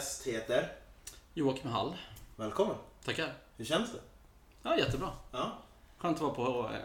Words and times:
gäst 0.00 0.26
heter... 0.26 0.72
Joakim 1.34 1.70
Hall. 1.70 1.96
Välkommen. 2.36 2.76
Tackar. 3.04 3.32
Hur 3.56 3.64
känns 3.64 3.92
det? 3.92 3.98
Ja, 4.62 4.78
jättebra. 4.78 5.10
Ja, 5.32 5.58
Skönt 5.98 6.16
att 6.16 6.22
vara 6.22 6.34
på 6.34 6.70
eh, 6.74 6.80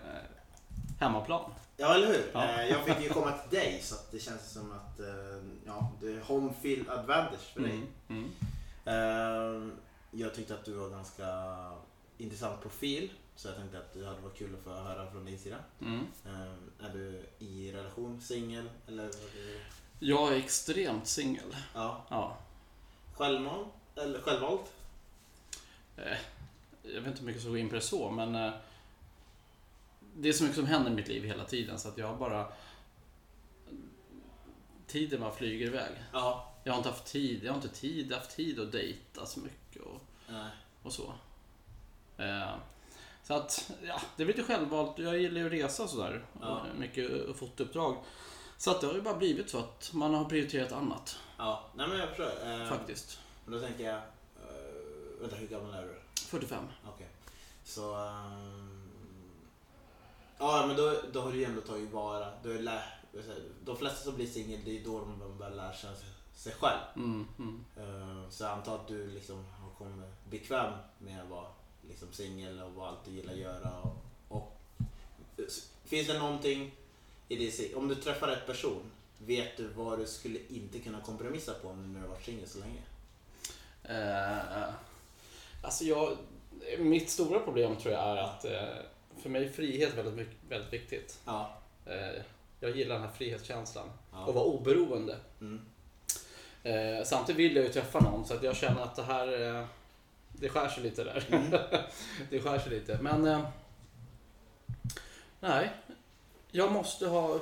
hemmaplan. 0.99 1.51
ja 1.77 1.95
eller 1.95 2.07
hur? 2.07 2.31
Ja. 2.33 2.43
Eh, 2.43 2.69
jag 2.69 2.85
fick 2.85 3.01
ju 3.01 3.09
komma 3.09 3.31
till 3.31 3.59
dig 3.59 3.81
så 3.83 3.95
det 4.11 4.19
känns 4.19 4.51
som 4.51 4.71
att 4.71 4.99
eh, 4.99 5.05
ja, 5.65 5.91
det 6.01 6.07
är 6.07 6.21
home 6.21 6.53
field 6.61 6.89
advantage 6.89 7.53
för 7.53 7.61
dig. 7.61 7.71
Mm. 8.07 8.33
Mm. 8.85 9.71
Eh, 9.71 9.73
jag 10.11 10.33
tyckte 10.33 10.53
att 10.53 10.65
du 10.65 10.73
var 10.73 10.89
ganska 10.89 11.27
intressant 12.17 12.61
profil. 12.61 13.11
Så 13.35 13.47
jag 13.47 13.55
tänkte 13.57 13.77
att 13.77 13.93
det 13.93 14.05
hade 14.05 14.21
varit 14.21 14.37
kul 14.37 14.55
att 14.55 14.63
få 14.63 14.69
höra 14.69 15.11
från 15.11 15.25
din 15.25 15.39
sida. 15.39 15.57
Mm. 15.81 16.07
Är 16.79 16.89
du 16.93 17.23
i 17.39 17.71
relation, 17.71 18.21
singel 18.21 18.69
eller? 18.87 19.09
Jag 19.99 20.33
är 20.33 20.37
extremt 20.37 21.07
singel. 21.07 21.55
Ja. 21.73 22.05
Ja. 22.09 22.37
Självmant? 23.15 23.67
Eller 23.95 24.21
självvalt? 24.21 24.73
Eh, 25.97 26.17
jag 26.83 27.01
vet 27.01 27.07
inte 27.07 27.19
hur 27.19 27.25
mycket 27.25 27.41
som 27.41 27.51
går 27.51 27.59
in 27.59 27.69
på 27.69 27.75
det 27.75 27.81
så, 27.81 28.11
men 28.11 28.35
eh, 28.35 28.53
det 30.15 30.29
är 30.29 30.33
så 30.33 30.43
mycket 30.43 30.57
som 30.57 30.65
händer 30.65 30.91
i 30.91 30.95
mitt 30.95 31.07
liv 31.07 31.23
hela 31.23 31.45
tiden 31.45 31.79
så 31.79 31.87
att 31.87 31.97
jag 31.97 32.17
bara... 32.17 32.47
Tiden 34.87 35.21
bara 35.21 35.31
flyger 35.31 35.65
iväg. 35.65 35.91
Ja. 36.13 36.53
Jag 36.63 36.73
har 36.73 36.77
inte 36.77 36.89
haft 36.89 37.05
tid, 37.05 37.43
jag 37.43 37.51
har 37.51 37.55
inte 37.55 37.75
tid, 37.75 38.13
haft 38.13 38.35
tid 38.35 38.59
att 38.59 38.71
dejta 38.71 39.25
så 39.25 39.39
mycket 39.39 39.81
och, 39.81 40.01
Nej. 40.29 40.49
och 40.83 40.93
så. 40.93 41.13
Eh, 42.17 42.55
så 43.23 43.33
att, 43.33 43.71
ja, 43.83 44.01
det 44.17 44.23
är 44.23 44.27
lite 44.27 44.43
självvalt. 44.43 44.99
Jag 44.99 45.19
gillar 45.19 45.41
ju 45.41 45.45
att 45.45 45.53
resa 45.53 45.83
och 45.83 45.89
sådär. 45.89 46.25
Ja. 46.41 46.65
Mycket 46.77 47.37
fotouppdrag. 47.37 47.97
Så 48.57 48.71
att 48.71 48.81
det 48.81 48.87
har 48.87 48.93
ju 48.93 49.01
bara 49.01 49.17
blivit 49.17 49.49
så 49.49 49.59
att 49.59 49.89
man 49.93 50.13
har 50.13 50.25
prioriterat 50.25 50.71
annat. 50.71 51.17
Ja, 51.37 51.63
nej 51.75 51.87
men 51.87 51.97
jag 51.97 52.09
förstår. 52.09 52.31
Eh, 52.47 52.69
Faktiskt. 52.69 53.19
Men 53.45 53.53
då 53.53 53.67
tänker 53.67 53.83
jag, 53.83 53.95
eh, 53.95 55.21
vänta 55.21 55.35
hur 55.35 55.47
gammal 55.47 55.73
är 55.73 55.81
du? 55.81 55.95
45. 56.21 56.63
Okej. 56.87 57.07
Så... 57.63 57.95
ehm, 57.95 58.85
ja 60.37 60.65
men 60.67 60.77
då, 60.77 60.95
då 61.13 61.21
har 61.21 61.31
du 61.31 61.37
ju 61.37 61.45
ändå 61.45 61.61
tagit 61.61 61.91
vara, 61.91 62.27
du 62.43 62.53
har 62.53 62.59
lä, 62.59 62.83
de 63.65 63.77
flesta 63.77 64.03
som 64.03 64.15
blir 64.15 64.27
singel 64.27 64.59
det 64.65 64.79
är 64.79 64.83
då 64.83 64.99
de 64.99 65.37
börjar 65.37 65.55
lära 65.55 65.73
känna 65.73 65.95
sig, 65.95 66.07
sig 66.33 66.53
själv. 66.53 66.79
Mm, 66.95 67.27
mm. 67.39 67.65
Eh, 67.77 68.29
så 68.29 68.43
jag 68.43 68.51
antar 68.51 68.75
att 68.75 68.87
du 68.87 69.07
liksom 69.11 69.45
har 69.45 69.69
kommit 69.77 70.09
bekväm 70.29 70.73
med 70.99 71.23
att 71.23 71.29
vara 71.29 71.47
liksom 71.89 72.07
singel 72.11 72.61
och 72.61 72.71
vad 72.71 72.87
allt 72.87 73.05
du 73.05 73.11
gillar 73.11 73.33
att 73.33 73.39
göra. 73.39 73.71
Och, 73.81 74.05
och, 74.27 74.57
finns 75.83 76.07
det 76.07 76.19
någonting 76.19 76.71
i 77.27 77.35
det, 77.35 77.75
om 77.75 77.87
du 77.87 77.95
träffar 77.95 78.27
rätt 78.27 78.45
person, 78.45 78.91
vet 79.17 79.57
du 79.57 79.67
vad 79.67 79.99
du 79.99 80.05
skulle 80.05 80.39
inte 80.49 80.79
kunna 80.79 81.01
kompromissa 81.01 81.53
på 81.53 81.73
när 81.73 81.99
du 81.99 82.01
har 82.01 82.07
varit 82.07 82.25
singel 82.25 82.47
så 82.47 82.59
länge? 82.59 82.81
Eh, 83.83 84.73
alltså 85.61 85.83
jag, 85.83 86.17
mitt 86.79 87.09
stora 87.09 87.39
problem 87.39 87.75
tror 87.75 87.93
jag 87.93 88.03
är 88.03 88.17
att 88.17 88.45
eh, 88.45 88.85
för 89.21 89.29
mig 89.29 89.45
är 89.45 89.49
frihet 89.49 89.93
väldigt, 89.97 90.27
väldigt 90.49 90.73
viktigt. 90.73 91.19
Ja. 91.25 91.57
Eh, 91.85 92.21
jag 92.59 92.77
gillar 92.77 92.95
den 92.95 93.03
här 93.03 93.11
frihetskänslan. 93.11 93.89
Ja. 94.11 94.25
Och 94.25 94.33
vara 94.33 94.45
oberoende. 94.45 95.17
Mm. 95.41 95.61
Eh, 96.63 97.03
samtidigt 97.05 97.39
vill 97.39 97.55
jag 97.55 97.65
ju 97.65 97.71
träffa 97.71 97.99
någon 97.99 98.25
så 98.25 98.33
att 98.33 98.43
jag 98.43 98.55
känner 98.55 98.81
att 98.81 98.95
det 98.95 99.03
här 99.03 99.57
eh, 99.59 99.65
det 100.31 100.49
skär 100.49 100.69
sig 100.69 100.83
lite 100.83 101.03
där. 101.03 101.23
Mm. 101.29 101.51
det 102.29 102.39
skär 102.39 102.59
sig 102.59 102.71
lite. 102.71 102.99
Men 103.01 103.45
nej, 105.39 105.71
jag 106.55 106.71
måste 106.71 107.07
ha 107.07 107.39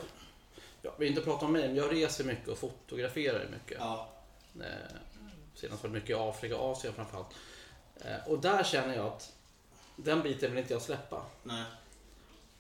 jag 0.82 0.92
vill 0.98 1.10
inte 1.10 1.22
prata 1.22 1.46
om 1.46 1.52
mig, 1.52 1.68
men 1.68 1.76
jag 1.76 1.94
reser 1.94 2.24
mycket 2.24 2.48
och 2.48 2.58
fotograferar 2.58 3.48
mycket. 3.52 3.78
Ja. 3.80 4.10
Eh, 4.56 4.96
senast 5.56 5.84
var 5.84 5.90
det 5.90 5.94
mycket 5.94 6.10
i 6.10 6.14
Afrika 6.14 6.58
och 6.58 6.72
Asien 6.72 6.94
framförallt. 6.94 7.28
Eh, 7.96 8.28
och 8.28 8.40
där 8.40 8.64
känner 8.64 8.96
jag 8.96 9.06
att 9.06 9.34
den 9.96 10.22
biten 10.22 10.52
vill 10.52 10.60
inte 10.60 10.74
jag 10.74 10.82
släppa. 10.82 11.26
Nej. 11.44 11.64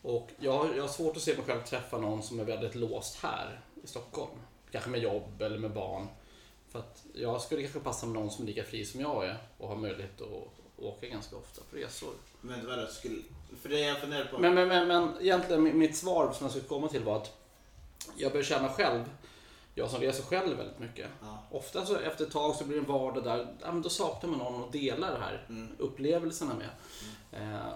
Och 0.02 0.30
jag, 0.40 0.78
jag 0.78 0.81
har 0.81 0.90
svårt 0.90 1.18
att 1.18 1.24
se 1.24 1.36
mig 1.36 1.46
själv 1.46 1.62
träffa 1.64 1.97
någon 1.97 2.24
som 2.24 2.40
är 2.40 2.44
väldigt 2.44 2.75
låst 2.75 3.16
här 3.16 3.62
i 3.84 3.88
Stockholm. 3.88 4.40
Kanske 4.72 4.90
med 4.90 5.02
jobb 5.02 5.41
eller 5.41 5.58
med 5.58 5.72
barn. 5.72 6.08
För 6.70 6.80
att 6.80 7.06
jag 7.14 7.41
skulle 7.41 7.62
kanske 7.62 7.80
passa 7.80 8.06
med 8.06 8.16
någon 8.16 8.31
som 8.31 8.44
är 8.44 8.47
lika 8.47 8.64
fri 8.64 8.85
som 8.85 9.02
jag 9.02 9.25
är 9.25 9.38
och 9.58 9.68
har 9.68 9.75
möjlighet 9.75 10.22
att 10.22 10.62
åka 10.78 11.07
ganska 11.07 11.35
ofta 11.35 11.61
på 11.72 11.75
resor. 11.75 12.13
Men 12.41 12.67
vadå, 12.67 12.88
skulle... 12.88 13.22
För 13.61 13.69
det 13.69 13.79
jag 13.79 13.97
funderar 14.00 14.25
på... 14.25 14.38
Men, 14.38 14.53
men, 14.56 14.67
men, 14.67 14.88
men 14.88 15.09
egentligen 15.22 15.67
mi- 15.67 15.73
mitt 15.73 15.97
svar 15.97 16.34
som 16.34 16.45
jag 16.45 16.51
skulle 16.51 16.67
komma 16.67 16.88
till 16.88 17.03
var 17.03 17.17
att 17.17 17.38
jag 18.16 18.31
börjar 18.31 18.44
känna 18.45 18.69
själv, 18.69 19.03
jag 19.75 19.89
som 19.89 20.00
reser 20.01 20.23
själv 20.23 20.57
väldigt 20.57 20.79
mycket. 20.79 21.09
Ja. 21.22 21.44
Ofta 21.51 21.85
så 21.85 21.95
efter 21.97 22.25
ett 22.25 22.31
tag 22.31 22.56
så 22.56 22.63
blir 22.66 22.75
det 22.78 22.81
en 22.84 22.88
vardag 22.91 23.23
där 23.23 23.56
ja, 23.61 23.72
men 23.72 23.81
då 23.81 23.89
saknar 23.89 24.29
man 24.29 24.39
någon 24.39 24.63
att 24.63 24.72
dela 24.72 25.11
det 25.11 25.19
här 25.19 25.45
Mm. 25.50 25.75
upplevelserna 25.78 26.53
med. 26.53 26.69
Eh, 27.31 27.67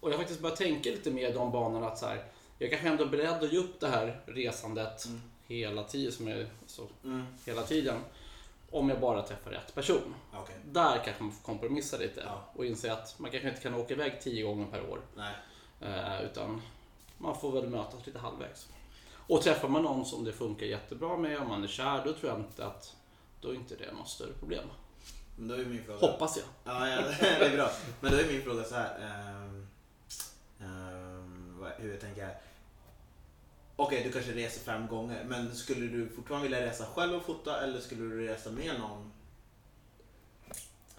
och 0.00 0.08
jag 0.08 0.14
har 0.14 0.18
faktiskt 0.18 0.40
börjat 0.40 0.58
tänka 0.58 0.90
lite 0.90 1.10
mer 1.10 1.28
i 1.30 1.32
de 1.32 1.52
banorna 1.52 1.86
att 1.86 1.98
så 1.98 2.06
här, 2.06 2.24
jag 2.58 2.70
kanske 2.70 2.88
ändå 2.88 3.04
är 3.04 3.08
beredd 3.08 3.44
att 3.44 3.52
ge 3.52 3.58
upp 3.58 3.80
det 3.80 3.88
här 3.88 4.20
resandet 4.26 5.04
Mm. 5.06 5.20
hela 5.46 5.84
tiden, 5.84 6.12
som 6.12 6.28
är 6.28 6.48
så, 6.66 6.86
Mm. 7.04 7.26
hela 7.46 7.62
tiden. 7.62 7.96
Om 8.70 8.88
jag 8.88 9.00
bara 9.00 9.22
träffar 9.22 9.50
rätt 9.50 9.74
person. 9.74 10.14
Okej. 10.32 10.56
Där 10.64 11.02
kanske 11.04 11.22
man 11.22 11.32
får 11.32 11.42
kompromissa 11.42 11.96
lite 11.96 12.20
Ja. 12.26 12.44
och 12.54 12.64
inse 12.66 12.92
att 12.92 13.18
man 13.18 13.30
kanske 13.30 13.48
inte 13.48 13.60
kan 13.60 13.74
åka 13.74 13.94
iväg 13.94 14.20
tio 14.20 14.42
gånger 14.46 14.66
per 14.66 14.90
år. 14.90 15.00
Eh, 15.80 16.22
utan 16.22 16.62
man 17.18 17.40
får 17.40 17.52
väl 17.52 17.68
mötas 17.68 18.06
lite 18.06 18.18
halvvägs. 18.18 18.68
Och 19.12 19.42
träffar 19.42 19.68
man 19.68 19.82
någon 19.82 20.04
som 20.06 20.24
det 20.24 20.32
funkar 20.32 20.66
jättebra 20.66 21.16
med 21.16 21.40
och 21.40 21.46
man 21.46 21.62
är 21.64 21.68
kär, 21.68 22.02
då 22.04 22.12
tror 22.12 22.30
jag 22.32 22.40
inte 22.40 22.66
att 22.66 22.96
då 23.40 23.48
är 23.50 23.54
inte 23.54 23.76
det 23.76 23.92
något 23.92 24.08
större 24.08 24.32
problem. 24.32 24.64
Men 25.38 25.48
då 25.48 25.54
är 25.54 25.64
min 25.64 25.84
fråga... 25.84 25.98
Hoppas 26.12 26.36
jag. 26.36 26.46
Ja, 26.74 26.88
ja, 26.88 26.96
det 27.20 27.46
är 27.46 27.56
bra. 27.56 27.70
Men 28.00 28.12
då 28.12 28.18
är 28.18 28.24
min 28.32 28.42
fråga 28.42 28.64
så 28.64 28.74
här. 28.74 28.98
ehm, 30.60 31.58
vad- 31.60 31.72
hur 31.78 31.90
jag 31.90 32.00
tänker 32.00 32.24
här. 32.26 32.36
Okej, 33.82 34.02
du 34.04 34.12
kanske 34.12 34.32
reser 34.32 34.60
fem 34.60 34.86
gånger. 34.86 35.24
Men 35.24 35.54
skulle 35.54 35.86
du 35.86 36.08
fortfarande 36.08 36.48
vilja 36.48 36.66
resa 36.66 36.86
själv 36.86 37.14
och 37.14 37.22
fota 37.22 37.62
eller 37.64 37.80
skulle 37.80 38.02
du 38.02 38.26
resa 38.26 38.50
med 38.50 38.78
någon? 38.80 39.12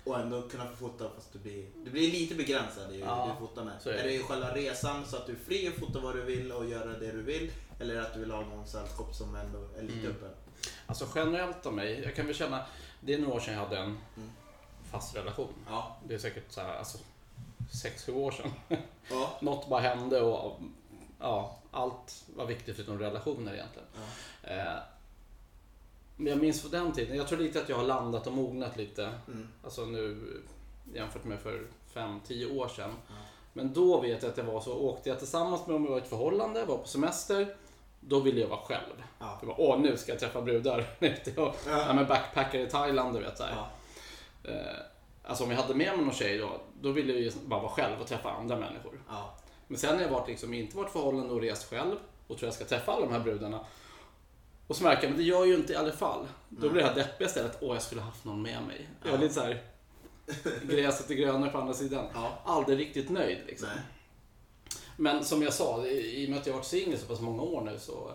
Och 0.04 0.20
ändå 0.20 0.42
kunna 0.42 0.66
få 0.68 0.76
fota 0.76 1.10
fast 1.16 1.34
du 1.34 1.40
blir, 1.40 1.66
du 1.86 1.92
blir 1.92 2.12
lite 2.12 2.36
begränsad 2.36 2.92
i 2.92 2.98
hur 2.98 3.06
Ja, 3.06 3.36
du 3.40 3.48
fotar 3.48 3.64
med. 3.64 3.74
är 3.86 3.90
är 3.92 4.04
det. 4.04 4.14
i 4.14 4.20
själva 4.24 4.56
resan 4.56 5.06
så 5.06 5.18
att 5.18 5.26
du 5.26 5.32
är 5.32 5.38
fri 5.38 5.68
att 5.68 5.74
fota 5.74 6.00
vad 6.00 6.16
du 6.16 6.22
vill 6.22 6.52
och 6.52 6.70
göra 6.70 7.00
det 7.00 7.12
du 7.12 7.22
vill? 7.22 7.52
Eller 7.80 8.02
att 8.02 8.14
du 8.14 8.20
vill 8.20 8.32
ha 8.32 8.42
någon 8.42 8.68
sällskap 8.68 9.16
som 9.16 9.36
ändå 9.36 9.60
är 9.78 9.82
lite 9.82 10.00
Mm. 10.00 10.12
öppen? 10.12 10.30
Alltså 10.88 11.08
generellt 11.16 11.66
av 11.66 11.74
mig, 11.74 12.02
jag 12.04 12.16
kan 12.16 12.26
väl 12.26 12.36
känna, 12.36 12.66
det 13.02 13.14
är 13.14 13.18
några 13.20 13.34
år 13.34 13.40
sedan 13.40 13.54
jag 13.54 13.62
hade 13.62 13.78
en 13.78 13.84
Mm. 14.18 14.30
fast 14.92 15.16
relation. 15.16 15.54
Ja. 15.70 15.98
Det 16.08 16.14
är 16.14 16.20
säkert 16.20 16.52
så 16.52 16.62
här, 16.62 16.76
alltså, 16.78 16.98
sex, 17.82 18.06
sju 18.06 18.12
år 18.14 18.32
sedan. 18.32 18.52
Ja. 19.10 19.38
Något 19.42 19.70
bara 19.70 19.80
hände 19.82 20.22
och 20.22 20.60
ja, 21.20 21.60
allt 21.72 22.24
var 22.36 22.46
viktigt 22.46 22.76
förutom 22.76 23.00
relationer 23.00 23.54
egentligen. 23.54 23.88
ja. 24.44 24.50
Eh, 24.50 24.80
men 26.16 26.28
jag 26.28 26.42
minns 26.42 26.64
på 26.64 26.68
den 26.68 26.92
tiden, 26.92 27.18
jag 27.18 27.28
tror 27.28 27.40
lite 27.40 27.62
att 27.62 27.70
jag 27.70 27.78
har 27.78 27.84
landat 27.84 28.28
och 28.28 28.34
mognat 28.34 28.78
lite. 28.78 29.12
Mm. 29.28 29.48
Alltså 29.64 29.86
nu 29.86 30.18
jämfört 30.94 31.24
med 31.24 31.40
för 31.40 31.68
fem, 31.94 32.20
tio 32.28 32.46
år 32.60 32.68
sedan. 32.68 32.92
Ja. 33.08 33.14
Men 33.54 33.74
då 33.74 34.02
vet 34.02 34.24
jag 34.24 34.30
att 34.30 34.36
det 34.36 34.44
var 34.44 34.62
så, 34.62 34.74
åkte 34.78 35.10
jag 35.10 35.20
tillsammans 35.20 35.68
med 35.68 35.76
jag 35.76 35.80
var 35.90 35.98
i 35.98 36.02
ett 36.02 36.08
förhållande, 36.10 36.66
var 36.66 36.78
på 36.78 36.88
semester. 36.88 37.56
Då 38.00 38.20
ville 38.20 38.42
jag 38.42 38.48
vara 38.48 38.60
själv. 38.60 39.04
Ja. 39.20 39.38
Jag 39.42 39.48
bara, 39.48 39.60
åh 39.60 39.80
nu 39.80 39.98
ska 39.98 40.12
jag 40.12 40.20
träffa 40.20 40.42
brudar. 40.42 40.86
jag 41.00 41.54
Ja. 41.68 41.94
men 41.94 42.08
backpacker 42.08 42.60
i 42.60 42.70
Thailand, 42.70 43.16
du 43.16 43.20
vet. 43.20 43.38
Så. 43.38 43.44
Ja. 43.44 43.70
Eh, 44.52 44.78
alltså 45.24 45.44
om 45.44 45.52
jag 45.52 45.58
hade 45.58 45.76
med 45.76 45.96
mig 45.98 46.06
någon 46.06 46.14
tjej 46.14 46.38
då, 46.38 46.50
då 46.82 46.92
ville 46.92 47.14
jag 47.14 47.22
ju 47.22 47.32
bara 47.46 47.60
vara 47.62 47.72
själv 47.72 48.02
och 48.02 48.08
träffa 48.08 48.32
andra 48.32 48.56
människor. 48.56 49.00
Ja. 49.10 49.34
Men 49.72 49.80
sen 49.80 49.96
har 49.96 50.02
jag 50.02 50.10
varit 50.10 50.28
liksom, 50.28 50.54
inte 50.54 50.78
varit 50.78 50.92
förhållande 50.92 51.34
och 51.34 51.42
rest 51.42 51.70
själv 51.70 51.96
och 52.28 52.38
tror 52.38 52.48
jag 52.48 52.54
ska 52.54 52.66
träffa 52.66 52.92
alla 52.92 53.06
de 53.06 53.12
här 53.12 53.20
brudarna. 53.20 53.66
Och 54.68 54.76
så 54.76 54.84
märker 54.84 55.04
jag, 55.04 55.10
men 55.10 55.18
det 55.18 55.24
gör 55.24 55.38
jag 55.38 55.48
ju 55.48 55.56
inte 55.56 55.74
i 55.74 55.76
alla 55.76 55.92
fall. 55.92 56.28
Då 56.50 56.70
blir 56.70 56.82
det 56.82 56.88
här 56.88 56.96
deppiga 56.96 57.28
istället, 57.28 57.58
åh 57.62 57.74
jag 57.74 57.82
skulle 57.82 58.02
haft 58.02 58.26
någon 58.26 58.42
med 58.42 58.64
mig. 58.64 58.90
Jag 59.04 59.14
är 59.14 59.18
lite 59.18 59.34
så 59.34 59.42
här, 59.42 59.64
gräset 60.64 61.10
är 61.10 61.16
grönare 61.16 61.52
på 61.52 61.58
andra 61.58 61.74
sidan. 61.74 62.06
Ja. 62.14 62.40
Aldrig 62.46 62.80
riktigt 62.80 63.10
nöjd 63.10 63.40
liksom. 63.48 63.70
Nej. 63.76 63.84
Men 64.98 65.26
som 65.26 65.42
jag 65.44 65.54
sa, 65.54 65.86
i 65.88 66.26
och 66.26 66.30
med 66.30 66.40
att 66.40 66.46
jag 66.46 66.54
har 66.54 66.60
varit 66.60 66.68
singel 66.68 67.00
så 67.00 67.06
pass 67.06 67.22
många 67.22 67.42
år 67.42 67.62
nu 67.62 67.80
så 67.80 68.12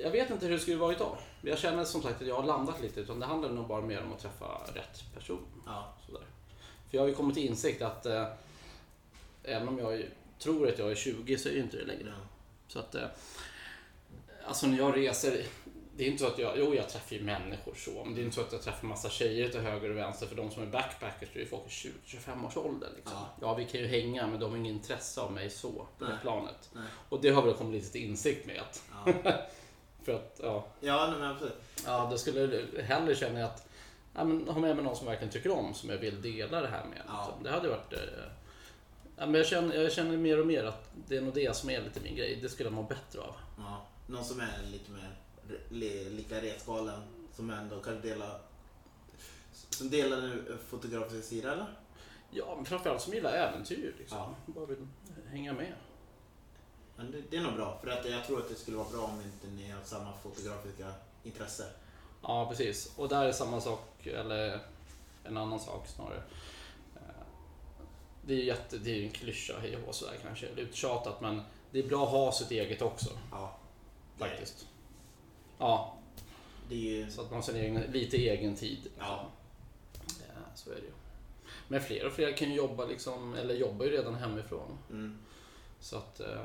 jag 0.00 0.10
vet 0.10 0.30
inte 0.30 0.46
hur 0.46 0.52
det 0.52 0.58
skulle 0.58 0.76
varit 0.76 0.98
då. 0.98 1.18
Jag 1.42 1.58
känner 1.58 1.84
som 1.84 2.02
sagt 2.02 2.22
att 2.22 2.28
jag 2.28 2.36
har 2.36 2.44
landat 2.44 2.82
lite 2.82 3.00
utan 3.00 3.20
det 3.20 3.26
handlar 3.26 3.48
nog 3.50 3.66
bara 3.66 3.80
mer 3.80 4.02
om 4.02 4.12
att 4.12 4.20
träffa 4.20 4.60
rätt 4.74 5.14
person. 5.14 5.46
Ja. 5.66 5.94
Sådär. 6.06 6.22
För 6.90 6.96
jag 6.96 7.02
har 7.02 7.08
ju 7.08 7.14
kommit 7.14 7.34
till 7.34 7.46
insikt 7.46 7.82
att 7.82 8.06
eh, 8.06 8.26
även 9.42 9.68
om 9.68 9.78
jag 9.78 10.02
tror 10.38 10.68
att 10.68 10.78
jag 10.78 10.90
är 10.90 10.94
20 10.94 11.38
så 11.38 11.48
är 11.48 11.52
ju 11.52 11.60
inte 11.60 11.76
det 11.76 11.84
längre. 11.84 12.12
Så 12.68 12.78
att 12.78 12.94
eh, 12.94 13.06
alltså 14.44 14.66
när 14.66 14.78
jag 14.78 14.96
reser, 14.96 15.42
det 15.96 16.04
är 16.04 16.08
inte 16.08 16.22
så 16.24 16.26
att 16.28 16.38
jag, 16.38 16.58
jo 16.58 16.74
jag 16.74 16.88
träffar 16.88 17.16
ju 17.16 17.22
människor 17.22 17.74
så, 17.74 18.04
men 18.04 18.14
det 18.14 18.20
är 18.20 18.22
inte 18.22 18.34
så 18.34 18.40
att 18.40 18.52
jag 18.52 18.62
träffar 18.62 18.86
massa 18.86 19.10
tjejer 19.10 19.48
till 19.48 19.60
höger 19.60 19.90
och 19.90 19.96
vänster. 19.96 20.26
För 20.26 20.36
de 20.36 20.50
som 20.50 20.62
är 20.62 20.66
backpackers, 20.66 21.28
det 21.32 21.38
är 21.38 21.42
ju 21.42 21.48
folk 21.48 21.66
i 21.66 21.90
20-25 22.06 22.46
års 22.46 22.56
ålder. 22.56 22.88
Liksom. 22.96 23.16
Ja. 23.16 23.28
Ja. 23.40 23.54
vi 23.54 23.64
kan 23.64 23.80
ju 23.80 23.86
hänga, 23.86 24.26
men 24.26 24.40
de 24.40 24.50
har 24.50 24.58
inget 24.58 24.72
intresse 24.72 25.20
av 25.20 25.32
mig 25.32 25.50
så, 25.50 25.72
på 25.98 26.04
det 26.04 26.10
Nej. 26.10 26.18
planet. 26.22 26.70
Nej. 26.72 26.84
Och 27.08 27.20
det 27.20 27.30
har 27.30 27.42
väl 27.42 27.54
kommit 27.54 27.74
lite 27.74 27.92
till 27.92 28.04
insikt 28.04 28.46
med 28.46 28.60
att, 28.60 28.82
Ja, 29.06 29.12
för 30.04 30.12
att, 30.14 30.40
ja, 30.42 30.66
ja 30.80 31.14
men 31.18 31.30
absolut. 31.30 31.54
ja 31.86 32.08
det 32.10 32.18
skulle 32.18 32.64
hellre 32.82 33.14
känna 33.14 33.40
jag 33.40 33.48
att, 33.48 33.68
ja, 34.14 34.24
men 34.24 34.48
ha 34.48 34.60
med 34.60 34.76
mig 34.76 34.84
någon 34.84 34.96
som 34.96 35.06
verkligen 35.06 35.32
tycker 35.32 35.50
om, 35.50 35.74
som 35.74 35.90
jag 35.90 35.98
vill 35.98 36.22
dela 36.22 36.60
det 36.60 36.68
här 36.68 36.84
med. 36.84 37.02
Ja. 37.06 37.24
Liksom. 37.26 37.42
Det 37.44 37.50
hade 37.50 37.68
varit, 37.68 37.92
eh, 37.92 37.98
ja, 39.18 39.26
men 39.26 39.34
jag 39.34 39.46
känner, 39.46 39.74
jag 39.82 39.92
känner 39.92 40.16
mer 40.16 40.40
och 40.40 40.46
mer 40.46 40.64
att 40.64 40.90
det 41.08 41.16
är 41.16 41.20
nog 41.20 41.34
det 41.34 41.56
som 41.56 41.70
är 41.70 41.82
lite 41.82 42.00
min 42.00 42.16
grej. 42.16 42.38
Det 42.42 42.48
skulle 42.48 42.66
jag 42.66 42.74
må 42.74 42.82
bättre 42.82 43.20
av. 43.20 43.34
Ja, 43.58 43.86
någon 44.06 44.24
som 44.24 44.40
är 44.40 44.62
lite 44.72 44.90
mer 44.90 45.16
li- 45.70 46.10
lika 46.10 46.42
resgalen 46.42 47.00
som 47.36 47.50
ändå 47.50 47.80
kan 47.80 48.00
dela 48.00 48.40
som 49.70 49.90
delar 49.90 50.16
den 50.20 50.58
fotografiska 50.68 51.22
sidan 51.22 51.52
eller? 51.52 51.66
Ja, 52.30 52.52
men 52.56 52.64
framförallt 52.64 53.02
som 53.02 53.12
gillar 53.14 53.32
äventyr. 53.32 53.94
Liksom. 53.98 54.18
Ja. 54.18 54.34
Bara 54.46 54.66
vill 54.66 54.86
hänga 55.26 55.52
med. 55.52 55.72
Men 56.96 57.10
det, 57.12 57.22
det 57.30 57.36
är 57.36 57.40
nog 57.40 57.54
bra 57.54 57.78
för 57.82 57.90
att 57.90 58.10
jag 58.10 58.26
tror 58.26 58.38
att 58.38 58.48
det 58.48 58.54
skulle 58.54 58.76
vara 58.76 58.88
bra 58.88 59.00
om 59.02 59.20
inte 59.20 59.46
ni 59.46 59.70
har 59.70 59.82
samma 59.84 60.12
fotografiska 60.22 60.92
intresse. 61.22 61.64
Ja, 62.22 62.46
precis. 62.50 62.92
Och 62.96 63.08
där 63.08 63.24
är 63.24 63.32
samma 63.32 63.60
sak, 63.60 64.06
eller 64.06 64.60
en 65.24 65.36
annan 65.36 65.60
sak 65.60 65.86
snarare. 65.88 66.22
Det 68.28 68.34
är 68.34 68.38
ju 68.38 68.44
jätte, 68.44 68.78
det 68.78 68.90
är 68.90 69.02
en 69.02 69.10
klyscha, 69.10 69.54
hej 69.60 69.76
och 69.86 69.94
sådär 69.94 70.14
kanske, 70.22 70.46
det 70.54 70.60
är 70.60 70.64
uttjatat, 70.64 71.20
men 71.20 71.42
det 71.70 71.78
är 71.78 71.88
bra 71.88 72.04
att 72.04 72.10
ha 72.10 72.32
sitt 72.32 72.50
eget 72.50 72.82
också, 72.82 73.10
Ja, 73.30 73.56
det 74.18 74.24
är- 74.24 74.28
faktiskt. 74.28 74.66
Ja, 75.58 75.94
Det 76.68 76.74
är 76.74 76.78
ju... 77.04 77.10
så 77.10 77.20
att 77.22 77.30
man 77.30 77.42
har 77.42 77.52
egen, 77.54 77.74
lite 77.92 78.16
egen 78.16 78.56
tid. 78.56 78.78
Liksom. 78.84 78.92
Ja. 78.98 79.26
Ja, 80.18 80.34
så 80.54 80.70
är 80.70 80.74
det 80.74 80.80
ju. 80.80 80.92
Men 81.68 81.80
fler 81.80 82.06
och 82.06 82.12
fler 82.12 82.32
kan 82.36 82.48
ju 82.50 82.54
jobba, 82.56 82.84
liksom, 82.84 83.34
eller 83.34 83.54
jobbar 83.54 83.84
ju 83.84 83.90
redan 83.90 84.14
hemifrån. 84.14 84.78
Mm, 84.90 85.18
Så 85.80 85.96
att 85.96 86.20
eh, 86.20 86.42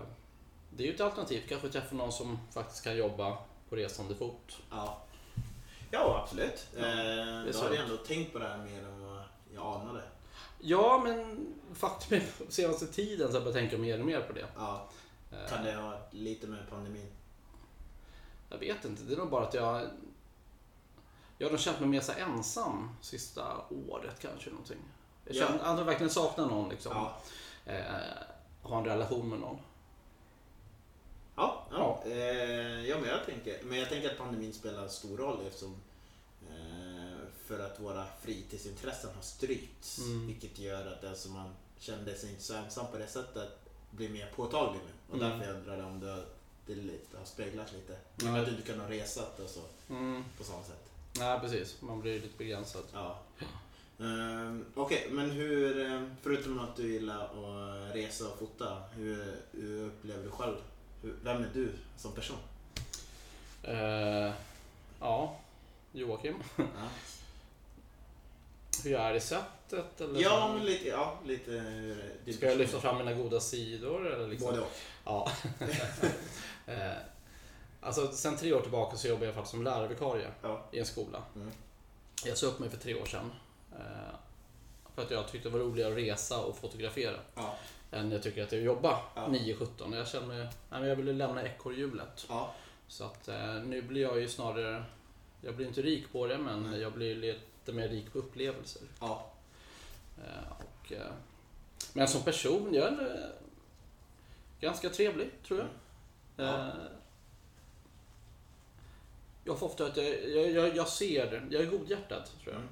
det 0.69 0.83
är 0.83 0.87
ju 0.87 0.93
ett 0.93 1.01
alternativ. 1.01 1.41
Kanske 1.49 1.69
träffa 1.69 1.95
någon 1.95 2.11
som 2.11 2.39
faktiskt 2.53 2.83
kan 2.83 2.97
jobba 2.97 3.37
på 3.69 3.75
resande 3.75 4.15
fot. 4.15 4.57
ja. 4.71 5.01
ja, 5.91 6.21
absolut. 6.23 6.67
Ja, 6.77 6.81
eh, 6.85 7.51
så. 7.51 7.63
har 7.63 7.73
jag 7.73 7.83
ändå 7.83 7.97
tänkt 7.97 8.33
på 8.33 8.39
det 8.39 8.47
här 8.47 8.57
mer 8.57 8.83
än 8.83 9.01
vad 9.07 9.23
jag 9.55 9.81
anade. 9.81 10.01
Ja, 10.65 11.01
men 11.03 11.47
faktum 11.73 12.17
är 12.17 12.51
senaste 12.51 12.87
tiden 12.87 13.27
så 13.27 13.33
har 13.33 13.33
jag 13.33 13.43
börjat 13.43 13.55
tänka 13.69 13.77
mer 13.77 13.99
och 13.99 14.05
mer 14.05 14.21
på 14.21 14.33
det. 14.33 14.47
Ja, 14.57 14.89
Eh, 15.31 15.49
kan 15.49 15.63
det 15.65 15.73
ha 15.75 15.97
lite 16.11 16.47
med 16.47 16.69
pandemin? 16.69 17.11
Jag 18.49 18.57
vet 18.57 18.85
inte, 18.85 19.03
det 19.03 19.13
är 19.13 19.17
nog 19.17 19.29
bara 19.29 19.47
att 19.47 19.53
jag... 19.53 19.81
Jag 21.37 21.47
har 21.47 21.51
nog 21.51 21.59
känt 21.59 21.79
mig 21.79 21.89
mer 21.89 22.01
så 22.01 22.11
ensam 22.11 22.89
sista 23.01 23.43
året 23.89 24.19
kanske. 24.21 24.49
Någonting. 24.49 24.77
Jag 25.25 25.35
Ja. 25.35 25.47
känner, 25.47 25.77
jag 25.77 25.85
verkligen 25.85 26.09
saknar 26.09 26.45
någon 26.47 26.69
liksom. 26.69 26.91
Ja. 26.95 27.17
Eh, 27.73 27.83
ha 28.61 28.77
en 28.77 28.85
relation 28.85 29.29
med 29.29 29.39
någon. 29.39 29.57
Ja, 31.35 31.67
ja. 31.71 32.03
Eh, 32.05 32.85
ja 32.87 32.97
men, 32.99 33.09
jag 33.09 33.25
tänker, 33.25 33.63
men 33.63 33.79
jag 33.79 33.89
tänker 33.89 34.11
att 34.11 34.17
pandemin 34.17 34.53
spelar 34.53 34.87
stor 34.87 35.17
roll 35.17 35.39
eftersom 35.47 35.75
för 37.45 37.59
att 37.59 37.79
våra 37.79 38.05
fritidsintressen 38.21 39.09
har 39.15 39.21
strypts. 39.21 39.97
Mm. 39.99 40.27
Vilket 40.27 40.59
gör 40.59 40.85
att 41.11 41.17
som 41.17 41.33
man 41.33 41.49
kände 41.79 42.15
sig 42.15 42.29
inte 42.29 42.43
så 42.43 42.53
ensam 42.55 42.85
på 42.91 42.97
det 42.97 43.07
sättet 43.07 43.49
blir 43.91 44.09
mer 44.09 44.31
påtaglig 44.35 44.81
nu. 44.85 44.91
Och 45.09 45.15
Mm. 45.23 45.29
därför 45.29 45.45
jag 45.51 45.59
undrade 45.59 45.83
om 45.83 45.99
det, 45.99 46.25
det 46.65 46.75
lite, 46.75 47.17
har 47.17 47.25
speglat 47.25 47.73
lite. 47.73 47.97
Ja. 48.15 48.39
Att 48.39 48.45
du 48.45 48.51
inte 48.51 48.71
kan 48.71 48.79
ha 48.79 48.89
resat 48.89 49.39
och 49.39 49.49
så 49.49 49.59
Mm. 49.93 50.23
på 50.37 50.43
samma 50.43 50.63
sätt. 50.63 50.89
Nej, 51.17 51.39
precis. 51.39 51.81
Man 51.81 52.01
blir 52.01 52.21
lite 52.21 52.37
begränsad. 52.37 52.83
Ja. 52.93 53.19
Um, 53.97 54.65
Okej, 54.75 55.07
men 55.11 55.31
hur, 55.31 55.85
eh, 55.91 56.03
förutom 56.21 56.59
att 56.59 56.75
du 56.75 56.93
gillar 56.93 57.23
att 57.23 57.95
resa 57.95 58.27
och 58.29 58.39
fota, 58.39 58.83
hur, 58.95 59.35
hur 59.51 59.85
upplever 59.87 60.23
du 60.23 60.29
själv? 60.29 60.55
Hur, 61.01 61.15
vem 61.23 61.37
är 61.43 61.49
du 61.53 61.71
som 61.97 62.11
person? 62.11 62.37
Eh, 63.63 64.33
ja, 64.99 65.39
Joakim. 65.91 66.35
Ja, 66.57 66.63
Hur 68.83 68.91
jag 68.91 69.01
är 69.01 69.13
i 69.13 69.19
sättet? 69.19 70.01
Eller 70.01 70.21
ja 70.21 70.53
men 70.53 70.65
lite, 70.65 70.87
ja, 70.87 71.19
lite 71.25 71.51
hur 71.51 72.03
din 72.25 72.33
Ska 72.33 72.45
jag 72.49 72.57
lyfta 72.57 72.79
fram 72.79 72.97
mina 72.97 73.13
goda 73.13 73.39
sidor? 73.39 74.13
Eller 74.13 74.27
liksom? 74.27 74.49
Både 74.49 74.61
och. 74.61 74.71
Ja. 75.05 75.31
eh, 76.73 76.91
alltså, 77.81 78.11
sen 78.11 78.37
tre 78.37 78.53
år 78.53 78.61
tillbaka 78.61 78.97
så 78.97 79.07
jobbar 79.07 79.25
jag 79.25 79.35
faktiskt 79.35 79.51
som 79.51 79.63
lärarvikarie 79.63 80.27
Ja. 80.41 80.63
i 80.71 80.79
en 80.79 80.85
skola. 80.85 81.23
Mm. 81.35 81.51
Jag 82.25 82.37
sa 82.37 82.47
upp 82.47 82.59
mig 82.59 82.69
för 82.69 82.77
tre 82.77 82.95
år 82.95 83.05
sedan. 83.05 83.31
Eh, 83.71 84.15
för 84.95 85.01
att 85.01 85.11
jag 85.11 85.27
tyckte 85.27 85.49
det 85.49 85.53
var 85.57 85.65
roligare 85.65 85.91
att 85.91 85.97
resa 85.97 86.39
och 86.39 86.57
fotografera 86.57 87.15
Ja. 87.35 87.55
än 87.91 88.11
jag 88.11 88.23
tycker 88.23 88.43
att 88.43 88.49
det 88.49 88.55
är 88.55 88.59
att 88.59 88.65
jobba 88.65 88.99
Ja. 89.15 89.27
9-17. 89.27 89.95
Jag 89.95 90.07
kände 90.07 90.27
mig, 90.27 90.47
nej, 90.71 90.89
jag 90.89 90.95
ville 90.95 91.13
lämna 91.13 91.43
ekorrhjulet. 91.43 92.25
Ja. 92.29 92.53
Så 92.87 93.03
att 93.03 93.27
eh, 93.27 93.53
nu 93.53 93.81
blir 93.81 94.01
jag 94.01 94.19
ju 94.19 94.27
snarare, 94.29 94.83
jag 95.41 95.55
blir 95.55 95.67
inte 95.67 95.81
rik 95.81 96.11
på 96.11 96.27
det 96.27 96.37
men 96.37 96.63
Nej. 96.71 96.81
jag 96.81 96.93
blir 96.93 97.15
lite 97.65 97.77
mer 97.77 97.89
rik 97.89 98.13
på 98.13 98.19
upplevelser. 98.19 98.81
Ja. 98.99 99.31
Eh, 100.17 100.51
och, 100.51 100.91
eh, 100.91 101.11
men 101.93 102.07
som 102.07 102.21
person, 102.21 102.73
jag 102.73 102.87
är 102.87 103.01
eh, 103.01 103.29
ganska 104.59 104.89
trevlig 104.89 105.31
tror 105.47 105.59
jag. 105.59 105.67
Ja. 106.45 106.71
Jag 109.45 109.59
får 109.59 109.65
ofta 109.65 109.85
att 109.85 109.97
jag, 109.97 110.29
jag, 110.29 110.51
jag, 110.51 110.75
jag 110.75 110.87
ser, 110.87 111.47
jag 111.51 111.61
är 111.61 111.65
godhjärtad 111.65 112.25
tror 112.43 112.53
jag. 112.53 112.55
Mm. 112.55 112.67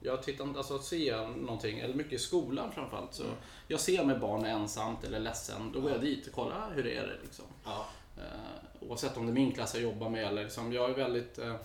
Jag 0.00 0.22
tittar 0.22 0.56
alltså 0.56 0.78
ser 0.78 1.08
jag 1.08 1.36
någonting, 1.36 1.78
eller 1.78 1.94
mycket 1.94 2.12
i 2.12 2.18
skolan 2.18 2.72
framförallt. 2.72 3.14
Så 3.14 3.22
Mm. 3.22 3.34
Jag 3.68 3.80
ser 3.80 4.04
med 4.04 4.20
barn 4.20 4.44
ensamt 4.44 5.04
eller 5.04 5.20
ledsen, 5.20 5.72
då 5.72 5.80
går 5.80 5.90
jag 5.90 6.00
dit 6.00 6.26
och 6.26 6.32
kollar 6.32 6.70
hur 6.74 6.82
det 6.82 6.96
är 6.96 7.18
liksom. 7.22 7.44
Ja. 7.64 7.86
Eh, 8.16 8.88
oavsett 8.88 9.16
om 9.16 9.26
det 9.26 9.32
är 9.32 9.34
min 9.34 9.52
klass 9.52 9.74
jag 9.74 9.82
jobbar 9.82 10.08
med 10.08 10.24
eller 10.24 10.42
liksom, 10.42 10.72
jag 10.72 10.90
är 10.90 10.94
väldigt 10.94 11.38
eh, 11.38 11.56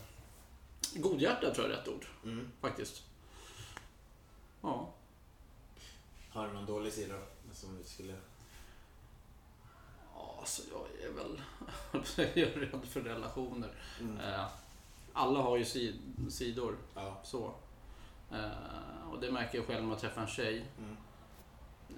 godhjärtad 0.96 1.54
tror 1.56 1.68
jag 1.68 1.74
är 1.76 1.80
rätt 1.80 1.88
ord 1.88 2.06
Mm. 2.24 2.52
faktiskt. 2.62 3.04
Ja. 4.62 4.90
Har 6.30 6.48
du 6.48 6.54
någon 6.54 6.66
dålig 6.66 6.94
sida 6.94 7.14
då? 7.14 7.56
Som 7.56 7.78
du 7.78 7.84
skulle... 7.84 8.14
Ja, 10.16 10.36
alltså 10.40 10.62
jag 10.72 11.06
är 11.10 11.14
väl 11.14 11.42
jag 12.34 12.38
är 12.38 12.60
rädd 12.60 12.86
för 12.86 13.02
relationer. 13.02 13.70
Mm. 14.00 14.20
Eh, 14.20 14.46
alla 15.14 15.40
har 15.42 15.58
ju 15.58 15.66
sid, 15.66 15.96
sidor 16.30 16.78
Ja. 16.96 17.20
så. 17.24 17.54
Eh, 18.32 19.10
och 19.12 19.20
det 19.22 19.32
märker 19.32 19.58
jag 19.58 19.68
själv 19.68 19.84
när 19.84 19.90
jag 19.92 20.00
träffar 20.00 20.22
en 20.22 20.28
tjej. 20.28 20.66
Mm. 20.78 20.98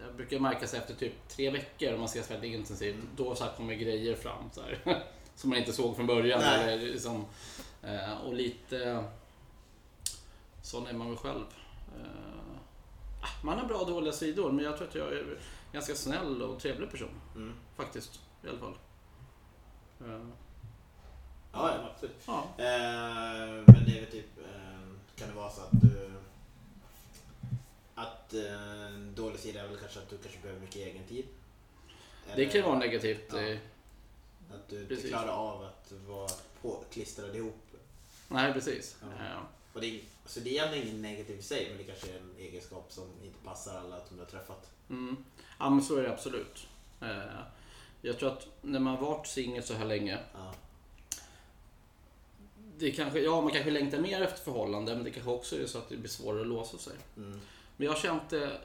Jag 0.05 0.15
brukar 0.15 0.39
märka 0.39 0.67
sig 0.67 0.79
efter 0.79 0.95
typ 0.95 1.27
tre 1.29 1.49
veckor 1.49 1.93
om 1.93 1.99
man 1.99 2.05
ses 2.05 2.31
väldigt 2.31 2.53
intensivt. 2.53 2.95
Mm. 2.95 3.09
Då 3.15 3.35
så 3.35 3.45
kommer 3.57 3.73
grejer 3.73 4.15
fram 4.15 4.51
så 4.51 4.61
här, 4.61 5.03
som 5.35 5.49
man 5.49 5.59
inte 5.59 5.73
såg 5.73 5.95
från 5.95 6.07
början. 6.07 6.39
Nej. 6.39 6.73
Eller 6.73 6.77
liksom, 6.87 7.25
och 8.23 8.33
lite 8.33 9.03
sån 10.61 10.87
är 10.87 10.93
man 10.93 11.09
väl 11.09 11.17
själv. 11.17 11.45
Eh, 11.97 12.61
ah, 13.21 13.43
man 13.43 13.57
har 13.59 13.65
bra 13.65 13.77
och 13.77 13.87
dåliga 13.87 14.13
sidor 14.13 14.51
men 14.51 14.65
jag 14.65 14.77
tror 14.77 14.87
att 14.87 14.95
jag 14.95 15.13
är 15.13 15.19
en 15.21 15.37
ganska 15.73 15.95
snäll 15.95 16.41
och 16.41 16.59
trevlig 16.59 16.91
person. 16.91 17.21
Mm. 17.35 17.53
Faktiskt, 17.75 18.21
i 18.43 18.47
alla 18.49 18.59
fall. 18.59 18.75
Eh, 19.99 20.27
Ja, 21.53 21.71
ja, 21.75 21.89
absolut. 21.93 22.15
ja. 22.25 22.47
Eh, 22.57 23.63
men 23.65 23.85
det 23.85 23.97
är 23.97 24.01
väl 24.01 24.11
typ, 24.11 24.37
eh, 24.37 24.81
kan 25.15 25.27
det 25.29 25.35
vara 25.35 25.49
så 25.49 25.61
att 25.61 25.71
du... 25.71 26.11
Att 27.95 28.33
eh, 28.33 28.99
dålig 29.15 29.39
sida 29.39 29.61
är 29.61 29.67
väl 29.67 29.77
kanske 29.77 29.99
att 29.99 30.09
du 30.09 30.17
kanske 30.17 30.39
behöver 30.41 30.61
mycket 30.61 30.75
egen 30.75 31.03
tid? 31.03 31.25
Det 32.25 32.31
Eller 32.31 32.45
kan 32.45 32.53
ju 32.53 32.61
vara 32.61 32.77
negativt. 32.77 33.33
Ja. 33.33 33.55
Eh, 34.53 34.59
Att 34.59 34.69
du 34.69 34.75
inte 34.81 34.95
Precis. 34.95 35.09
klarar 35.09 35.31
av 35.31 35.63
att 35.63 35.91
vara 36.07 36.29
påklistrad 36.61 37.35
ihop. 37.35 37.57
Nej, 38.27 38.53
precis. 38.53 38.95
Ja. 39.01 39.25
Eh, 39.25 39.37
Och 39.73 39.81
det, 39.81 40.01
så 40.25 40.39
det 40.39 40.49
är 40.49 40.51
egentligen 40.53 40.87
ingen 40.87 41.01
negativ 41.01 41.39
i 41.39 41.41
sig, 41.41 41.67
men 41.69 41.77
det 41.77 41.83
kanske 41.83 42.11
är 42.11 42.17
en 42.19 42.35
egenskap 42.39 42.91
som 42.91 43.07
inte 43.23 43.39
passar 43.45 43.77
alla 43.79 44.05
som 44.07 44.17
du 44.17 44.23
har 44.23 44.29
träffat. 44.29 44.69
Mm. 44.89 45.17
Ja, 45.59 45.69
men 45.69 45.83
så 45.83 45.95
är 45.97 46.03
det 46.03 46.11
absolut. 46.13 46.67
Eh, 47.01 47.39
Jag 48.01 48.19
tror 48.19 48.29
att 48.31 48.47
när 48.61 48.79
man 48.79 49.01
varit 49.01 49.27
singel 49.27 49.63
så 49.63 49.73
här 49.73 49.85
länge 49.85 50.19
Ja. 50.33 50.53
det 52.77 52.91
kanske, 52.91 53.19
ja, 53.19 53.41
man 53.41 53.51
kanske 53.51 53.71
längtar 53.71 53.99
mer 53.99 54.21
efter 54.21 54.43
förhållanden 54.43 54.95
men 54.95 55.03
det 55.03 55.11
kanske 55.11 55.31
också 55.31 55.55
är 55.61 55.65
så 55.67 55.77
att 55.77 55.89
det 55.89 55.97
blir 55.97 56.09
svårare 56.09 56.41
att 56.41 56.47
låsa 56.47 56.77
sig. 56.77 56.93
Mm. 57.17 57.41
Men 57.77 57.87
jag 57.87 57.97
känt 57.97 58.29
det, 58.29 58.61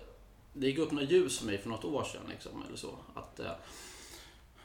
det 0.53 0.67
gick 0.67 0.79
upp 0.79 0.93
något 0.93 1.11
ljus 1.11 1.39
för 1.39 1.47
mig 1.47 1.59
för 1.59 1.69
något 1.69 1.85
år 1.85 2.05
sedan. 2.05 2.23
Liksom, 2.31 2.63
eller 2.69 2.77
så. 2.77 2.95
Att, 3.15 3.41
eh, 3.41 3.53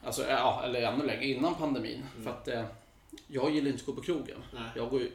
alltså, 0.04 0.28
ja, 0.28 0.62
eller 0.64 0.82
ännu 0.82 1.06
längre, 1.06 1.26
innan 1.26 1.56
pandemin. 1.56 2.06
Mm. 2.14 2.24
För 2.24 2.32
att 2.32 2.48
eh, 2.48 2.66
jag 3.28 3.52
gillar 3.52 3.68
inte 3.68 3.82
att 3.82 3.86
gå 3.86 3.94
på 3.94 4.02
krogen. 4.02 4.44
Nej. 4.54 4.70
Jag 4.76 4.90
går 4.90 5.02
ju 5.02 5.12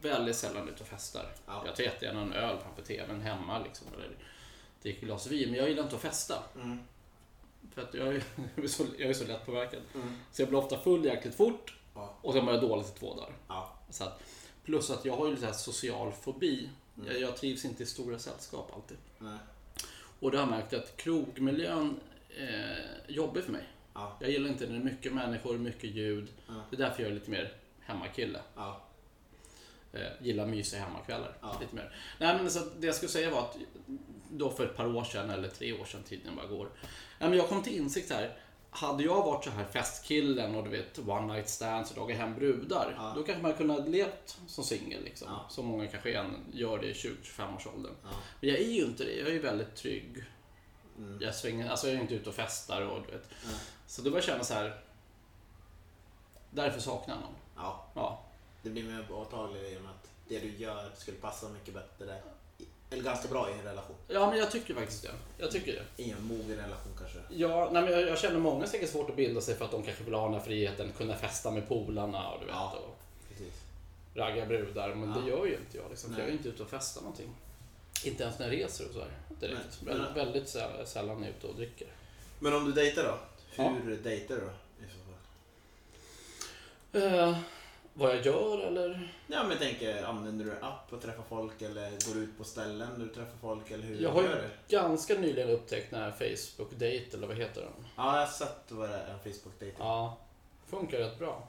väldigt 0.00 0.36
sällan 0.36 0.68
ut 0.68 0.80
och 0.80 0.86
festar. 0.86 1.26
Ja. 1.46 1.62
Jag 1.66 1.76
tar 1.76 1.82
jättegärna 1.82 2.20
en 2.20 2.32
öl 2.32 2.56
framför 2.62 2.82
TVn 2.82 3.20
hemma 3.20 3.58
liksom, 3.58 3.86
eller 3.94 4.08
dricker 4.82 5.06
glas 5.06 5.26
vin. 5.26 5.50
Men 5.50 5.58
jag 5.58 5.68
gillar 5.68 5.82
inte 5.82 5.96
att 5.96 6.02
festa. 6.02 6.42
Mm. 6.54 6.78
För 7.74 7.82
att 7.82 7.94
jag 7.94 8.08
är, 8.08 8.22
så, 8.68 8.84
jag 8.98 9.10
är 9.10 9.14
så 9.14 9.26
lätt 9.26 9.46
påverkad. 9.46 9.80
Mm. 9.94 10.16
Så 10.32 10.42
jag 10.42 10.48
blir 10.48 10.58
ofta 10.58 10.78
full 10.78 11.04
jäkligt 11.04 11.34
fort 11.34 11.74
Ja. 11.94 12.14
Och 12.22 12.32
sen 12.32 12.44
mår 12.44 12.54
jag 12.54 12.62
dåligt 12.62 12.96
i 12.96 12.98
två 12.98 13.14
dagar. 13.14 13.32
Ja. 13.48 13.78
Så 13.90 14.04
att, 14.04 14.22
plus 14.64 14.90
att 14.90 15.04
jag 15.04 15.16
har 15.16 15.26
ju 15.26 15.34
lite 15.34 15.52
social 15.52 16.12
fobi. 16.12 16.68
Mm. 16.96 17.12
Jag, 17.12 17.20
jag 17.20 17.36
trivs 17.36 17.64
inte 17.64 17.82
i 17.82 17.86
stora 17.86 18.18
sällskap 18.18 18.72
alltid. 18.74 18.96
Nej. 19.18 19.38
Och 20.20 20.30
det 20.30 20.36
har 20.38 20.42
jag 20.42 20.50
märkt 20.50 20.74
att 20.74 20.96
krogmiljön 20.96 22.00
eh, 22.38 22.44
är 22.44 23.04
jobbig 23.08 23.44
för 23.44 23.52
mig. 23.52 23.68
Ja. 23.94 24.16
Jag 24.20 24.30
gillar 24.30 24.48
inte 24.48 24.66
när 24.66 24.72
det 24.72 24.78
är 24.78 24.84
mycket 24.84 25.12
människor, 25.12 25.58
mycket 25.58 25.90
ljud. 25.90 26.28
Ja. 26.46 26.54
Det 26.70 26.76
är 26.76 26.80
därför 26.80 27.02
jag 27.02 27.10
är 27.10 27.14
lite 27.14 27.30
mer 27.30 27.52
hemmakille. 27.80 28.40
Ja. 28.56 28.80
Eh, 29.92 30.00
gillar 30.20 30.46
mysiga 30.46 30.80
hemmakvällar. 30.80 31.36
Lite 31.60 31.74
mer. 31.74 31.96
Nej, 32.18 32.36
men 32.36 32.50
så 32.50 32.60
det 32.78 32.86
jag 32.86 32.94
skulle 32.94 33.10
säga 33.10 33.30
var 33.30 33.40
att 33.40 33.56
då 34.30 34.50
för 34.50 34.64
ett 34.64 34.76
par 34.76 34.96
år 34.96 35.04
sedan, 35.04 35.30
eller 35.30 35.48
tre 35.48 35.72
år 35.72 35.84
sedan, 35.84 36.02
tiden 36.02 36.36
bara 36.36 36.46
går. 36.46 36.68
Men 37.18 37.32
jag 37.32 37.48
kom 37.48 37.62
till 37.62 37.76
insikt 37.76 38.10
här. 38.10 38.36
Hade 38.72 39.04
jag 39.04 39.24
varit 39.24 39.44
så 39.44 39.50
här 39.50 39.64
festkillen 39.64 40.54
och 40.54 40.64
du 40.64 40.70
vet 40.70 40.98
one 40.98 41.34
night 41.34 41.48
stands 41.48 41.90
och 41.90 41.96
dragit 41.96 42.16
hem 42.16 42.34
brudar. 42.34 42.94
Ja. 42.96 43.12
Då 43.16 43.22
kanske 43.22 43.42
man 43.42 43.54
kunnat 43.54 43.88
levt 43.88 44.38
som 44.46 44.64
singel. 44.64 45.04
Liksom. 45.04 45.28
Ja. 45.30 45.46
Så 45.50 45.62
många 45.62 45.86
kanske 45.86 46.24
gör 46.52 46.78
det 46.78 46.86
i 46.86 46.92
20-25 46.92 47.56
års 47.56 47.66
åldern. 47.66 47.94
Ja. 48.02 48.08
Men 48.40 48.50
jag 48.50 48.58
är 48.58 48.70
ju 48.70 48.84
inte 48.84 49.04
det. 49.04 49.12
Jag 49.18 49.28
är 49.28 49.32
ju 49.32 49.38
väldigt 49.38 49.76
trygg. 49.76 50.24
Mm. 51.00 51.18
Jag, 51.22 51.34
svänger, 51.34 51.70
alltså 51.70 51.86
jag 51.88 51.96
är 51.96 52.00
inte 52.00 52.14
ute 52.14 52.28
och 52.28 52.34
festar 52.34 52.82
och 52.82 53.02
du 53.06 53.12
vet. 53.12 53.24
Nej. 53.46 53.54
Så 53.86 54.02
då 54.02 54.10
började 54.10 54.26
jag 54.26 54.34
känna 54.34 54.44
så 54.44 54.54
här. 54.54 54.80
Därför 56.50 56.80
saknar 56.80 57.14
jag 57.14 57.20
någon. 57.22 57.34
Ja. 57.56 57.86
Ja. 57.94 58.22
Det 58.62 58.70
blir 58.70 58.82
mer 58.84 59.02
påtagligt 59.08 59.72
i 59.72 59.76
och 59.78 59.82
med 59.82 59.90
att 59.90 60.08
det 60.28 60.38
du 60.38 60.56
gör 60.56 60.90
skulle 60.96 61.16
passa 61.16 61.48
mycket 61.48 61.74
bättre. 61.74 62.16
Eller 62.90 63.02
ganska 63.02 63.28
bra 63.28 63.50
i 63.50 63.52
en 63.52 63.62
relation. 63.64 63.96
ja, 64.08 64.30
men 64.30 64.38
jag 64.38 64.50
tycker 64.50 64.74
faktiskt 64.74 65.02
det. 65.02 65.10
Jag 65.38 65.50
tycker 65.50 65.72
det. 65.96 66.02
I 66.02 66.10
en 66.10 66.24
mogen 66.24 66.56
relation 66.56 66.92
kanske. 66.98 67.18
Ja, 67.30 67.68
nej, 67.72 67.82
men 67.82 67.92
jag, 67.92 68.02
jag 68.02 68.18
känner 68.18 68.38
många 68.38 68.66
som 68.66 68.80
är 68.80 68.86
svårt 68.86 69.10
att 69.10 69.16
bilda 69.16 69.40
sig 69.40 69.54
för 69.54 69.64
att 69.64 69.70
de 69.70 69.82
kanske 69.82 70.04
vill 70.04 70.14
ha 70.14 70.24
den 70.24 70.34
här 70.34 70.40
friheten, 70.40 70.92
kunna 70.96 71.14
festa 71.16 71.50
med 71.50 71.68
polarna 71.68 72.28
och 72.30 72.40
du 72.40 72.46
vet. 72.46 72.54
Ja. 72.54 72.76
Och 72.88 72.98
Precis. 73.28 73.54
ragga 74.14 74.46
brudar. 74.46 74.94
Men 74.94 75.08
Ja. 75.10 75.20
det 75.20 75.30
gör 75.30 75.46
ju 75.46 75.56
inte 75.56 75.76
jag. 75.76 75.90
Liksom, 75.90 76.14
jag 76.18 76.28
är 76.28 76.32
inte 76.32 76.48
ute 76.48 76.62
och 76.62 76.68
festar 76.70 77.00
någonting. 77.00 77.34
Inte 78.04 78.22
ens 78.22 78.38
när 78.38 78.46
jag 78.46 78.54
reser 78.56 78.86
och 78.88 78.92
så 78.94 79.00
här, 79.00 79.10
direkt. 79.40 79.78
Nej. 79.82 79.94
Väldigt, 79.94 80.16
väldigt 80.16 80.44
sä- 80.44 80.84
sällan 80.84 81.22
är 81.22 81.26
jag 81.26 81.36
ute 81.36 81.46
och 81.46 81.54
dricker. 81.54 81.88
Men 82.38 82.54
om 82.54 82.64
du 82.64 82.72
dejtar 82.72 83.02
då? 83.04 83.18
Ja. 83.56 83.68
Hur 83.68 83.96
dejtar 83.96 84.34
du 84.34 84.40
då? 84.40 84.50
I 84.86 84.88
så 84.90 84.96
fall? 87.02 87.02
Eh, 87.02 87.38
vad 87.94 88.10
jag 88.16 88.26
gör 88.26 88.58
eller? 88.66 89.14
Ja 89.26 89.42
men 89.42 89.50
jag 89.50 89.58
tänker, 89.58 90.02
använder 90.04 90.44
du 90.44 90.52
en 90.56 90.64
app 90.64 90.92
och 90.92 91.02
träffar 91.02 91.22
folk 91.28 91.62
eller 91.62 91.90
går 91.90 92.14
du 92.14 92.20
ut 92.20 92.38
på 92.38 92.44
ställen 92.44 92.88
du 92.98 93.08
träffar 93.14 93.38
folk 93.40 93.70
eller 93.70 93.84
hur 93.84 94.00
Jag 94.02 94.10
har 94.10 94.22
ju-? 94.22 94.48
Ganska 94.68 95.14
nyligen 95.14 95.50
upptäckt 95.50 95.90
den 95.90 96.00
här 96.02 96.10
Facebook 96.10 96.70
Date 96.72 97.06
eller 97.12 97.26
vad 97.26 97.36
heter 97.36 97.60
den? 97.60 97.86
Ja, 97.96 98.20
jag 98.20 98.26
har 98.26 98.32
sett 98.32 98.64
vad 98.68 98.88
det 98.88 98.94
är, 98.96 99.08
en 99.12 99.18
Facebook-dejt. 99.18 99.76
Ja, 99.78 100.16
funkar 100.66 100.98
rätt 100.98 101.18
bra. 101.18 101.48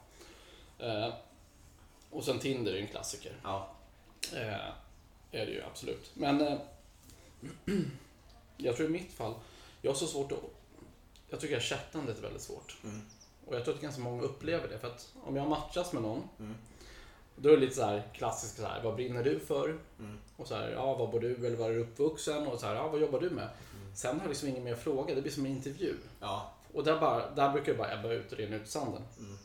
Eh, 0.78 1.14
och 2.10 2.24
sen 2.24 2.38
Tinder 2.38 2.72
är 2.72 2.78
en 2.80 2.86
klassiker. 2.86 3.32
Ja. 3.42 3.70
Eh, 4.36 4.56
är 5.32 5.46
det 5.46 5.52
ju 5.52 5.62
absolut. 5.62 6.10
Men 6.14 6.40
eh, 6.40 6.58
jag 8.56 8.76
tror 8.76 8.88
i 8.88 8.92
mitt 8.92 9.12
fall, 9.12 9.34
jag 9.82 9.90
har 9.90 9.96
så 9.96 10.06
svårt 10.06 10.32
att... 10.32 10.38
Jag 11.28 11.40
tycker 11.40 11.56
att 11.56 11.62
chattandet 11.62 12.18
är 12.18 12.22
väldigt 12.22 12.42
svårt. 12.42 12.76
Mm. 12.84 13.00
Och 13.46 13.54
jag 13.56 13.64
tror 13.64 13.74
att 13.74 13.80
ganska 13.80 14.00
många 14.00 14.22
upplever 14.22 14.68
det. 14.68 14.78
För 14.78 14.88
att 14.88 15.12
om 15.24 15.36
jag 15.36 15.48
matchas 15.48 15.92
med 15.92 16.02
någon, 16.02 16.28
Mm. 16.38 16.54
då 17.36 17.48
är 17.48 17.52
det 17.52 17.60
lite 17.60 17.74
så 17.74 17.84
här 17.84 18.02
klassiskt 18.14 18.56
så 18.56 18.66
här, 18.66 18.82
vad 18.82 18.94
brinner 18.94 19.24
du 19.24 19.40
för? 19.40 19.78
Mm. 19.98 20.18
Och 20.36 20.48
så 20.48 20.54
här, 20.54 20.70
ja, 20.70 20.94
var 20.94 21.06
bor 21.06 21.20
du 21.20 21.46
eller 21.46 21.56
var 21.56 21.70
är 21.70 21.74
du 21.74 21.80
uppvuxen? 21.80 22.46
Och 22.46 22.60
så 22.60 22.66
här, 22.66 22.74
ja, 22.74 22.88
vad 22.88 23.00
jobbar 23.00 23.20
du 23.20 23.30
med? 23.30 23.48
Mm. 23.74 23.94
Sen 23.96 24.14
har 24.16 24.22
jag 24.24 24.28
liksom 24.28 24.48
ingen 24.48 24.64
mer 24.64 24.74
fråga, 24.74 25.14
det 25.14 25.22
blir 25.22 25.32
som 25.32 25.46
en 25.46 25.52
intervju. 25.52 25.94
Ja. 26.20 26.52
Och 26.72 26.84
där, 26.84 27.00
bara, 27.00 27.30
där 27.30 27.52
brukar 27.52 27.72
det 27.72 27.78
bara 27.78 27.92
ebba 27.92 28.12
ut 28.12 28.32
och 28.32 28.38
rinna 28.38 28.56
ut 28.56 28.68
sanden. 28.68 29.02
Mm. 29.18 29.38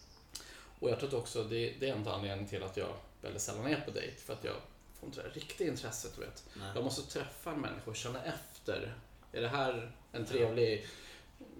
Och 0.80 0.90
jag 0.90 1.00
tror 1.00 1.16
också 1.16 1.44
det, 1.44 1.74
det 1.80 1.90
är 1.90 1.96
en 1.96 2.08
anledning 2.08 2.48
till 2.48 2.64
att 2.64 2.78
jag 2.78 2.94
väldigt 3.22 3.42
sällan 3.42 3.68
är 3.68 3.82
på 3.82 3.92
dejt. 3.92 4.16
För 4.18 4.34
att 4.34 4.44
jag 4.44 4.56
får 5.00 5.08
inte 5.10 5.22
det 5.24 5.30
riktiga 5.30 5.68
intresset, 5.68 6.12
du 6.16 6.22
vet. 6.22 6.44
Nej. 6.54 6.72
Jag 6.76 6.84
måste 6.84 7.02
träffa 7.02 7.52
en 7.52 7.62
människa 7.62 7.90
och 7.92 7.96
känna 7.96 8.20
efter. 8.24 8.94
Är 9.32 9.42
det 9.42 9.48
här 9.48 9.92
en 10.12 10.26
trevlig 10.26 10.88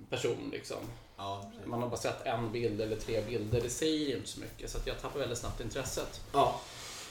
person 0.10 0.50
liksom? 0.52 0.78
Ja. 1.18 1.52
Man 1.66 1.82
har 1.82 1.90
bara 1.90 1.98
sett 2.00 2.26
en 2.26 2.52
bild 2.52 2.82
eller 2.82 2.96
tre 2.96 3.22
bilder, 3.22 3.62
det 3.62 3.70
säger 3.70 4.16
inte 4.18 4.30
så 4.30 4.40
mycket. 4.40 4.70
Så 4.70 4.78
jag 4.86 5.02
tappar 5.02 5.20
väldigt 5.20 5.38
snabbt 5.38 5.62
intresset. 5.62 6.22
Ja. 6.34 6.62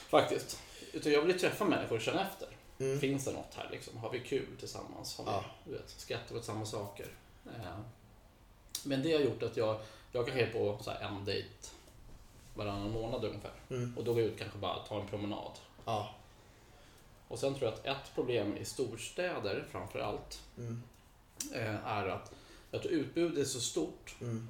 Faktiskt. 0.09 0.59
Utan 0.93 1.11
jag 1.11 1.21
vill 1.21 1.39
träffa 1.39 1.65
människor 1.65 1.95
och 1.95 2.01
känna 2.01 2.27
efter. 2.27 2.47
Mm. 2.79 2.99
Finns 2.99 3.25
det 3.25 3.31
något 3.31 3.53
här 3.55 3.69
liksom? 3.71 3.97
Har 3.97 4.11
vi 4.11 4.19
kul 4.19 4.47
tillsammans? 4.59 5.17
Har 5.17 5.25
vi, 5.25 5.31
Ja. 5.31 5.43
du 5.65 5.71
vet, 5.71 5.89
skrattar 5.89 6.35
åt 6.35 6.45
samma 6.45 6.65
saker? 6.65 7.07
Eh, 7.45 7.79
Men 8.83 9.03
det 9.03 9.13
har 9.13 9.19
gjort 9.19 9.43
att 9.43 9.57
jag, 9.57 9.79
jag 10.11 10.25
kanske 10.25 10.45
är 10.45 10.51
på 10.51 10.83
så 10.83 10.91
en 10.91 11.25
dejt 11.25 11.49
varannan 12.55 12.91
månad 12.91 13.25
ungefär. 13.25 13.51
Mm. 13.69 13.97
Och 13.97 14.03
då 14.03 14.13
går 14.13 14.21
jag 14.23 14.31
ut 14.31 14.39
kanske 14.39 14.57
bara 14.57 14.79
ta 14.79 15.01
en 15.01 15.07
promenad. 15.07 15.51
Ja. 15.87 16.09
Och 17.27 17.39
sen 17.39 17.55
tror 17.55 17.65
jag 17.65 17.73
att 17.73 17.85
ett 17.85 18.15
problem 18.15 18.57
i 18.57 18.65
storstäder 18.65 19.65
framför 19.71 19.99
allt 19.99 20.39
Mm. 20.57 20.83
eh, 21.53 21.87
är 21.87 22.07
att 22.07 22.31
jag 22.71 22.81
tror 22.81 22.93
utbudet 22.93 23.37
är 23.39 23.43
så 23.45 23.59
stort. 23.59 24.15
Mm. 24.21 24.49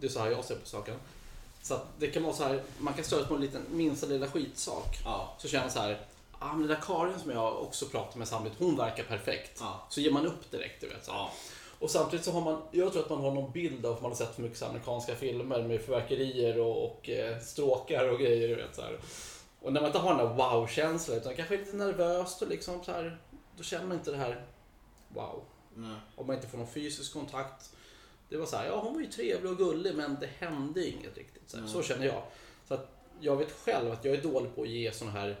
Det 0.00 0.06
är 0.06 0.10
så 0.10 0.20
här 0.20 0.30
jag 0.30 0.44
ser 0.44 0.56
på 0.56 0.66
saken. 0.66 0.96
Så 1.62 1.74
att 1.74 1.86
det 1.98 2.06
kan 2.06 2.22
vara 2.22 2.34
så 2.34 2.44
här, 2.44 2.62
man 2.78 2.94
kan 2.94 3.04
störa 3.04 3.24
på 3.26 3.34
en 3.34 3.40
liten, 3.40 3.62
minsta 3.70 4.06
lilla 4.06 4.26
skitsak. 4.26 4.98
Ja. 5.04 5.34
Så 5.38 5.48
känner 5.48 5.64
man 5.64 5.70
så 5.72 5.78
här, 5.80 6.00
ah, 6.38 6.52
men 6.52 6.58
den 6.58 6.68
där 6.68 6.80
Karin 6.86 7.18
som 7.18 7.30
jag 7.30 7.62
också 7.62 7.86
pratar 7.86 8.18
med 8.18 8.28
samtidigt, 8.28 8.58
hon 8.58 8.76
verkar 8.76 9.04
perfekt. 9.04 9.56
Ja. 9.60 9.86
Så 9.90 10.00
ger 10.00 10.10
man 10.10 10.26
upp 10.26 10.50
direkt, 10.50 10.80
du 10.80 10.88
vet. 10.88 11.04
Så. 11.04 11.10
Ja. 11.10 11.30
Och 11.78 11.90
samtidigt 11.90 12.24
så 12.24 12.32
har 12.32 12.40
man, 12.40 12.62
jag 12.70 12.92
tror 12.92 13.02
att 13.02 13.10
man 13.10 13.20
har 13.20 13.30
någon 13.30 13.52
bild 13.52 13.86
av, 13.86 13.94
för 13.94 14.02
man 14.02 14.10
har 14.10 14.16
sett 14.16 14.34
för 14.34 14.42
mycket 14.42 14.62
amerikanska 14.62 15.14
filmer 15.14 15.62
med 15.62 15.80
fyrverkerier 15.80 16.60
och, 16.60 16.84
och 16.84 17.08
eh, 17.10 17.40
stråkar 17.40 18.08
och 18.08 18.18
grejer, 18.18 18.48
du 18.48 18.54
vet 18.54 18.76
så 18.76 18.82
här. 18.82 18.98
Och 19.64 19.72
när 19.72 19.80
man 19.80 19.88
inte 19.88 19.98
har 19.98 20.16
den 20.16 20.26
där 20.26 20.34
wow-känslan, 20.34 21.16
utan 21.16 21.34
kanske 21.34 21.54
är 21.54 21.58
lite 21.58 21.76
nervöst 21.76 22.42
och 22.42 22.48
liksom 22.48 22.84
så 22.84 22.92
här, 22.92 23.18
då 23.56 23.62
känner 23.62 23.86
man 23.86 23.96
inte 23.96 24.10
det 24.10 24.16
här 24.16 24.44
wow. 25.08 25.44
Nej. 25.74 25.96
Om 26.16 26.26
man 26.26 26.36
inte 26.36 26.48
får 26.48 26.58
någon 26.58 26.66
fysisk 26.66 27.12
kontakt. 27.12 27.70
Det 28.28 28.36
var 28.36 28.46
så 28.46 28.56
här, 28.56 28.66
ja 28.66 28.80
hon 28.80 28.94
var 28.94 29.00
ju 29.00 29.06
trevlig 29.06 29.52
och 29.52 29.58
gullig 29.58 29.94
men 29.94 30.16
det 30.20 30.26
hände 30.38 30.88
inget 30.88 31.16
riktigt. 31.16 31.50
Så, 31.50 31.60
här. 31.60 31.66
Så 31.66 31.82
känner 31.82 32.06
jag. 32.06 32.22
Så 32.68 32.74
att 32.74 32.88
jag 33.20 33.36
vet 33.36 33.52
själv 33.52 33.92
att 33.92 34.04
jag 34.04 34.14
är 34.14 34.22
dålig 34.22 34.54
på 34.54 34.62
att 34.62 34.68
ge 34.68 34.92
såna 34.92 35.10
här 35.10 35.36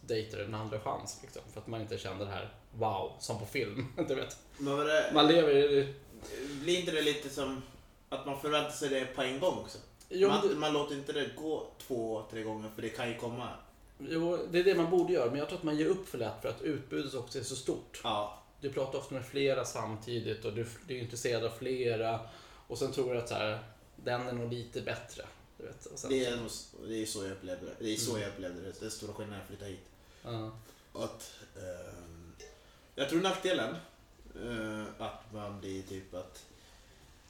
dejter 0.00 0.38
en 0.38 0.54
andra 0.54 0.80
chans. 0.80 1.18
Liksom, 1.22 1.42
för 1.52 1.60
att 1.60 1.66
man 1.66 1.80
inte 1.80 1.98
känner 1.98 2.24
det 2.24 2.30
här 2.30 2.54
wow, 2.74 3.12
som 3.18 3.38
på 3.38 3.46
film. 3.46 3.86
Du 4.08 4.14
vet. 4.14 4.36
Man 5.14 5.28
lever 5.28 5.54
i... 5.54 5.94
blir 6.62 6.80
inte 6.80 6.92
det 6.92 7.02
lite 7.02 7.30
som 7.30 7.62
att 8.08 8.26
man 8.26 8.40
förväntar 8.40 8.70
sig 8.70 8.88
det 8.88 9.04
på 9.04 9.22
en 9.22 9.40
gång 9.40 9.58
också? 9.58 9.78
Jo, 10.12 10.28
man, 10.28 10.48
det, 10.48 10.54
man 10.54 10.72
låter 10.72 10.94
inte 10.94 11.12
det 11.12 11.30
gå 11.36 11.66
två, 11.78 12.24
tre 12.30 12.42
gånger 12.42 12.70
för 12.74 12.82
det 12.82 12.88
kan 12.88 13.08
ju 13.08 13.18
komma. 13.18 13.48
jo, 13.98 14.38
det 14.50 14.58
är 14.58 14.64
det 14.64 14.74
man 14.74 14.90
borde 14.90 15.12
göra, 15.12 15.30
men 15.30 15.38
jag 15.38 15.48
tror 15.48 15.58
att 15.58 15.64
man 15.64 15.76
ger 15.76 15.86
upp 15.86 16.08
för 16.08 16.18
lätt 16.18 16.42
för 16.42 16.48
att 16.48 16.62
utbudet 16.62 17.14
också 17.14 17.38
är 17.38 17.42
så 17.42 17.56
stort. 17.56 18.00
Ja. 18.04 18.42
Du 18.60 18.72
pratar 18.72 18.98
ofta 18.98 19.14
med 19.14 19.26
flera 19.26 19.64
samtidigt 19.64 20.44
och 20.44 20.52
du, 20.52 20.66
du 20.88 20.96
är 20.96 21.00
intresserad 21.02 21.44
av 21.44 21.50
flera. 21.50 22.20
Och 22.66 22.78
sen 22.78 22.92
tror 22.92 23.14
du 23.14 23.20
att 23.20 23.28
så 23.28 23.34
här, 23.34 23.58
den 23.96 24.28
är 24.28 24.32
nog 24.32 24.52
lite 24.52 24.80
bättre. 24.80 25.22
Du 25.58 25.64
vet. 25.64 25.86
Sen, 25.94 26.10
Det 26.10 26.24
är, 26.26 26.38
det 26.88 27.02
är 27.02 27.06
så 27.06 27.22
jag 27.24 27.32
upplevde 27.32 27.66
det. 27.66 27.72
Det 27.78 27.92
är 27.92 27.96
så 27.96 28.10
Mm. 28.10 28.22
jag 28.22 28.30
upplevde 28.30 28.60
det. 28.62 28.72
Det 28.80 28.86
är 28.86 28.90
stora 28.90 29.12
skillnaden 29.12 29.30
när 29.30 29.38
jag 29.38 29.46
flyttade 29.48 29.70
hit. 29.70 29.86
Ja. 30.24 30.50
Att, 31.04 31.34
ehm, 31.56 32.32
jag 32.94 33.08
tror 33.08 33.20
nackdelen, 33.20 33.74
eh, 34.34 34.84
att 34.98 35.32
man 35.32 35.60
blir 35.60 35.82
typ 35.82 36.14
att 36.14 36.44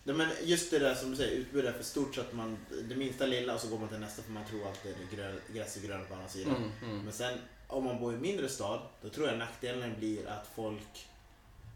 Nej, 0.04 0.16
men 0.16 0.28
just 0.42 0.70
det 0.70 0.78
där 0.78 0.94
som 0.94 1.10
du 1.10 1.16
säger, 1.16 1.36
utbudet 1.36 1.74
är 1.74 1.78
för 1.78 1.84
stort 1.84 2.14
så 2.14 2.20
att 2.20 2.32
man, 2.32 2.58
det 2.88 2.96
minsta 2.96 3.26
lilla 3.26 3.54
och 3.54 3.60
så 3.60 3.68
går 3.68 3.78
man 3.78 3.88
till 3.88 3.98
nästa 3.98 4.22
för 4.22 4.30
man 4.32 4.44
tror 4.46 4.68
att 4.68 4.82
det 4.82 4.88
är 4.88 5.16
grön, 5.16 5.40
gräs 5.52 5.76
är 5.76 5.80
grönt 5.80 6.08
på 6.08 6.14
andra 6.14 6.28
sidan. 6.28 6.56
Mm, 6.56 6.70
mm. 6.90 7.04
Men 7.04 7.12
sen 7.12 7.38
om 7.68 7.84
man 7.84 8.00
bor 8.00 8.12
i 8.12 8.16
en 8.16 8.22
mindre 8.22 8.48
stad, 8.48 8.80
då 9.02 9.08
tror 9.08 9.28
jag 9.28 9.38
nackdelen 9.38 9.94
blir 9.98 10.26
att 10.28 10.46
folk 10.54 11.06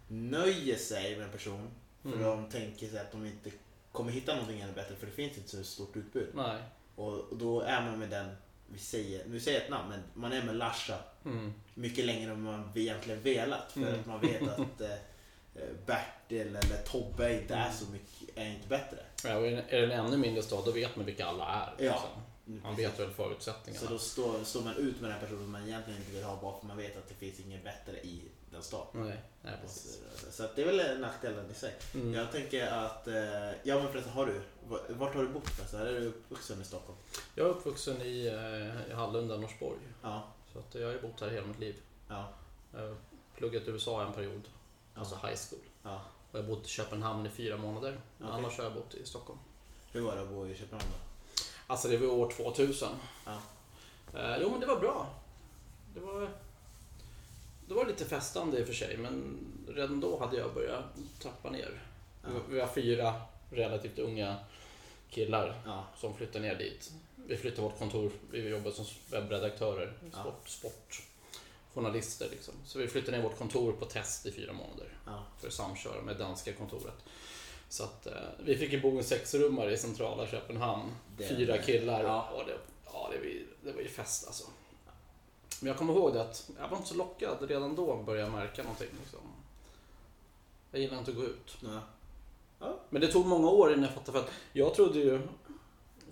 nöjer 0.08 0.76
sig 0.76 1.16
med 1.16 1.24
en 1.26 1.32
person 1.32 1.70
för 2.02 2.08
Mm. 2.08 2.22
de 2.22 2.48
tänker 2.50 2.88
sig 2.88 2.98
att 2.98 3.12
de 3.12 3.26
inte 3.26 3.50
kommer 3.92 4.12
hitta 4.12 4.32
någonting 4.34 4.60
ännu 4.60 4.72
bättre 4.72 4.96
för 4.96 5.06
det 5.06 5.12
finns 5.12 5.36
inte 5.38 5.48
så 5.50 5.64
stort 5.64 5.96
utbud. 5.96 6.28
Nej. 6.34 6.62
Och, 6.94 7.36
då 7.36 7.60
är 7.60 7.82
man 7.82 7.98
med 7.98 8.10
den, 8.10 8.26
vi 8.72 8.78
säger, 8.78 9.22
vi 9.26 9.40
säger 9.40 9.60
ett 9.60 9.70
namn, 9.70 9.88
men 9.88 10.00
man 10.14 10.32
är 10.32 10.42
med 10.42 10.56
Larsa 10.56 10.98
Mm. 11.24 11.52
mycket 11.74 12.04
längre 12.04 12.32
än 12.32 12.42
man 12.42 12.70
egentligen 12.74 13.22
velat. 13.22 13.72
För 13.72 13.80
Mm. 13.80 14.00
att 14.00 14.06
man 14.06 14.20
vet 14.20 14.42
att 14.42 14.80
eh, 14.80 14.96
Bertil 15.86 16.56
eller 16.56 16.82
Tobbe 16.86 17.40
inte 17.40 17.54
är 17.54 17.70
så 17.70 17.84
mycket, 17.92 18.38
är 18.38 18.50
inte 18.50 18.68
bättre. 18.68 18.98
Ja, 19.24 19.36
och 19.36 19.46
är 19.46 19.62
det 19.70 19.94
en 19.94 20.06
ännu 20.06 20.16
mindre 20.16 20.42
stad, 20.42 20.64
då 20.64 20.70
vet 20.70 20.96
man 20.96 21.06
vilka 21.06 21.26
alla 21.26 21.46
är. 21.46 21.84
Ja. 21.84 21.92
liksom. 21.92 22.22
Man 22.62 22.76
vet 22.76 23.00
väl 23.00 23.10
förutsättningarna. 23.10 23.86
Så 23.86 23.92
då 23.92 23.98
står, 23.98 24.44
står 24.44 24.62
man 24.62 24.76
ut 24.76 25.00
med 25.00 25.10
den 25.10 25.20
personen 25.20 25.50
man 25.50 25.68
egentligen 25.68 26.00
inte 26.00 26.12
vill 26.12 26.24
ha 26.24 26.38
bara 26.42 26.60
för 26.60 26.66
man 26.66 26.76
vet 26.76 26.96
att 26.96 27.08
det 27.08 27.14
finns 27.14 27.40
inget 27.40 27.64
bättre 27.64 28.00
i 28.00 28.22
den 28.50 28.62
staden. 28.62 29.06
Nej, 29.06 29.20
nej 29.42 29.54
precis. 29.62 30.00
Så, 30.16 30.32
så 30.32 30.48
det 30.54 30.62
är 30.62 30.66
väl 30.66 31.00
nackdelen 31.00 31.50
i 31.50 31.54
sig. 31.54 31.74
Mm. 31.94 32.14
Jag 32.14 32.32
tänker 32.32 32.66
att, 32.66 33.08
eh, 33.08 33.14
ja 33.62 33.78
men 33.78 33.88
förresten 33.88 34.12
har 34.12 34.26
du, 34.26 34.40
vart 34.88 35.14
har 35.14 35.22
du 35.22 35.28
bott 35.28 35.48
förresten? 35.48 35.80
Är 35.80 35.84
du 35.84 36.06
uppvuxen 36.06 36.60
i 36.60 36.64
Stockholm? 36.64 36.98
Jag 37.34 37.46
är 37.46 37.50
uppvuxen 37.50 38.02
i, 38.02 38.26
eh, 38.26 38.90
i 38.90 38.94
Hallunda, 38.94 39.36
Norsborg. 39.36 39.78
Ja. 40.02 40.22
Så 40.52 40.58
att 40.58 40.74
jag 40.74 40.86
har 40.86 40.92
ju 40.92 41.00
bott 41.00 41.20
här 41.20 41.28
hela 41.28 41.46
mitt 41.46 41.58
liv. 41.58 41.76
Ja. 42.08 42.28
Pluggat 43.36 43.68
i 43.68 43.70
USA 43.70 44.06
en 44.06 44.12
period, 44.12 44.42
alltså 44.96 45.14
high 45.14 45.36
school. 45.50 45.60
ja. 45.82 46.00
Och 46.32 46.38
jag 46.38 46.42
har 46.42 46.48
bott 46.48 46.66
i 46.66 46.68
Köpenhamn 46.68 47.26
i 47.26 47.30
fyra 47.30 47.56
månader. 47.56 47.98
Okej. 48.20 48.30
Annars 48.32 48.56
har 48.56 48.64
jag 48.64 48.74
bott 48.74 48.94
i 48.94 49.06
Stockholm. 49.06 49.38
Hur 49.92 50.00
var 50.00 50.16
det 50.16 50.22
att 50.22 50.28
bo 50.28 50.46
i 50.46 50.54
Köpenhamn 50.54 50.90
då? 50.92 50.98
Alltså 51.66 51.88
det 51.88 51.96
var 51.96 52.08
år 52.08 52.30
2000. 52.30 52.88
Ja. 53.26 53.38
Eh, 54.14 54.36
jo 54.42 54.50
men 54.50 54.60
det 54.60 54.66
var 54.66 54.80
bra. 54.80 55.06
Det 55.94 56.00
var, 56.00 56.28
det 57.68 57.74
var 57.74 57.86
lite 57.86 58.04
festande 58.04 58.58
i 58.58 58.62
och 58.62 58.66
för 58.66 58.74
sig 58.74 58.96
men 58.96 59.38
redan 59.68 60.00
då 60.00 60.18
hade 60.18 60.36
jag 60.36 60.54
börjat 60.54 60.84
trappa 61.18 61.50
ner. 61.50 61.82
Ja. 62.22 62.28
Vi, 62.48 62.58
var 62.60 62.66
fyra 62.66 63.14
relativt 63.50 63.98
unga 63.98 64.36
killar 65.10 65.60
Ja. 65.66 65.84
som 65.96 66.14
flyttade 66.14 66.44
ner 66.48 66.54
dit. 66.54 66.92
Vi 67.26 67.36
flyttade 67.36 67.62
vårt 67.62 67.78
kontor, 67.78 68.10
vi 68.30 68.48
jobbade 68.48 68.74
som 68.76 68.84
webbredaktörer, 69.10 69.92
Ja. 70.12 70.32
sport, 70.46 71.02
sportjournalister 71.76 72.28
liksom. 72.30 72.54
Så 72.64 72.78
vi 72.78 72.88
flyttade 72.88 73.16
ner 73.16 73.24
vårt 73.24 73.38
kontor 73.38 73.72
på 73.72 73.84
test 73.84 74.26
i 74.26 74.32
fyra 74.32 74.52
månader 74.52 74.98
Ja. 75.06 75.22
för 75.40 75.46
att 75.48 75.52
samköra 75.54 76.02
med 76.02 76.16
danska 76.16 76.52
kontoret. 76.52 76.94
Så 77.68 77.84
att 77.84 78.06
eh, 78.06 78.12
vi 78.44 78.56
fick 78.56 78.72
ju 78.72 78.80
bo 78.80 78.94
i 78.94 78.98
en 78.98 79.04
sexrummare 79.04 79.72
i 79.72 79.76
centrala 79.76 80.26
Köpenhamn. 80.26 80.92
Det- 81.16 81.28
Fyra 81.28 81.58
killar. 81.58 82.04
Ja. 82.04 82.30
Och 82.30 82.46
det, 82.46 82.58
ja, 82.92 83.08
det, 83.12 83.18
var 83.18 83.24
ju- 83.24 83.46
det 83.64 83.72
var 83.72 83.80
ju 83.80 83.88
fest 83.88 84.26
alltså. 84.26 84.46
Men 85.60 85.68
jag 85.68 85.76
kommer 85.76 85.92
ihåg 85.94 86.14
det 86.14 86.20
att 86.22 86.50
jag 86.60 86.68
var 86.68 86.76
inte 86.76 86.88
så 86.88 86.94
lockad 86.94 87.36
redan 87.48 87.76
då 87.76 87.96
började 88.02 88.30
jag 88.30 88.32
märka 88.38 88.62
någonting. 88.62 88.88
Liksom. 89.02 89.20
Jag 90.70 90.80
gillar 90.80 90.98
inte 90.98 91.10
att 91.10 91.16
gå 91.16 91.22
ut. 91.24 91.56
Ja. 92.60 92.76
Men 92.90 93.00
det 93.00 93.08
tog 93.08 93.26
många 93.26 93.48
år 93.50 93.72
innan 93.72 93.82
jag 93.84 93.94
fattade. 93.94 94.12
För 94.18 94.24
att 94.24 94.32
jag 94.52 94.74
trodde 94.74 94.98
ju, 94.98 95.20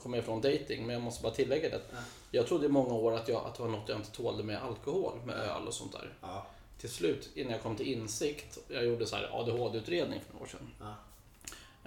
kommer 0.02 0.18
ifrån 0.18 0.40
dating, 0.40 0.86
men 0.86 0.92
jag 0.94 1.02
måste 1.02 1.22
bara 1.22 1.32
tillägga 1.34 1.68
det. 1.68 1.80
Ja. 1.92 1.98
Jag 2.34 2.46
trodde 2.46 2.66
i 2.66 2.68
många 2.68 2.94
år 2.94 3.14
att, 3.14 3.28
jag, 3.28 3.46
att 3.46 3.54
det 3.54 3.62
var 3.62 3.70
något 3.70 3.88
jag 3.88 3.98
inte 3.98 4.10
tålde 4.10 4.42
med 4.42 4.62
alkohol, 4.62 5.18
med 5.24 5.36
öl 5.36 5.66
och 5.66 5.74
sånt 5.74 5.92
där. 5.92 6.14
Ja. 6.20 6.46
Till 6.78 6.90
slut, 6.90 7.30
innan 7.34 7.52
jag 7.52 7.62
kom 7.62 7.76
till 7.76 7.86
insikt, 7.86 8.58
jag 8.68 8.86
gjorde 8.86 9.06
så 9.06 9.16
här 9.16 9.28
ADHD-utredning 9.32 10.20
för 10.20 10.32
några 10.32 10.44
år 10.44 10.48
sedan. 10.48 10.70
Ja. 10.80 10.94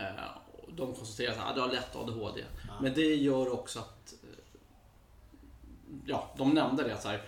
Eh, 0.04 0.24
de 0.68 0.94
konstaterade 0.94 1.42
att 1.42 1.52
ah, 1.52 1.56
du 1.56 1.62
har 1.62 1.68
lätt 1.68 1.96
ADHD. 1.96 2.44
Ja. 2.68 2.74
Men 2.82 2.94
det 2.94 3.16
gör 3.16 3.54
också 3.54 3.80
att, 3.80 4.14
eh, 4.24 4.60
ja, 6.06 6.34
de 6.38 6.54
nämnde 6.54 6.84
det 6.84 6.94
att 6.94 7.02
så 7.02 7.08
här, 7.08 7.22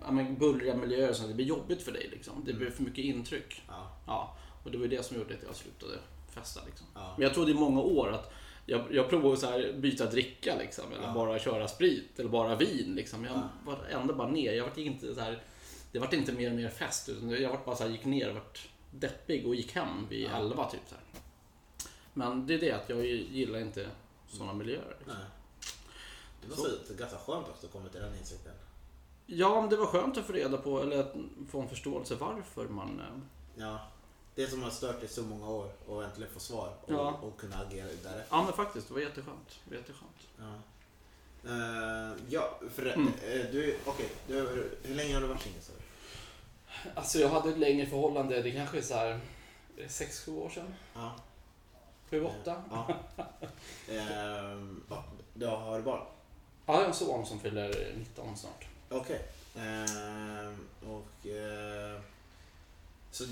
ja, 0.00 0.10
men 0.10 0.38
bullriga 0.38 0.74
miljöer, 0.76 1.12
sånt, 1.12 1.28
det 1.28 1.34
blir 1.34 1.46
jobbigt 1.46 1.82
för 1.82 1.92
dig. 1.92 2.08
Liksom. 2.12 2.44
Det 2.46 2.52
blir 2.52 2.70
för 2.70 2.82
mycket 2.82 3.04
intryck. 3.04 3.62
Ja. 3.68 3.92
Ja, 4.06 4.36
och 4.64 4.70
det 4.70 4.78
var 4.78 4.86
det 4.86 5.06
som 5.06 5.16
gjorde 5.16 5.34
att 5.34 5.42
jag 5.46 5.56
slutade 5.56 5.98
festa. 6.30 6.60
Liksom. 6.66 6.86
Men 6.94 7.22
jag 7.22 7.34
trodde 7.34 7.50
i 7.50 7.54
många 7.54 7.80
år 7.80 8.12
att 8.12 8.32
jag, 8.66 8.94
jag 8.94 9.08
provade 9.08 9.36
så 9.36 9.46
här 9.46 9.72
byta 9.78 10.06
dricka 10.06 10.56
liksom, 10.58 10.92
eller 10.92 11.06
Ja. 11.06 11.14
bara 11.14 11.38
köra 11.38 11.68
sprit 11.68 12.18
eller 12.18 12.30
bara 12.30 12.56
vin. 12.56 12.94
Liksom. 12.94 13.24
Jag 13.24 13.32
Ja. 13.36 13.48
var 13.64 13.78
ändå 13.90 14.14
bara 14.14 14.28
ner. 14.28 14.52
Jag 14.52 14.64
var 14.64 14.78
inte 14.78 15.14
så 15.14 15.20
här, 15.20 15.42
det 15.92 15.98
var 15.98 16.14
inte 16.14 16.32
mer 16.32 16.50
och 16.50 16.56
mer 16.56 16.68
fest. 16.68 17.08
Utan 17.08 17.30
jag 17.30 17.50
var 17.50 17.60
bara 17.64 17.76
så 17.76 17.82
här, 17.84 17.90
gick 17.90 18.04
ner 18.04 18.28
och 18.28 18.34
var 18.34 18.44
deppig 18.90 19.46
och 19.46 19.54
gick 19.54 19.72
hem 19.74 20.06
vid 20.08 20.22
Ja. 20.32 20.36
11 20.38 20.70
typ. 20.70 20.80
Så 20.88 20.94
här. 20.94 21.04
Men 22.14 22.46
det 22.46 22.54
är 22.54 22.58
det 22.58 22.72
att 22.72 22.88
jag 22.88 23.06
gillar 23.06 23.58
inte 23.58 23.86
sådana 24.28 24.52
miljöer. 24.52 24.96
Liksom. 24.98 25.14
Nej. 25.18 25.26
Det 26.42 26.48
var 26.48 26.56
så, 26.56 26.68
så 26.86 26.94
ganska 26.94 27.18
skönt 27.18 27.48
också 27.48 27.66
att 27.66 27.72
komma 27.72 27.88
till 27.88 28.00
den 28.00 28.14
insikten. 28.18 28.52
Ja, 29.26 29.60
men 29.60 29.70
det 29.70 29.76
var 29.76 29.86
skönt 29.86 30.18
att 30.18 30.24
få 30.24 30.32
reda 30.32 30.56
på, 30.56 30.80
eller 30.82 30.98
att 31.00 31.14
få 31.50 31.60
en 31.60 31.68
förståelse 31.68 32.14
varför 32.14 32.68
man... 32.68 33.00
eh, 33.00 33.62
Ja. 33.62 33.78
Det 34.36 34.46
som 34.46 34.62
har 34.62 34.70
stört 34.70 35.02
i 35.02 35.08
så 35.08 35.22
många 35.22 35.48
år 35.48 35.70
och 35.86 36.04
äntligen 36.04 36.32
få 36.32 36.40
svar 36.40 36.74
och, 36.84 36.92
Ja. 36.92 37.10
och 37.22 37.36
kunna 37.40 37.56
agera 37.56 37.86
därefter. 37.86 38.24
Ja, 38.30 38.42
men 38.44 38.52
faktiskt, 38.52 38.88
det 38.88 38.94
var 38.94 39.00
jätteskönt. 39.00 39.60
Det 39.64 39.70
var 39.70 39.76
jätteskönt. 39.76 40.28
Ja. 40.38 40.52
Eh, 41.50 42.12
ja, 42.28 42.58
för 42.74 42.86
Mm. 42.86 43.06
eh, 43.08 43.46
du, 43.52 43.76
okej, 43.86 44.08
du, 44.28 44.34
hur 44.84 44.94
länge 44.94 45.14
har 45.14 45.20
du 45.20 45.26
varit 45.26 45.42
singel? 45.42 45.60
Alltså 46.94 47.18
jag 47.18 47.28
hade 47.28 47.48
ett 47.50 47.58
längre 47.58 47.86
förhållande, 47.86 48.42
det 48.42 48.52
kanske 48.52 48.78
är 48.78 48.82
så 48.82 48.94
här 48.94 49.20
6-7 49.88 50.30
år 50.36 50.50
sedan. 50.50 50.74
Ja. 50.94 51.14
7-8. 52.10 52.30
Ja. 52.70 52.88
Ehm, 53.90 54.82
ja, 54.90 55.04
du 55.34 55.46
har 55.46 55.80
barn? 55.82 56.06
Ja, 56.66 56.72
jag 56.72 56.80
har 56.80 56.84
en 56.84 56.94
son 56.94 57.26
som 57.26 57.40
fyller 57.40 57.94
19 57.96 58.36
snart. 58.36 58.66
Okej. 58.88 59.22
Ehm, 59.56 60.56
och... 60.86 61.26
eh, 61.26 62.00
så 63.10 63.24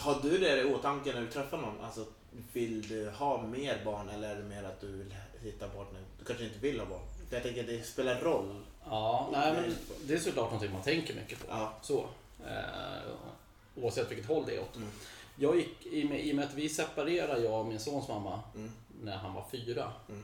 har 0.00 0.22
du 0.22 0.38
det 0.38 0.60
i 0.60 0.64
åtanke 0.74 1.12
när 1.12 1.20
du 1.20 1.26
träffar 1.30 1.58
någon? 1.58 1.80
Alltså, 1.80 2.06
vill 2.52 2.88
du 2.88 3.10
ha 3.10 3.42
mer 3.42 3.82
barn 3.84 4.08
eller 4.08 4.30
är 4.30 4.36
det 4.36 4.42
mer 4.48 4.62
att 4.64 4.80
du 4.80 4.86
vill 4.86 5.14
hitta 5.42 5.68
partner? 5.68 6.00
Du 6.18 6.24
kanske 6.24 6.44
inte 6.44 6.58
vill 6.58 6.80
ha 6.80 6.86
barn? 6.86 7.00
Jag 7.30 7.42
tänker 7.42 7.60
att 7.60 7.66
det 7.66 7.82
spelar 7.82 8.20
roll. 8.20 8.62
Ja, 8.84 9.28
nej 9.32 9.52
men 9.52 9.74
det 10.06 10.14
är 10.14 10.18
såklart 10.18 10.44
någonting 10.50 10.72
man 10.72 10.82
tänker 10.82 11.14
mycket 11.14 11.38
på. 11.40 11.46
Ja. 11.50 11.72
Så. 11.82 12.06
Eh, 12.46 13.12
oavsett 13.76 14.10
vilket 14.10 14.26
håll 14.26 14.44
det 14.46 14.56
är 14.56 14.60
åt. 14.60 14.76
Mm. 14.76 14.88
Jag 15.36 15.56
gick, 15.56 15.86
i, 15.86 16.04
med, 16.04 16.20
I 16.26 16.32
och 16.32 16.36
med 16.36 16.44
att 16.44 16.54
vi 16.54 16.68
separerade, 16.68 17.40
jag 17.42 17.60
och 17.60 17.66
min 17.66 17.80
sons 17.80 18.08
mamma, 18.08 18.40
Mm. 18.54 18.70
när 19.02 19.16
han 19.16 19.34
var 19.34 19.44
fyra. 19.50 19.92
Mm. 20.08 20.22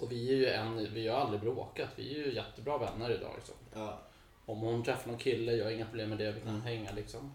Och 0.00 0.12
vi 0.12 0.28
är 0.32 0.36
ju 0.36 0.46
en, 0.46 0.94
vi 0.94 1.08
har 1.08 1.16
aldrig 1.20 1.40
bråkat, 1.40 1.88
vi 1.96 2.14
är 2.14 2.26
ju 2.26 2.34
jättebra 2.34 2.78
vänner 2.78 3.10
idag. 3.10 3.32
Liksom. 3.36 3.54
Ja. 3.74 3.98
Om 4.46 4.58
hon 4.60 4.84
träffar 4.84 5.10
någon 5.10 5.18
kille, 5.18 5.52
jag 5.52 5.64
har 5.64 5.72
inga 5.72 5.86
problem 5.86 6.08
med 6.08 6.18
det, 6.18 6.32
vi 6.32 6.40
kan 6.40 6.48
Mm. 6.48 6.62
hänga 6.62 6.92
liksom. 6.92 7.32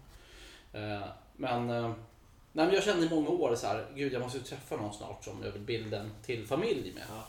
Eh, 0.72 1.02
men, 1.36 1.70
eh, 1.70 1.88
nej, 2.52 2.66
men 2.66 2.74
jag 2.74 2.84
kände 2.84 3.06
i 3.06 3.10
många 3.10 3.28
år 3.28 3.54
så 3.56 3.66
här, 3.66 3.86
gud 3.94 4.12
jag 4.12 4.22
måste 4.22 4.38
ju 4.38 4.44
träffa 4.44 4.76
någon 4.76 4.94
snart 4.94 5.24
som 5.24 5.42
jag 5.42 5.50
vill 5.50 5.62
bilda 5.62 6.00
en 6.00 6.12
till 6.22 6.46
familj 6.46 6.92
med. 6.94 7.04
Ja. 7.08 7.24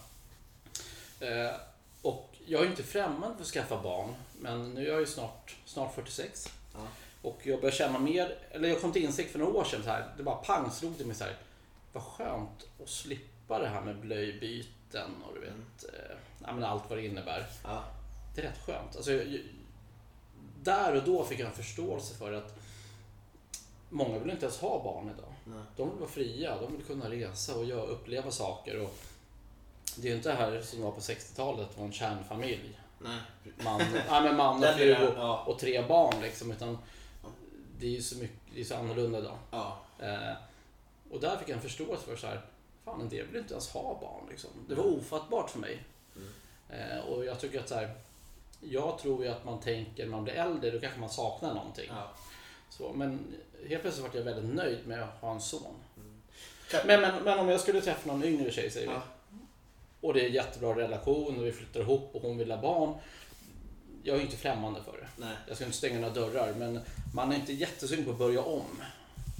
Eh, 1.28 1.56
och 2.02 2.36
jag 2.46 2.62
är 2.62 2.70
inte 2.70 2.84
främmande 2.84 3.36
för 3.36 3.42
att 3.42 3.48
skaffa 3.48 3.82
barn, 3.82 4.16
men 4.40 4.74
nu 4.74 4.88
är 4.88 4.92
jag 4.92 5.00
ju 5.00 5.06
snart, 5.06 5.56
snart 5.66 5.96
46. 5.96 6.54
Ja. 6.74 6.80
Och 7.22 7.40
jag 7.44 7.62
börjar 7.62 7.76
känna 7.76 8.00
mer, 8.00 8.38
eller 8.52 8.70
jag 8.70 8.82
kom 8.82 8.92
till 8.92 9.04
insikt 9.04 9.32
för 9.32 9.40
några 9.40 9.54
år 9.54 9.64
sedan 9.64 9.84
så 9.84 9.90
här, 9.90 10.14
det 10.18 10.24
bara 10.24 10.36
pang 10.36 10.72
slog 10.72 10.98
till 10.98 11.06
mig 11.06 11.16
så 11.16 11.24
här, 11.24 11.38
vad 11.94 12.04
skönt 12.04 12.68
att 12.84 12.90
slippa 12.90 13.60
det 13.60 13.68
här 13.68 13.82
med 13.82 13.98
blöjbyten 13.98 15.12
och 15.28 15.34
du 15.34 15.40
vet, 15.40 15.94
eh, 15.94 16.16
ja, 16.46 16.54
men 16.54 16.64
allt 16.64 16.84
vad 16.90 16.98
det 16.98 17.06
innebär. 17.06 17.46
Ja. 17.64 17.84
Det 18.36 18.42
är 18.42 18.46
rätt 18.46 18.66
skönt. 18.66 18.96
Alltså, 18.96 19.12
jag, 19.12 19.40
där 20.64 20.96
och 20.96 21.04
då 21.04 21.26
fick 21.26 21.40
jag 21.40 21.48
en 21.48 21.56
förståelse 21.56 22.16
för 22.16 22.34
att 22.34 22.60
många 23.90 24.20
vill 24.20 24.32
inte 24.32 24.46
ens 24.46 24.60
ha 24.60 24.84
barn 24.84 25.12
idag. 25.18 25.34
Nej. 25.44 25.64
De 25.78 25.90
vill 25.90 26.00
vara 26.00 26.10
fria, 26.10 26.62
de 26.62 26.78
vill 26.78 26.86
kunna 26.86 27.10
resa 27.10 27.56
och 27.56 27.66
göra, 27.66 27.86
uppleva 27.86 28.32
saker. 28.32 28.82
Och 28.82 28.96
det 29.98 30.08
är 30.08 30.12
ju 30.12 30.18
inte 30.18 30.30
det 30.30 30.36
här 30.36 30.62
som 30.62 30.82
var 30.82 30.92
på 30.92 31.00
60-talet, 31.00 31.78
var 31.78 31.86
en 31.86 31.92
kärnfamilj. 31.92 32.80
Nej. 33.00 33.20
Man, 33.64 33.82
men 34.24 34.36
man 34.36 34.64
och 34.64 34.70
fru 34.70 34.96
och, 34.96 35.14
ja. 35.18 35.44
och 35.48 35.60
tre 35.60 35.82
barn 35.88 36.22
liksom. 36.22 36.52
Utan 36.52 36.78
det 37.80 37.86
är 37.86 37.92
ju 37.92 38.02
så, 38.02 38.18
mycket, 38.18 38.38
det 38.54 38.62
är 38.62 38.66
så 38.66 38.76
annorlunda 38.76 39.20
idag. 39.20 39.38
Ja. 39.52 39.78
Eh, 40.00 40.34
och 41.12 41.20
där 41.20 41.38
fick 41.38 41.50
jag 41.50 41.56
en 41.56 41.62
förståelse 41.62 42.06
för 42.06 42.16
så 42.16 42.28
här, 42.28 42.42
fan 42.86 43.02
en 43.02 43.10
del 43.10 43.28
vill 43.28 43.42
inte 43.42 43.54
ens 43.54 43.70
ha 43.70 44.00
barn. 44.02 44.30
Liksom. 44.30 44.50
Det 44.68 44.76
var 44.76 44.84
ofattbart 44.84 45.50
för 45.50 45.60
mig. 45.60 45.84
Mm. 46.16 46.30
Eh, 46.70 47.00
och 47.00 47.26
jag 47.26 47.40
tycker 47.40 47.60
att 47.60 47.70
så 47.70 47.76
här, 47.76 47.96
jag 48.62 48.98
tror 48.98 49.24
ju 49.24 49.32
att 49.32 49.46
man 49.46 49.60
tänker 49.60 50.04
när 50.04 50.12
man 50.12 50.24
blir 50.24 50.34
äldre, 50.34 50.72
då 50.72 50.80
kanske 50.80 51.00
man 51.00 51.10
saknar 51.10 51.54
någonting. 51.54 51.90
Ja. 51.90 52.12
Så, 52.70 52.94
men 52.94 53.36
helt 53.68 53.82
plötsligt 53.82 54.08
var 54.08 54.16
jag 54.20 54.24
väldigt 54.26 54.56
nöjd 54.56 54.88
med 54.88 55.04
att 55.04 55.22
ha 55.22 55.32
en 55.32 55.42
son. 55.42 55.76
Kan- 56.72 56.88
Men, 56.88 57.02
men, 57.02 57.24
men 57.24 57.40
om 57.40 57.50
jag 57.50 57.60
skulle 57.62 57.82
träffa 57.82 58.08
någon 58.12 58.24
yngre 58.24 58.52
tjej, 58.52 58.72
säger 58.72 58.88
vi. 58.88 58.94
Ja. 58.94 59.02
Och 60.02 60.14
det 60.14 60.22
är 60.22 60.26
en 60.28 60.34
jättebra 60.34 60.76
relation 60.76 61.40
och 61.40 61.46
vi 61.46 61.52
flyttar 61.52 61.80
ihop 61.80 62.10
och 62.16 62.22
hon 62.22 62.38
vill 62.38 62.52
ha 62.52 62.62
barn. 62.62 62.96
Jag 64.04 64.18
är 64.18 64.22
inte 64.22 64.38
främmande 64.38 64.82
för 64.84 64.92
det. 64.98 65.08
Nej. 65.18 65.36
Jag 65.48 65.56
ska 65.56 65.66
inte 65.66 65.78
stänga 65.78 66.00
några 66.00 66.14
dörrar, 66.14 66.54
men 66.54 66.80
man 67.14 67.32
är 67.32 67.36
inte 67.36 67.54
jättesugen 67.54 68.06
på 68.06 68.12
att 68.12 68.18
börja 68.18 68.42
om. 68.42 68.66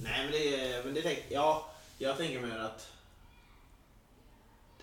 Nej, 0.00 0.22
men 0.24 0.32
det, 0.32 0.84
men 0.84 0.94
det 0.94 1.02
tänk, 1.02 1.24
ja, 1.28 1.66
jag 1.98 2.16
tänker 2.16 2.40
mer 2.40 2.58
att 2.58 2.88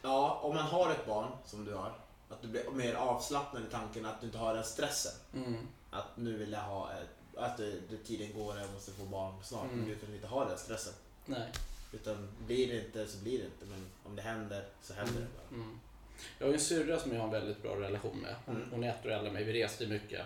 ja, 0.01 0.39
om 0.43 0.55
man 0.55 0.63
har 0.65 0.91
ett 0.91 1.05
barn 1.07 1.31
som 1.45 1.65
du 1.65 1.73
har, 1.73 1.93
att 2.29 2.41
du 2.41 2.47
blir 2.47 2.63
mer 2.71 2.93
avslappnad 2.93 3.63
i 3.63 3.71
tanken 3.71 4.05
att 4.05 4.21
du 4.21 4.25
inte 4.27 4.37
har 4.37 4.53
den 4.55 4.63
stressen. 4.63 5.11
Mm. 5.35 5.67
Att 5.91 6.17
nu 6.17 6.37
vill 6.37 6.51
jag 6.51 6.59
ha 6.61 6.91
ett, 6.91 7.09
att 7.37 7.57
det, 7.57 7.71
det, 7.89 7.97
tiden 7.97 8.33
går 8.33 8.53
och 8.53 8.59
jag 8.59 8.73
måste 8.73 8.91
få 8.91 9.03
barn 9.03 9.33
snart. 9.43 9.71
Mm. 9.71 9.85
Du 9.89 9.95
kanske 9.95 10.15
inte 10.15 10.27
har 10.27 10.45
den 10.45 10.57
stressen. 10.57 10.93
Nej. 11.25 11.47
Utan 11.93 12.29
blir 12.47 12.67
det 12.67 12.85
inte 12.85 13.07
så 13.07 13.17
blir 13.17 13.37
det 13.37 13.45
inte. 13.45 13.65
Men 13.65 13.85
om 14.03 14.15
det 14.15 14.21
händer 14.21 14.65
så 14.81 14.93
händer 14.93 15.13
det 15.21 15.27
bara. 15.37 15.61
Mm. 15.61 15.79
Jag 16.39 16.47
har 16.47 16.53
en 16.53 16.59
syrra 16.59 16.99
som 16.99 17.11
jag 17.11 17.19
har 17.19 17.25
en 17.25 17.31
väldigt 17.33 17.61
bra 17.61 17.75
relation 17.79 18.17
med. 18.19 18.35
Hon, 18.45 18.55
Mm. 18.55 18.67
hon 18.71 18.83
är 18.83 18.89
ett 18.89 19.05
år 19.05 19.11
äldre 19.11 19.27
än 19.27 19.33
mig. 19.33 19.43
Vi 19.43 19.63
reste 19.63 19.87
mycket 19.87 20.21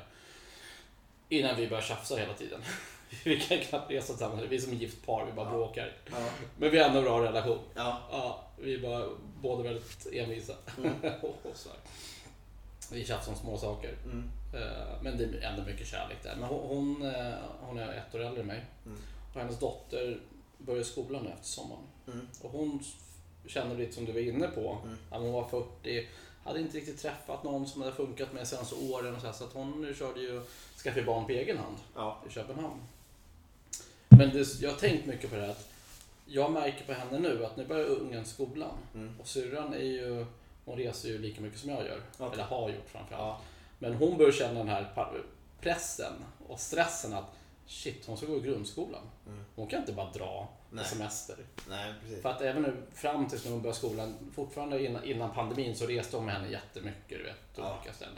innan 1.29 1.55
vi 1.55 1.67
började 1.67 1.87
tjafsa 1.87 2.15
hela 2.15 2.33
tiden. 2.33 2.61
Vi 3.23 3.39
kan 3.39 3.59
knappt 3.59 3.91
resa 3.91 4.07
tillsammans. 4.07 4.43
Vi 4.49 4.55
är 4.55 4.59
som 4.59 4.73
gift 4.73 5.05
par, 5.05 5.25
vi 5.25 5.31
bara 5.31 5.45
Ja. 5.45 5.51
bråkar. 5.51 5.93
Ja. 6.11 6.29
Men 6.57 6.71
vi 6.71 6.79
har 6.79 6.85
ändå 6.87 6.99
en 6.99 7.05
bra 7.05 7.23
relation. 7.23 7.59
Ja. 7.75 8.07
Ja, 8.11 8.43
vi 8.57 8.73
är 8.75 8.79
bara 8.79 9.07
båda 9.41 9.63
väldigt 9.63 10.07
envisa. 10.13 10.53
Mm. 10.77 10.93
och 11.21 11.51
så 11.53 11.69
här. 11.69 11.77
Vi 12.91 13.05
tjafsar 13.05 13.31
om 13.31 13.37
små 13.37 13.57
saker. 13.57 13.95
Mm. 14.05 14.23
Eh, 14.53 15.01
Men 15.01 15.17
det 15.17 15.23
är 15.23 15.41
ändå 15.51 15.63
mycket 15.63 15.87
kärlek 15.87 16.23
där. 16.23 16.35
Men 16.35 16.49
hon, 16.49 16.67
hon, 16.67 17.05
eh, 17.15 17.33
hon 17.61 17.77
är 17.79 17.93
ett 17.93 18.15
år 18.15 18.19
äldre 18.19 18.41
än 18.41 18.47
mig. 18.47 18.65
Mm. 18.85 18.97
Och 19.33 19.39
hennes 19.39 19.59
dotter 19.59 20.19
börjar 20.57 20.83
skolan 20.83 21.23
nu 21.23 21.29
efter 21.29 21.45
sommaren. 21.45 21.83
Mm. 22.07 22.27
Och 22.41 22.51
hon 22.51 22.83
kände 23.47 23.75
lite 23.75 23.93
som 23.95 24.05
du 24.05 24.11
var 24.11 24.19
inne 24.19 24.47
på. 24.47 24.77
Mm. 24.83 24.97
Att 25.09 25.21
hon 25.21 25.31
var 25.33 25.47
40, 25.47 26.07
hade 26.43 26.59
inte 26.59 26.77
riktigt 26.77 27.01
träffat 27.01 27.43
någon 27.43 27.67
som 27.67 27.81
hade 27.81 27.93
funkat 27.93 28.33
med 28.33 28.47
senaste 28.47 28.75
åren. 28.75 29.15
Och 29.15 29.21
så, 29.21 29.27
här, 29.27 29.33
så 29.33 29.43
att 29.43 29.53
hon 29.53 29.81
nu 29.81 29.95
körde 29.95 30.19
ju 30.21 30.41
skaffade 30.83 31.05
barn 31.05 31.25
på 31.25 31.31
egen 31.31 31.57
hand 31.57 31.77
Ja. 31.95 32.23
i 32.29 32.31
Köpenhamn. 32.33 32.81
Men 34.09 34.29
det, 34.29 34.61
jag 34.61 34.69
har 34.71 34.77
tänkt 34.77 35.05
mycket 35.05 35.29
på 35.29 35.35
det 35.35 35.41
här 35.41 35.49
att 35.49 35.69
jag 36.25 36.51
märker 36.51 36.85
på 36.85 36.93
henne 36.93 37.19
nu 37.19 37.45
att 37.45 37.57
nu 37.57 37.65
börjar 37.65 37.85
ungen 37.85 38.25
skolan. 38.25 38.77
Mm. 38.95 39.19
Och 39.19 39.27
syrran 39.27 39.73
är 39.73 39.77
ju 39.83 40.25
Hon 40.67 40.77
reser 40.77 41.09
ju 41.09 41.17
lika 41.17 41.41
mycket 41.41 41.59
som 41.59 41.69
jag 41.69 41.85
gör. 41.85 42.01
Okej. 42.17 42.33
Eller 42.33 42.43
har 42.43 42.69
gjort 42.69 42.89
framförallt. 42.89 43.21
Ja. 43.23 43.41
Men 43.79 43.93
hon 43.93 44.17
börjar 44.17 44.31
känna 44.31 44.53
den 44.59 44.67
här 44.69 44.93
pressen 45.61 46.13
och 46.47 46.59
stressen 46.59 47.13
att 47.13 47.25
shit, 47.67 48.05
hon 48.05 48.17
ska 48.17 48.25
gå 48.25 48.37
i 48.37 48.39
grundskolan. 48.39 49.01
Mm. 49.27 49.43
Hon 49.55 49.67
kan 49.67 49.79
inte 49.79 49.93
bara 49.93 50.11
dra 50.11 50.47
Nej. 50.71 50.83
på 50.83 50.89
semester. 50.89 51.35
Nej, 51.69 51.93
precis. 52.01 52.21
För 52.21 52.29
att 52.29 52.41
även 52.41 52.61
nu 52.63 52.75
fram 52.93 53.27
tills 53.29 53.45
när 53.45 53.51
hon 53.51 53.61
började 53.61 53.77
skolan, 53.77 54.13
fortfarande 54.35 54.85
innan, 54.85 55.03
innan 55.03 55.33
pandemin 55.33 55.75
så 55.75 55.85
reste 55.87 56.15
hon 56.17 56.25
med 56.25 56.35
henne 56.35 56.51
jättemycket, 56.51 57.17
du 57.17 57.23
vet, 57.23 57.35
Ja. 57.55 57.77
olika 57.79 57.93
ställen. 57.95 58.15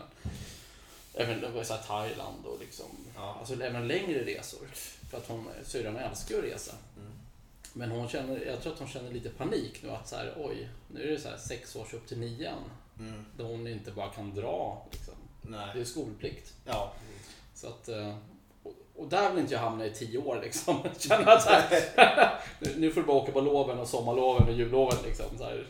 Även 1.14 1.42
det 1.42 1.50
var 1.50 1.64
så 1.64 1.74
Thailand 1.76 2.46
och 2.46 2.60
liksom, 2.60 2.86
Ja. 3.16 3.36
alltså 3.40 3.64
även 3.64 3.88
längre 3.88 4.26
resor. 4.26 4.68
För 5.10 5.18
att 5.18 5.28
hon, 5.28 5.48
syrran 5.64 5.98
älskar 5.98 6.38
att 6.38 6.44
resa. 6.44 6.74
Mm. 6.98 7.12
Men 7.80 7.92
hon 7.92 8.08
känner, 8.10 8.46
jag 8.46 8.62
tror 8.62 8.74
att 8.74 8.80
hon 8.80 8.88
känner 8.88 9.12
lite 9.12 9.30
panik 9.30 9.80
nu 9.84 9.90
att 9.90 10.08
så 10.08 10.16
här, 10.16 10.34
oj, 10.38 10.70
nu 10.88 11.04
är 11.04 11.12
det 11.12 11.20
så 11.20 11.30
här 11.30 11.38
sex 11.38 11.76
års 11.76 11.94
upp 11.94 12.08
till 12.08 12.20
nian. 12.20 12.64
Mm. 13.00 13.26
Där 13.38 13.44
hon 13.44 13.68
inte 13.68 13.92
bara 13.92 14.10
kan 14.10 14.36
dra 14.36 14.86
liksom. 14.92 15.14
Det 15.42 15.50
Nej. 15.50 15.82
är 15.82 15.86
skolplikt. 15.86 16.54
Ja. 16.66 16.94
Så 17.56 17.68
att, 17.68 17.88
eh, 17.88 18.16
och, 18.96 19.08
där 19.08 19.30
vill 19.30 19.40
inte 19.40 19.54
jag 19.54 19.62
hamna 19.62 19.86
i 19.86 19.92
tio 19.92 20.18
år 20.18 20.40
liksom. 20.44 20.84
Känna 21.00 21.32
att 21.32 21.44
så 21.44 21.50
här, 21.50 22.42
nu, 22.78 22.92
får 22.92 23.02
du 23.02 23.08
bara 23.08 23.18
åka 23.18 23.32
på 23.32 23.42
loven 23.42 23.80
och 23.80 23.88
sommarloven 23.88 24.48
och 24.48 24.54
julloven 24.54 24.98
liksom. 25.06 25.38
Så 25.38 25.44
här. 25.44 25.68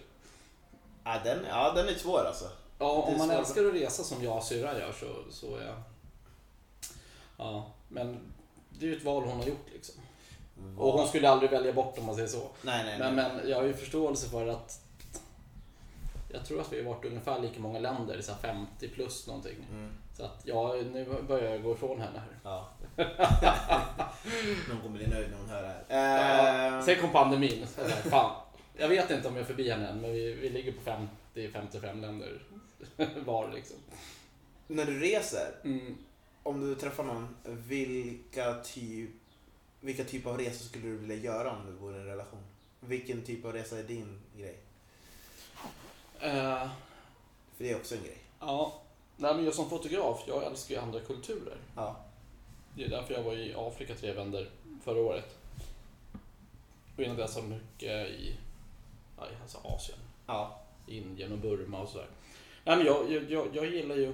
Ja, 1.03 1.21
den, 1.23 1.45
ja, 1.49 1.73
den 1.75 1.87
är 1.87 1.93
svår 1.93 2.25
alltså. 2.27 2.45
Ja, 2.79 2.85
Det 3.07 3.11
om 3.11 3.17
man 3.17 3.27
svårt. 3.27 3.39
älskar 3.39 3.65
att 3.65 3.73
resa 3.73 4.03
som 4.03 4.23
jag 4.23 4.37
och 4.37 4.43
syrran 4.43 4.77
gör 4.77 4.91
så, 4.91 5.31
så 5.31 5.55
är 5.55 5.83
Ja, 7.37 7.71
men 7.87 8.33
det 8.69 8.85
är 8.85 8.89
ju 8.89 8.97
ett 8.97 9.03
val 9.03 9.23
hon 9.23 9.37
har 9.37 9.45
gjort 9.45 9.67
liksom. 9.73 9.95
Och 10.77 10.93
hon 10.93 11.07
skulle 11.07 11.29
aldrig 11.29 11.51
välja 11.51 11.73
bort 11.73 11.97
om 11.97 12.05
man 12.05 12.15
säger 12.15 12.27
så. 12.27 12.49
Nej, 12.61 12.83
nej, 12.85 12.99
Men, 12.99 13.15
nej. 13.15 13.31
men 13.37 13.49
jag 13.49 13.57
har 13.57 13.63
ju 13.63 13.73
förståelse 13.73 14.29
för 14.29 14.47
att 14.47 14.81
jag 16.33 16.45
tror 16.45 16.61
att 16.61 16.73
vi 16.73 16.83
har 16.83 16.93
varit 16.93 17.05
ungefär 17.05 17.39
lika 17.39 17.59
många 17.59 17.79
länder, 17.79 18.21
så 18.21 18.31
här 18.31 18.39
50 18.39 18.87
plus 18.87 19.27
någonting. 19.27 19.55
Mm. 19.71 19.89
Så 20.17 20.23
att 20.25 20.41
ja, 20.43 20.75
nu 20.93 21.21
börjar 21.27 21.51
jag 21.51 21.63
gå 21.63 21.73
ifrån 21.73 22.01
henne 22.01 22.19
här. 22.19 22.37
Ja. 22.43 22.69
Någon 24.69 24.81
kommer 24.81 24.97
bli 24.97 25.07
nöjd 25.07 25.29
när 25.31 25.37
hon 25.37 25.49
hör 25.49 25.61
det 25.61 25.95
här. 25.95 26.77
Eh, 26.79 26.85
Sen 26.85 26.95
kom 27.01 27.11
pandemin. 27.11 27.65
Fan, 28.09 28.35
jag 28.77 28.87
vet 28.89 29.11
inte 29.11 29.27
om 29.27 29.33
jag 29.35 29.41
är 29.41 29.45
förbi 29.47 29.69
henne 29.71 29.87
än, 29.87 30.01
men 30.01 30.11
vi, 30.13 30.33
vi 30.33 30.49
ligger 30.49 30.71
på 30.71 30.91
50-55 31.35 32.01
länder 32.01 32.41
var 33.25 33.51
liksom. 33.53 33.77
när 34.67 34.85
du 34.85 34.99
reser, 34.99 35.47
Mm. 35.63 35.97
om 36.43 36.59
du 36.61 36.75
träffar 36.75 37.03
någon, 37.03 37.35
vilka 37.45 38.53
typ, 38.53 39.09
vilka 39.81 40.03
typ 40.03 40.25
av 40.25 40.37
resor 40.37 40.65
skulle 40.65 40.85
du 40.87 40.97
vilja 40.97 41.15
göra 41.15 41.51
om 41.51 41.65
du 41.65 41.71
vore 41.71 41.97
i 41.97 41.99
en 41.99 42.05
relation? 42.05 42.39
Vilken 42.79 43.21
typ 43.21 43.45
av 43.45 43.53
resa 43.53 43.79
är 43.79 43.83
din 43.83 44.19
grej? 44.37 44.59
Eh, 46.19 46.69
För 47.57 47.63
det 47.63 47.71
är 47.71 47.75
också 47.75 47.95
en 47.95 48.03
grej. 48.03 48.17
ja, 48.39 48.81
nej, 49.17 49.35
men 49.35 49.45
jag 49.45 49.53
som 49.53 49.69
fotograf, 49.69 50.23
jag 50.27 50.43
älskar 50.43 50.75
ju 50.75 50.81
andra 50.81 50.99
kulturer. 50.99 51.57
Ja. 51.75 51.95
Det 52.75 52.83
är 52.83 52.89
därför 52.89 53.13
jag 53.13 53.23
var 53.23 53.33
i 53.33 53.53
Afrika 53.57 53.95
tre 53.95 54.13
vändor 54.13 54.49
förra 54.83 54.99
året. 54.99 55.35
Och 56.97 57.03
innan 57.03 57.15
dess 57.17 57.35
har 57.35 57.41
jag 57.41 57.49
mycket 57.49 58.09
i 58.09 58.35
ja, 59.17 59.25
i 59.29 59.41
alltså 59.41 59.57
Asien. 59.63 59.97
Ja. 60.27 60.59
Indien 60.87 61.31
och 61.31 61.37
Burma 61.37 61.79
och 61.81 61.89
sådär. 61.89 62.07
Nej, 62.63 62.77
men 62.77 62.85
jag, 62.85 63.11
jag, 63.11 63.31
jag, 63.31 63.47
jag 63.55 63.65
gillar 63.65 63.95
ju 63.95 64.13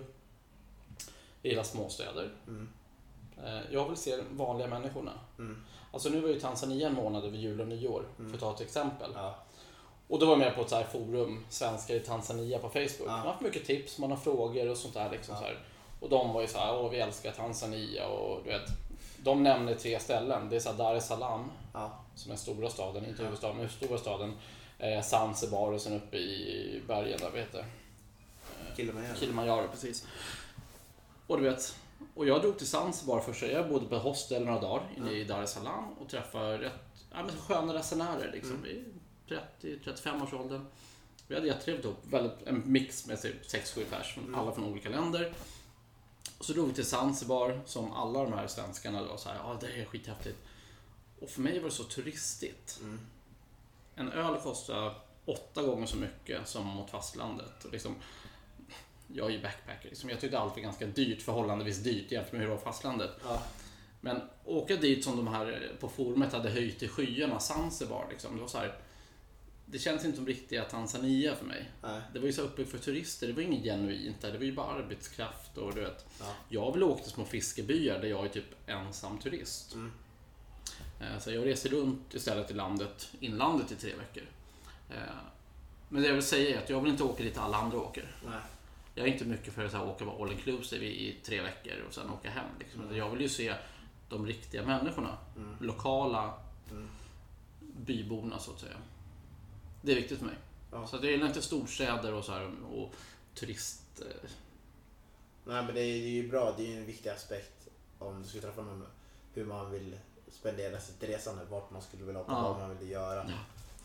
jag 1.41 1.49
gillar 1.49 1.63
småstäder. 1.63 2.29
Mm. 2.47 2.69
Eh, 3.43 3.59
Jag 3.71 3.87
vill 3.87 3.97
se 3.97 4.15
de 4.17 4.37
vanliga 4.37 4.67
människorna. 4.67 5.11
Mm. 5.39 5.63
Alltså 5.91 6.09
nu 6.09 6.19
var 6.21 6.29
ju 6.29 6.39
Tanzania 6.39 6.87
en 6.87 6.93
månad 6.93 7.25
över 7.25 7.37
jul 7.37 7.61
och 7.61 7.67
nyår, 7.67 8.03
Mm. 8.19 8.29
för 8.29 8.35
att 8.37 8.41
ta 8.41 8.53
ett 8.53 8.61
exempel. 8.61 9.11
Ja. 9.15 9.35
Och 10.07 10.19
då 10.19 10.25
var 10.25 10.33
jag 10.33 10.39
med 10.39 10.55
på 10.55 10.61
ett 10.61 10.69
så 10.69 10.75
här 10.75 10.83
forum, 10.83 11.45
Svenskar 11.49 11.95
i 11.95 11.99
Tanzania 11.99 12.59
på 12.59 12.69
Facebook. 12.69 12.89
Ja. 12.99 13.11
Man 13.11 13.19
har 13.19 13.27
haft 13.31 13.41
mycket 13.41 13.65
tips, 13.65 13.97
man 13.99 14.09
har 14.11 14.17
frågor 14.17 14.69
och 14.69 14.77
sånt 14.77 14.93
där. 14.93 15.11
Liksom 15.11 15.33
Ja. 15.35 15.39
så 15.41 15.45
här. 15.47 15.59
Och 15.99 16.09
de 16.09 16.33
var 16.33 16.41
ju 16.41 16.47
så 16.47 16.57
här, 16.57 16.75
åh 16.79 16.89
vi 16.91 16.99
älskar 16.99 17.31
Tanzania 17.31 18.07
och 18.07 18.41
du 18.43 18.49
vet. 18.49 18.69
De 19.17 19.43
nämner 19.43 19.75
tre 19.75 19.99
ställen. 19.99 20.49
Det 20.49 20.55
är 20.55 20.59
så 20.59 20.69
här 20.71 20.77
Dar 20.77 20.95
es 20.95 21.07
Salaam, 21.07 21.51
Ja. 21.73 21.91
som 22.15 22.31
är 22.31 22.35
stora 22.35 22.69
staden, 22.69 23.05
inte 23.05 23.23
huvudstaden, 23.23 23.57
men 23.57 23.69
stora 23.69 23.97
staden. 23.97 24.33
Eh, 24.79 25.01
Zanzibar 25.01 25.71
och 25.71 25.81
sen 25.81 25.93
uppe 25.93 26.17
i 26.17 26.81
bergen 26.87 27.19
där, 27.19 27.29
vad 27.29 27.39
heter 27.39 27.57
det? 27.57 27.65
Kilimanjaro. 28.75 29.15
Kilimanjaro, 29.19 29.67
precis. 29.71 30.07
Och 31.27 31.37
du 31.37 31.43
vet, 31.43 31.75
och 32.15 32.27
jag 32.27 32.41
drog 32.41 32.57
till 32.57 32.67
Zanzibar 32.67 33.19
först. 33.21 33.41
Jag 33.43 33.69
bodde 33.69 33.85
på 33.85 33.95
ett 33.95 34.01
hostel 34.03 34.45
några 34.45 34.61
dagar 34.61 34.89
inne 34.97 35.11
i 35.11 35.23
Dar 35.23 35.41
es 35.43 35.51
Salaam 35.51 35.93
och 35.93 36.09
träffade 36.09 36.57
rätt 36.57 36.73
ja, 37.11 37.23
men 37.23 37.37
sköna 37.37 37.73
resenärer 37.73 38.31
liksom, 38.31 38.65
i 38.65 38.83
30-35 39.61 40.23
års 40.23 40.33
åldern. 40.33 40.65
Vi 41.27 41.35
hade 41.35 41.47
jättetrevligt 41.47 41.85
ihop. 41.85 41.97
Väldigt, 42.03 42.47
en 42.47 42.63
mix 42.65 43.07
med 43.07 43.17
6-7 43.17 43.85
pers, 43.89 44.13
från- 44.13 44.23
Mm. 44.23 44.39
alla 44.39 44.51
från 44.51 44.65
olika 44.65 44.89
länder. 44.89 45.33
Och 46.37 46.45
så 46.45 46.53
drog 46.53 46.67
vi 46.67 46.73
till 46.73 46.85
Zanzibar 46.85 47.61
som 47.65 47.91
alla 47.91 48.23
de 48.23 48.33
här 48.33 48.47
svenskarna 48.47 49.03
då 49.03 49.17
så 49.17 49.29
här, 49.29 49.35
ja 49.35 49.57
det 49.61 49.81
är 49.81 49.85
skithäftigt. 49.85 50.37
Och 51.21 51.29
för 51.29 51.41
mig 51.41 51.59
var 51.59 51.69
det 51.69 51.75
så 51.75 51.83
turistigt. 51.83 52.79
Mm. 52.81 52.99
En 53.95 54.11
öl 54.11 54.37
kostar 54.43 54.93
åtta 55.25 55.63
gånger 55.63 55.85
så 55.87 55.97
mycket 55.97 56.47
som 56.47 56.65
mot 56.67 56.89
fastlandet. 56.89 57.65
Och 57.65 57.71
liksom, 57.71 57.95
jag 59.13 59.27
är 59.27 59.31
ju 59.31 59.41
backpacker, 59.41 59.89
liksom. 59.89 60.09
jag 60.09 60.19
tyckte 60.19 60.39
allt 60.39 60.55
var 60.55 60.61
ganska 60.61 60.85
dyrt, 60.85 61.21
förhållandevis 61.21 61.77
dyrt 61.77 62.11
jämfört 62.11 62.31
med 62.31 62.41
hur 62.41 62.47
det 62.47 62.55
var 62.55 62.61
fastlandet. 62.61 63.11
Ja. 63.23 63.43
Men 64.01 64.21
åka 64.45 64.75
dit 64.75 65.03
som 65.03 65.17
de 65.17 65.27
här 65.27 65.71
på 65.79 65.89
forumet 65.89 66.33
hade 66.33 66.49
höjt 66.49 66.83
i 66.83 66.87
skyarna, 66.87 67.39
Zanzibar, 67.39 68.07
liksom, 68.11 68.35
det 68.35 68.41
var 68.41 68.47
så 68.47 68.57
här. 68.57 68.77
Det 69.65 69.79
känns 69.79 70.05
inte 70.05 70.17
som 70.17 70.27
riktiga 70.27 70.63
Tanzania 70.63 71.35
för 71.35 71.45
mig. 71.45 71.71
Nej. 71.83 72.01
Det 72.13 72.19
var 72.19 72.25
ju 72.27 72.33
så 72.33 72.41
uppbyggt 72.41 72.71
för 72.71 72.77
turister, 72.77 73.27
det 73.27 73.33
var 73.33 73.41
inget 73.41 73.63
genuint 73.63 74.21
där, 74.21 74.31
det 74.31 74.37
var 74.37 74.45
ju 74.45 74.51
bara 74.53 74.67
arbetskraft 74.73 75.57
och 75.57 75.75
du 75.75 75.81
vet. 75.81 76.05
Ja. 76.19 76.25
Jag 76.49 76.71
vill 76.73 76.83
åka 76.83 77.03
till 77.03 77.11
små 77.11 77.25
fiskebyar 77.25 77.99
där 77.99 78.07
jag 78.07 78.25
är 78.25 78.29
typ 78.29 78.69
ensam 78.69 79.17
turist. 79.19 79.73
Mm. 79.73 79.91
Eh, 81.01 81.19
Så 81.19 81.31
jag 81.31 81.45
reser 81.45 81.69
runt 81.69 82.13
istället 82.13 82.51
i 82.51 82.53
landet, 82.53 83.09
inlandet 83.19 83.71
i 83.71 83.75
tre 83.75 83.91
veckor. 83.95 84.23
Eh, 84.89 84.97
Men 85.89 86.01
det 86.01 86.07
jag 86.07 86.15
vill 86.15 86.23
säga 86.23 86.55
är 86.59 86.63
att 86.63 86.69
jag 86.69 86.81
vill 86.81 86.91
inte 86.91 87.03
åka 87.03 87.23
dit 87.23 87.37
alla 87.37 87.57
andra 87.57 87.77
åker. 87.77 88.15
Nej. 88.25 88.39
Jag 88.95 89.07
är 89.07 89.11
inte 89.11 89.25
mycket 89.25 89.53
för 89.53 89.65
att 89.65 89.73
här, 89.73 89.87
åka 89.87 90.05
all 90.19 90.31
inclusive 90.31 90.85
i, 90.85 91.09
i 91.09 91.13
tre 91.23 91.41
veckor 91.41 91.73
och 91.87 91.93
sen 91.93 92.09
åka 92.09 92.29
hem. 92.29 92.45
Liksom. 92.59 92.81
Mm. 92.81 92.95
Jag 92.97 93.09
vill 93.09 93.21
ju 93.21 93.29
se 93.29 93.55
de 94.09 94.25
riktiga 94.25 94.65
människorna. 94.65 95.17
Mm. 95.37 95.55
Lokala 95.59 96.33
Mm. 96.71 96.89
byborna 97.59 98.39
så 98.39 98.51
att 98.51 98.59
säga. 98.59 98.75
Det 99.81 99.91
är 99.91 99.95
viktigt 99.95 100.19
för 100.19 100.25
mig. 100.25 100.35
Ja. 100.71 100.87
Så 100.87 100.95
jag 100.95 101.05
gillar 101.05 101.27
inte 101.27 101.41
storstäder 101.41 102.13
och, 102.13 102.25
så 102.25 102.31
här, 102.31 102.51
och 102.73 102.93
turist... 103.33 104.01
eh, 104.01 104.29
Nej 105.45 105.63
men 105.65 105.75
det 105.75 105.81
är 105.81 105.97
ju 106.07 106.29
bra, 106.29 106.53
det 106.57 106.63
är 106.63 106.67
ju 106.71 106.77
en 106.77 106.85
viktig 106.85 107.09
aspekt 107.09 107.67
om 107.99 108.21
du 108.21 108.27
ska 108.27 108.39
träffa 108.39 108.61
någon. 108.61 108.85
Hur 109.33 109.45
man 109.45 109.71
vill 109.71 109.95
spendera 110.31 110.79
sitt 110.79 111.03
resande, 111.03 111.45
vart 111.49 111.71
man 111.71 111.81
skulle 111.81 112.03
vilja 112.03 112.21
åka, 112.21 112.31
Ja. 112.31 112.41
vad 112.41 112.59
man 112.67 112.77
vill 112.77 112.89
göra. 112.89 113.29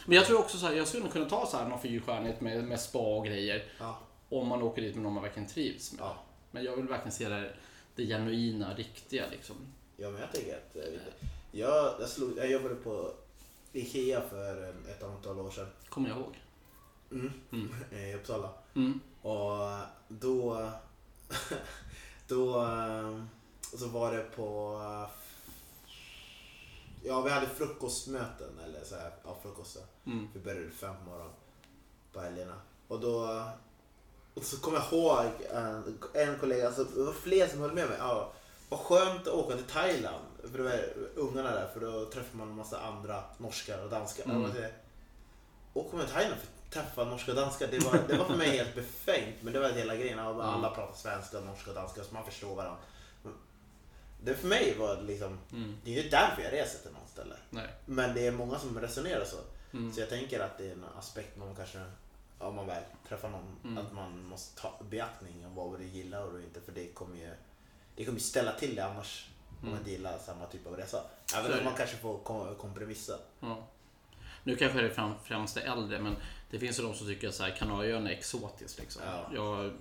Men 0.06 0.16
jag 0.16 0.26
tror 0.26 0.38
också 0.38 0.58
så 0.58 0.66
här, 0.66 0.72
jag 0.74 0.88
skulle 0.88 1.08
kunna 1.08 1.28
ta 1.28 1.46
så 1.46 1.56
här 1.56 1.68
någon 1.68 1.80
fyrstjärnigt 1.80 2.40
med, 2.40 2.64
med 2.64 2.80
spa 2.80 2.98
och 3.16 3.26
grejer. 3.26 3.64
Ja. 3.78 3.98
Om 4.30 4.48
man 4.48 4.62
åker 4.62 4.82
dit 4.82 4.94
med 4.94 5.02
någon 5.02 5.12
man 5.12 5.22
verkligen 5.22 5.48
trivs 5.48 5.92
med. 5.92 6.00
Ja. 6.00 6.16
Men 6.50 6.64
jag 6.64 6.76
vill 6.76 6.88
verkligen 6.88 7.12
se 7.12 7.28
det, 7.28 7.52
det 7.94 8.06
genuina, 8.06 8.74
riktiga 8.74 9.24
liksom. 9.30 9.56
Ja 9.96 10.10
men 10.10 10.20
jag 10.20 10.32
tänker 10.32 10.56
att 10.56 10.76
eh, 10.76 11.00
jag, 11.52 12.00
jag, 12.00 12.08
slog, 12.08 12.38
jag 12.38 12.50
jobbade 12.50 12.74
på 12.74 13.12
Ikea 13.72 14.20
för 14.20 14.62
eh, 14.62 14.90
ett 14.90 15.02
antal 15.02 15.38
år 15.38 15.50
sedan. 15.50 15.66
Kommer 15.88 16.08
jag 16.08 16.18
ihåg. 16.18 16.38
Mm. 17.10 17.32
Mm. 17.52 17.74
I 17.92 18.14
Uppsala. 18.14 18.50
Mm. 18.74 19.00
Och 19.22 19.58
då, 20.08 20.70
då 22.28 22.62
eh, 22.62 23.24
så 23.78 23.86
var 23.86 24.12
det 24.12 24.22
på, 24.22 24.80
ja 27.04 27.20
vi 27.20 27.30
hade 27.30 27.46
frukostmöten 27.46 28.58
eller 28.64 28.84
så 28.84 28.94
här, 28.94 29.12
ja 29.24 29.36
frukosten. 29.42 29.82
Mm. 30.04 30.28
Vi 30.34 30.40
började 30.40 30.70
fem 30.70 30.94
på 31.04 31.10
morgonen 31.10 31.32
på 32.12 32.20
helgerna. 32.20 32.54
Och 32.88 33.00
då 33.00 33.44
och 34.40 34.46
så 34.46 34.56
kommer 34.56 34.78
jag 34.78 34.92
ihåg 34.92 35.26
en, 35.52 35.98
en 36.14 36.38
kollega, 36.38 36.66
alltså, 36.66 36.84
det 36.84 37.02
var 37.02 37.12
fler 37.12 37.48
som 37.48 37.60
höll 37.60 37.72
med 37.72 37.88
mig. 37.88 37.96
Ja, 37.98 38.32
vad 38.68 38.80
skönt 38.80 39.20
att 39.26 39.34
åka 39.34 39.56
till 39.56 39.64
Thailand. 39.64 40.24
För 40.50 40.58
det 40.58 40.64
var 40.64 40.80
ungarna 41.14 41.50
där, 41.50 41.68
för 41.74 41.80
då 41.80 42.04
träffar 42.04 42.38
man 42.38 42.48
en 42.48 42.56
massa 42.56 42.80
andra 42.80 43.22
norskar 43.38 43.84
och 43.84 43.90
danskar. 43.90 44.24
Mm. 44.24 44.44
Mm. 44.44 44.70
Åka 45.74 45.96
med 45.96 46.06
till 46.06 46.14
Thailand 46.14 46.40
för 46.40 46.46
att 46.46 46.72
träffa 46.86 47.04
norska 47.04 47.30
och 47.32 47.36
danskar, 47.36 47.68
det 47.70 47.78
var, 47.78 47.98
det 48.08 48.16
var 48.18 48.24
för 48.24 48.36
mig 48.36 48.48
helt 48.48 48.74
befängt. 48.74 49.36
Men 49.40 49.52
det 49.52 49.60
var 49.60 49.68
hela 49.68 49.96
grejen, 49.96 50.18
alla 50.18 50.70
pratar 50.70 50.96
svenska, 50.96 51.40
norska 51.40 51.70
och 51.70 51.76
danska 51.76 52.04
så 52.04 52.14
man 52.14 52.24
förstår 52.24 52.54
varandra. 52.56 52.78
Det 54.22 54.34
för 54.34 54.48
mig 54.48 54.76
var 54.78 55.02
liksom, 55.02 55.38
Mm. 55.52 55.76
det 55.84 55.98
är 55.98 56.02
ju 56.02 56.08
därför 56.10 56.42
jag 56.42 56.52
reser 56.52 56.78
till 56.78 56.90
något 56.92 57.08
ställe. 57.12 57.34
Nej. 57.50 57.68
Men 57.86 58.14
det 58.14 58.26
är 58.26 58.32
många 58.32 58.58
som 58.58 58.80
resonerar 58.80 59.24
så. 59.24 59.36
Mm. 59.76 59.92
Så 59.92 60.00
jag 60.00 60.08
tänker 60.08 60.40
att 60.40 60.58
det 60.58 60.66
är 60.68 60.72
en 60.72 60.84
aspekt 60.98 61.36
man 61.36 61.54
kanske, 61.56 61.78
om 62.40 62.54
man 62.54 62.66
väl 62.66 62.82
träffar 63.08 63.28
någon, 63.28 63.56
Mm. 63.64 63.78
att 63.78 63.92
man 63.92 64.24
måste 64.26 64.60
ta 64.60 64.72
beaktning 64.90 65.46
om 65.46 65.54
vad 65.54 65.78
du 65.80 65.86
gillar 65.86 66.22
och 66.34 66.40
inte. 66.40 66.60
För 66.60 66.72
det 66.72 66.86
kommer 66.86 67.16
ju 67.16 67.30
det 67.96 68.04
kommer 68.04 68.18
ju 68.18 68.24
ställa 68.24 68.52
till 68.52 68.74
det 68.74 68.84
annars 68.84 69.28
om 69.50 69.56
Mm. 69.58 69.70
man 69.70 69.78
inte 69.78 69.90
gillar 69.90 70.18
samma 70.18 70.46
typ 70.46 70.66
av 70.66 70.76
resa. 70.76 71.02
Även 71.36 71.50
det. 71.50 71.58
om 71.58 71.64
man 71.64 71.74
kanske 71.74 71.96
får 71.96 72.18
kom- 72.18 72.54
kompromissa. 72.54 73.18
Ja. 73.40 73.66
Nu 74.44 74.56
kanske 74.56 74.78
det 74.80 74.86
är 74.86 74.90
fram, 74.94 75.12
främst 75.24 75.56
är 75.56 75.60
äldre, 75.60 75.98
men 75.98 76.16
det 76.50 76.58
finns 76.58 76.78
ju 76.78 76.82
de 76.82 76.94
som 76.94 77.06
tycker 77.06 77.28
att 77.28 77.56
Kanarieöarna 77.58 78.10
är 78.10 78.14
exotiskt. 78.14 78.78
Liksom. 78.78 79.02
Ja. 79.06 79.30
Jag 79.34 79.72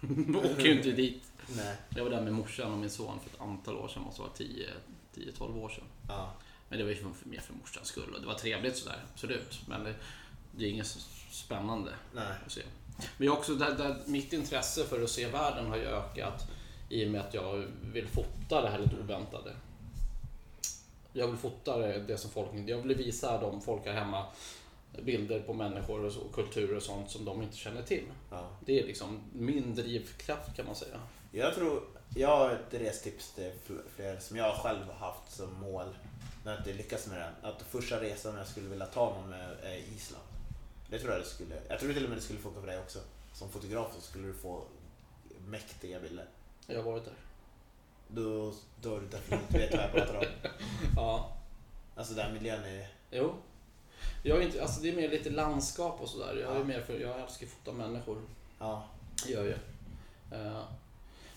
åker 0.36 0.62
ju 0.66 0.76
inte 0.76 0.92
dit. 0.92 1.22
Nej. 1.56 1.76
Jag 1.88 2.04
var 2.04 2.10
där 2.10 2.20
med 2.22 2.32
morsan 2.32 2.72
och 2.72 2.78
min 2.78 2.90
son 2.90 3.20
för 3.20 3.30
ett 3.30 3.40
antal 3.40 3.76
år 3.76 3.88
sedan, 3.88 4.02
måste 4.02 4.20
vara 4.20 4.32
10 4.32 4.70
10-12 5.14 5.58
år 5.58 5.68
sedan. 5.68 5.84
Ja. 6.08 6.32
Men 6.68 6.78
det 6.78 6.84
var 6.84 6.90
ju 6.92 7.04
mer 7.24 7.40
för 7.40 7.54
morsans 7.54 7.88
skull 7.88 8.14
och 8.14 8.20
det 8.20 8.26
var 8.26 8.34
trevligt 8.34 8.76
sådär, 8.76 9.04
absolut. 9.14 9.60
Men 9.68 9.84
det, 9.84 9.94
det 10.56 10.64
är 10.64 10.68
inget 10.68 10.86
spännande 11.30 11.92
Nej. 12.14 12.24
att 12.46 12.52
se. 12.52 12.62
Men 13.16 13.28
också, 13.28 13.54
där, 13.54 13.74
där, 13.74 13.96
mitt 14.06 14.32
intresse 14.32 14.84
för 14.84 15.02
att 15.02 15.10
se 15.10 15.26
världen 15.26 15.66
har 15.66 15.76
ju 15.76 15.84
ökat 15.84 16.48
i 16.88 17.06
och 17.06 17.10
med 17.10 17.20
att 17.20 17.34
jag 17.34 17.66
vill 17.82 18.08
fota 18.08 18.62
det 18.62 18.68
här 18.68 18.78
lite 18.78 18.96
oväntade. 18.96 19.52
Jag 21.12 21.28
vill 21.28 21.36
fota 21.36 21.78
det, 21.78 21.98
det 21.98 22.18
som 22.18 22.30
folk 22.30 22.48
Jag 22.66 22.78
vill 22.78 22.96
visa 22.96 23.40
de 23.40 23.60
folk 23.60 23.84
här 23.84 23.92
hemma 23.92 24.26
bilder 25.02 25.40
på 25.40 25.54
människor 25.54 26.04
och, 26.04 26.12
så, 26.12 26.20
och 26.20 26.34
kulturer 26.34 26.76
och 26.76 26.82
sånt 26.82 27.10
som 27.10 27.24
de 27.24 27.42
inte 27.42 27.56
känner 27.56 27.82
till. 27.82 28.04
Ja. 28.30 28.50
Det 28.60 28.80
är 28.80 28.86
liksom 28.86 29.20
min 29.32 29.74
drivkraft 29.74 30.56
kan 30.56 30.66
man 30.66 30.74
säga. 30.74 31.00
Jag 31.32 31.54
tror, 31.54 31.82
jag 32.14 32.36
har 32.36 32.50
ett 32.50 32.80
restips 32.80 33.32
till 33.32 33.52
fler 33.96 34.18
som 34.18 34.36
jag 34.36 34.54
själv 34.54 34.84
har 34.86 35.08
haft 35.08 35.36
som 35.36 35.60
mål. 35.60 35.86
När 36.44 36.52
jag 36.52 36.60
inte 36.60 36.72
lyckats 36.72 37.06
med 37.06 37.18
det. 37.18 37.48
Att 37.48 37.62
första 37.62 38.00
resan 38.00 38.36
jag 38.36 38.46
skulle 38.46 38.68
vilja 38.68 38.86
ta 38.86 39.14
någon 39.20 39.30
med 39.30 39.50
är 39.62 39.76
Island. 39.76 40.25
Det 40.90 40.98
tror 40.98 41.12
jag 41.12 41.20
det 41.20 41.26
skulle. 41.26 41.54
Jag 41.68 41.80
tror 41.80 41.92
till 41.92 42.02
och 42.04 42.08
med 42.08 42.18
det 42.18 42.22
skulle 42.22 42.38
funka 42.38 42.60
för 42.60 42.66
dig 42.66 42.78
också. 42.78 42.98
Som 43.32 43.48
fotograf 43.50 43.94
så 43.94 44.00
skulle 44.00 44.26
du 44.26 44.34
få 44.34 44.62
mäktiga 45.46 46.00
bilder. 46.00 46.28
Jag 46.66 46.82
har 46.82 46.90
varit 46.90 47.04
där. 47.04 47.14
Då, 48.08 48.54
då 48.82 48.90
har 48.90 49.00
du 49.00 49.06
definitivt 49.06 49.54
vet 49.54 49.74
vad 49.74 49.82
jag 49.84 49.92
pratar 49.92 50.16
om. 50.18 50.24
Ja, 50.96 51.32
Alltså 51.96 52.14
den 52.14 52.32
miljön 52.34 52.64
är... 52.64 52.88
jo. 53.10 53.34
Jag 54.22 54.38
är 54.38 54.42
inte, 54.42 54.62
alltså 54.62 54.80
det 54.82 54.88
är 54.90 54.96
mer 54.96 55.08
lite 55.08 55.30
landskap 55.30 56.00
och 56.00 56.08
sådär. 56.08 56.36
Jag 56.36 56.52
är 56.52 56.58
Ja. 56.58 56.64
mer 56.64 56.80
för, 56.82 56.98
jag 57.00 57.20
älskar 57.20 57.46
att 57.46 57.52
fota 57.52 57.72
människor. 57.72 58.22
Ja. 58.58 58.88
Det 59.26 59.32
gör 59.32 59.44
jag. 59.44 59.58
Eh, 60.46 60.62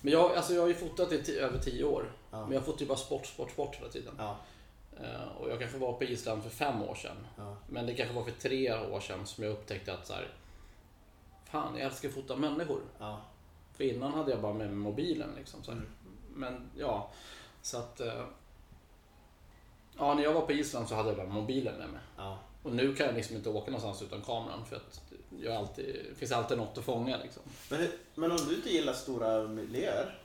Men 0.02 0.14
jag, 0.14 0.36
alltså 0.36 0.54
jag 0.54 0.62
har 0.62 0.68
ju 0.68 0.74
fotat 0.76 1.12
i 1.12 1.38
över 1.40 1.60
tio 1.60 1.84
år. 1.84 2.12
Ja. 2.32 2.44
Men 2.46 2.52
jag 2.52 2.66
fotar 2.66 2.80
ju 2.82 2.88
bara 2.88 2.98
sport, 2.98 3.26
sport, 3.26 3.52
sport 3.52 3.76
hela 3.76 3.90
tiden. 3.90 4.14
Ja. 4.18 4.38
Eh, 5.04 5.38
Och 5.40 5.50
jag 5.50 5.60
kanske 5.60 5.78
var 5.78 5.94
på 5.94 6.04
Island 6.04 6.44
för 6.44 6.50
fem 6.50 6.82
år 6.82 6.96
sedan. 6.96 7.28
Ja. 7.38 7.56
Men 7.70 7.86
det 7.86 7.94
kanske 7.96 8.16
var 8.16 8.24
för 8.24 8.32
tre 8.32 8.74
år 8.74 9.00
sedan 9.00 9.26
som 9.26 9.44
jag 9.44 9.54
upptäckte 9.54 9.94
att 9.94 10.08
så 10.08 10.14
här, 10.14 10.28
Fan, 11.46 11.76
jag 11.78 11.86
älskar 11.86 12.10
att 12.10 12.16
fota 12.16 12.36
människor. 12.36 12.82
Ja. 13.00 13.22
För 13.74 13.84
innan 13.84 14.14
hade 14.14 14.32
jag 14.32 14.42
bara 14.42 14.54
med 14.54 14.68
mig 14.68 14.76
mobilen 14.76 15.30
liksom. 15.38 15.64
Så. 15.64 15.72
Mm. 15.72 15.86
Men 16.36 16.70
ja, 16.78 17.12
så 17.62 17.78
att... 17.78 18.00
eh, 18.00 18.24
Ja, 19.98 20.14
när 20.14 20.24
jag 20.24 20.34
var 20.34 20.42
på 20.42 20.52
Island 20.52 20.88
så 20.90 20.96
hade 20.96 21.10
jag 21.10 21.18
bara 21.18 21.28
mobilen 21.28 21.76
med 21.78 21.90
mig. 21.90 22.02
Ja. 22.18 22.40
Och 22.64 22.72
nu 22.76 22.96
kan 22.96 23.06
jag 23.06 23.16
liksom 23.16 23.36
inte 23.36 23.50
åka 23.50 23.72
någonstans 23.72 24.02
utan 24.02 24.22
kameran 24.22 24.66
för 24.66 24.76
att 24.76 25.02
jag 25.44 25.56
alltid, 25.56 26.06
det 26.10 26.16
finns 26.16 26.32
alltid 26.32 26.58
något 26.58 26.78
att 26.78 26.84
fånga 26.84 27.18
liksom. 27.18 27.44
Men, 27.70 27.88
men 28.16 28.32
om 28.32 28.38
du 28.38 28.56
inte 28.56 28.70
gillar 28.70 28.94
stora 28.94 29.48
miljöer, 29.48 30.20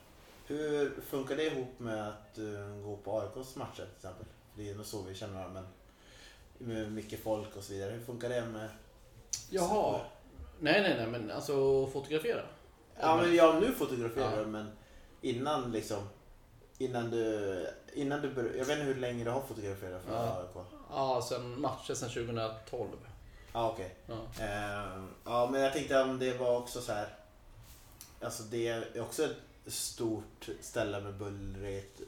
hur 0.46 1.00
funkar 1.00 1.36
det 1.36 1.44
ihop 1.46 1.78
med 1.78 2.08
att 2.08 2.38
uh, 2.38 2.82
gå 2.84 2.96
på 2.96 3.20
AIKs 3.20 3.56
matcher 3.56 3.74
till 3.74 3.84
exempel? 3.96 4.26
Det 4.56 4.70
är 4.70 4.74
nog 4.74 4.86
så 4.86 5.02
vi 5.02 5.14
känner 5.14 5.34
varandra, 5.34 5.62
men 6.58 6.68
med 6.68 6.92
mycket 6.92 7.20
folk 7.22 7.56
och 7.56 7.64
så 7.64 7.72
vidare. 7.72 7.90
Hur 7.90 8.00
funkar 8.00 8.28
det 8.28 8.46
med... 8.46 8.68
Jaha. 9.50 10.00
Nej, 10.60 10.82
nej, 10.82 10.94
nej, 10.96 11.06
men 11.06 11.30
alltså 11.30 11.86
fotografera. 11.86 12.42
Ja, 13.00 13.16
men 13.16 13.34
jag 13.34 13.60
nu 13.60 13.72
fotograferar 13.72 14.40
Ja. 14.40 14.46
men 14.46 14.70
innan 15.20 15.72
liksom... 15.72 16.08
Innan 16.78 17.10
du... 17.10 17.66
Innan 17.92 18.20
du 18.22 18.30
bör, 18.34 18.44
jag 18.44 18.64
vet 18.64 18.78
inte 18.78 18.82
hur 18.92 18.94
länge 18.94 19.24
du 19.24 19.30
har 19.30 19.40
fotograferat 19.40 20.02
för 20.02 20.12
Ja. 20.14 20.40
AIK. 20.40 20.66
Ja, 20.90 21.22
sen 21.28 21.60
matcher 21.60 21.94
sen 21.94 22.08
2012. 22.08 22.88
Ja, 23.52 23.70
okej. 23.70 23.94
Ja. 24.06 24.44
Eh, 24.44 25.02
ja, 25.24 25.48
men 25.52 25.60
jag 25.60 25.72
tänkte 25.72 26.00
om 26.02 26.18
det 26.18 26.38
var 26.38 26.56
också 26.58 26.80
så 26.80 26.92
här. 26.92 27.08
Alltså 28.20 28.42
det 28.42 28.68
är 28.68 29.00
också 29.00 29.24
ett 29.24 29.36
stort 29.66 30.48
ställe 30.60 31.00
med 31.00 31.14
bullrigt 31.14 32.00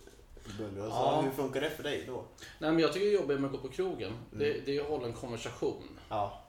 och. 0.60 0.88
Ja. 0.90 1.20
Hur 1.24 1.30
funkar 1.30 1.60
det 1.60 1.70
för 1.70 1.82
dig 1.82 2.04
då? 2.06 2.24
Nej, 2.58 2.70
men 2.70 2.78
jag 2.78 2.92
tycker 2.92 3.06
det 3.06 3.12
är 3.12 3.20
jobbigt 3.20 3.40
med 3.40 3.46
att 3.46 3.52
gå 3.62 3.68
på 3.68 3.74
krogen. 3.74 4.08
Mm. 4.12 4.18
Det, 4.30 4.60
det 4.66 4.76
är 4.76 4.80
att 4.80 4.88
hålla 4.88 5.06
en 5.06 5.12
konversation. 5.12 5.98
Ja, 6.08 6.40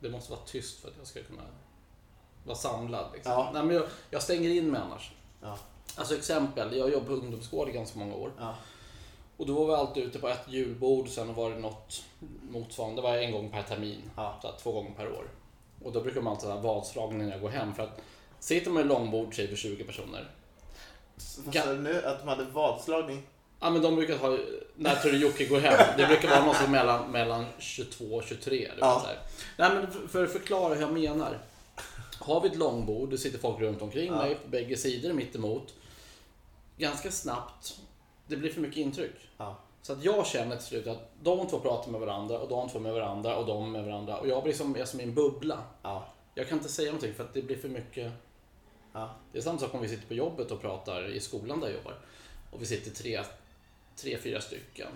Det 0.00 0.10
måste 0.10 0.30
vara 0.32 0.40
tyst 0.46 0.80
för 0.80 0.88
att 0.88 0.94
jag 0.98 1.06
ska 1.06 1.22
kunna 1.22 1.42
vara 2.44 2.56
samlad. 2.56 3.10
Liksom. 3.14 3.32
Ja. 3.32 3.50
Nej, 3.54 3.62
men 3.64 3.76
jag, 3.76 3.84
jag 4.10 4.22
stänger 4.22 4.50
in 4.50 4.70
mig 4.70 4.80
annars. 4.80 5.12
ja, 5.42 5.58
Alltså 5.96 6.14
exempel, 6.16 6.76
jag 6.76 6.90
jobbade 6.92 7.06
på 7.06 7.12
ungdomsgård 7.24 7.68
i 7.68 7.72
ganska 7.72 7.98
många 7.98 8.14
år. 8.14 8.32
ja, 8.38 8.54
Och 9.36 9.46
då 9.46 9.54
var 9.54 9.66
vi 9.66 9.72
alltid 9.72 10.02
ute 10.04 10.18
på 10.18 10.28
ett 10.28 10.48
julbord, 10.48 11.08
sen 11.08 11.34
var 11.34 11.50
det 11.50 11.58
något 11.58 12.02
motsvarande. 12.50 13.02
Det 13.02 13.08
var 13.08 13.16
en 13.16 13.32
gång 13.32 13.50
per 13.50 13.62
termin, 13.62 14.10
Ja. 14.16 14.38
så 14.42 14.52
två 14.62 14.72
gånger 14.72 14.94
per 14.96 15.08
år. 15.12 15.28
Och 15.84 15.92
då 15.92 16.00
brukar 16.00 16.20
man 16.20 16.32
alltid 16.32 16.50
ha 16.50 16.60
vadslagning 16.60 17.18
när 17.26 17.30
jag 17.32 17.40
går 17.40 17.48
hem. 17.48 17.74
För 17.74 17.82
att 17.82 18.00
sitter 18.40 18.70
man 18.70 18.82
i 18.82 18.86
långbord, 18.86 19.36
säg 19.36 19.48
för 19.48 19.56
20 19.56 19.84
personer. 19.84 20.30
Sa 21.24 21.72
du 21.72 21.78
nu? 21.78 22.02
Att 22.04 22.18
de 22.20 22.28
hade 22.28 22.44
vadslagning? 22.44 23.22
Ja 23.60 23.70
men 23.70 23.82
de 23.82 23.94
brukar 23.96 24.16
ha, 24.18 24.38
när 24.76 24.94
tror 24.94 25.12
du 25.12 25.18
Jocke 25.18 25.46
går 25.46 25.60
hem? 25.60 25.86
Det 25.98 26.06
brukar 26.06 26.28
vara 26.30 26.44
något 26.46 26.56
som 26.56 26.70
mellan, 26.72 27.10
mellan 27.10 27.44
22 27.58 28.04
och 28.04 28.22
23. 28.24 28.56
Du 28.56 28.66
vet, 28.66 28.74
Ja. 28.80 29.00
så 29.00 29.06
här. 29.06 29.18
Nej 29.58 29.70
men 29.74 30.08
för- 30.08 30.24
att 30.24 30.32
förklara 30.32 30.74
hur 30.74 30.80
jag 30.80 30.92
menar. 30.92 31.38
Har 32.20 32.40
vi 32.40 32.48
ett 32.48 32.56
långbord, 32.56 33.10
det 33.10 33.18
sitter 33.18 33.38
folk 33.38 33.60
runt 33.60 33.82
omkring 33.82 34.06
Ja. 34.06 34.16
mig 34.16 34.34
på 34.34 34.48
bägge 34.48 34.76
sidor 34.76 35.12
mitt 35.12 35.34
emot. 35.36 35.74
Ganska 36.78 37.10
snabbt, 37.10 37.74
det 38.26 38.36
blir 38.36 38.52
för 38.52 38.60
mycket 38.60 38.76
intryck. 38.78 39.14
Ja, 39.36 39.56
Så 39.82 39.92
att 39.92 40.04
jag 40.04 40.26
känner 40.26 40.56
till 40.56 40.66
slut 40.66 40.86
att 40.86 41.10
de 41.22 41.46
två 41.48 41.58
pratar 41.58 41.90
med 41.90 42.00
varandra 42.00 42.38
och 42.38 42.48
de 42.48 42.68
två 42.68 42.78
med 42.78 42.92
varandra 42.92 43.36
och 43.36 43.46
de 43.46 43.72
med 43.72 43.84
varandra. 43.84 44.16
Och 44.18 44.28
jag 44.28 44.42
blir 44.42 44.52
som, 44.52 44.76
jag 44.78 44.88
som 44.88 45.00
i 45.00 45.02
en 45.02 45.14
bubbla. 45.14 45.58
ja, 45.82 46.06
Jag 46.34 46.48
kan 46.48 46.58
inte 46.58 46.70
säga 46.70 46.86
någonting 46.92 47.14
för 47.14 47.24
att 47.24 47.34
det 47.34 47.42
blir 47.42 47.56
för 47.58 47.68
mycket. 47.68 48.12
Ja, 48.94 49.14
Det 49.32 49.38
är 49.38 49.42
samma 49.42 49.58
sak 49.58 49.74
om 49.74 49.80
vi 49.80 49.88
sitter 49.88 50.06
på 50.06 50.14
jobbet 50.14 50.50
och 50.50 50.60
pratar 50.60 51.06
i 51.08 51.20
skolan 51.20 51.60
där 51.60 51.66
jag 51.66 51.76
jobbar. 51.76 51.98
Och 52.50 52.62
vi 52.62 52.66
sitter 52.66 52.90
tre, 52.90 53.24
tre 53.96 54.18
fyra 54.18 54.40
stycken. 54.40 54.88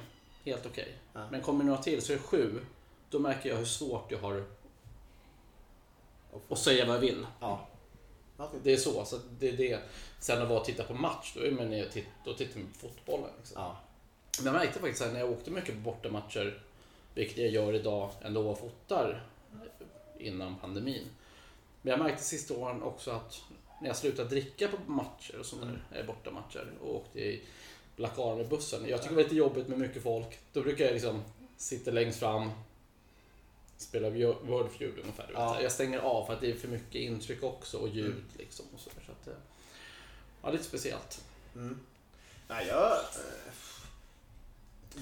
Helt 0.44 0.66
okej. 0.66 0.98
Ja. 1.12 1.30
Men 1.30 1.40
kommer 1.40 1.64
några 1.64 1.82
till 1.82 2.02
så 2.02 2.12
är 2.12 2.16
det 2.16 2.22
sju. 2.22 2.60
Då 3.10 3.18
märker 3.18 3.48
jag 3.48 3.56
hur 3.56 3.64
svårt 3.64 4.12
jag 4.12 4.18
har 4.18 4.44
att 6.48 6.58
säga 6.58 6.86
vad 6.86 6.96
jag 6.96 7.00
vill. 7.00 7.26
ja. 7.40 7.68
Okej. 8.36 8.60
Det 8.62 8.72
är 8.72 8.76
så. 8.76 9.04
så 9.04 9.18
det 9.38 9.48
är 9.48 9.56
det. 9.56 9.78
Sen 10.20 10.42
att 10.42 10.48
vara 10.48 10.60
och 10.60 10.64
titta 10.64 10.84
på 10.84 10.94
match, 10.94 11.32
då, 11.36 11.40
är 11.40 11.50
man, 11.50 11.70
ner 11.70 11.86
och 12.26 12.36
tittar 12.36 12.58
man 12.58 12.72
på 12.72 12.78
fotbollen. 12.78 13.30
Liksom. 13.38 13.62
Ja, 13.62 13.76
Men 14.38 14.46
jag 14.46 14.54
märkte 14.54 14.80
faktiskt 14.80 15.02
att 15.02 15.12
när 15.12 15.20
jag 15.20 15.30
åkte 15.30 15.50
mycket 15.50 15.74
på 15.74 15.80
bortamatcher, 15.80 16.62
vilket 17.14 17.38
jag 17.38 17.50
gör 17.50 17.72
idag 17.72 18.10
ändå 18.22 18.50
och 18.50 18.58
fotar 18.58 19.22
innan 20.18 20.56
pandemin. 20.56 21.06
Men 21.82 21.90
jag 21.90 22.00
märkte 22.00 22.24
sista 22.24 22.54
åren 22.54 22.82
också 22.82 23.10
att 23.10 23.40
när 23.80 23.88
jag 23.88 23.96
slutade 23.96 24.28
dricka 24.28 24.68
på 24.68 24.92
matcher 24.92 25.38
och 25.38 25.46
sådana 25.46 25.78
där 25.92 26.04
bortamatcher 26.04 26.70
och 26.82 26.96
åkte 26.96 27.20
i 27.20 27.42
Black 27.96 28.18
Army-bussen. 28.18 28.88
Jag 28.88 29.02
tycker 29.02 29.10
det 29.10 29.16
var 29.16 29.22
lite 29.22 29.36
jobbigt 29.36 29.68
med 29.68 29.78
mycket 29.78 30.02
folk. 30.02 30.38
Då 30.52 30.62
brukar 30.62 30.84
jag 30.84 30.92
liksom 30.92 31.22
sitta 31.56 31.90
längst 31.90 32.18
fram, 32.18 32.50
spela 33.76 34.10
World 34.10 34.70
Feud 34.70 34.98
ungefär. 35.02 35.30
Ja. 35.34 35.60
Jag 35.62 35.72
stänger 35.72 35.98
av 35.98 36.26
för 36.26 36.32
att 36.32 36.40
det 36.40 36.50
är 36.50 36.54
för 36.54 36.68
mycket 36.68 36.94
intryck 36.94 37.42
också 37.42 37.78
och 37.78 37.88
ljud 37.88 38.24
liksom. 38.38 38.66
Och 38.74 38.80
så, 38.80 38.90
så 39.06 39.12
att, 39.12 39.26
eh, 39.28 39.34
ja, 40.42 40.50
lite 40.50 40.64
speciellt. 40.64 41.24
mm. 41.54 41.80
Nej, 42.48 42.66
jag... 42.68 42.92
eh, 42.92 43.52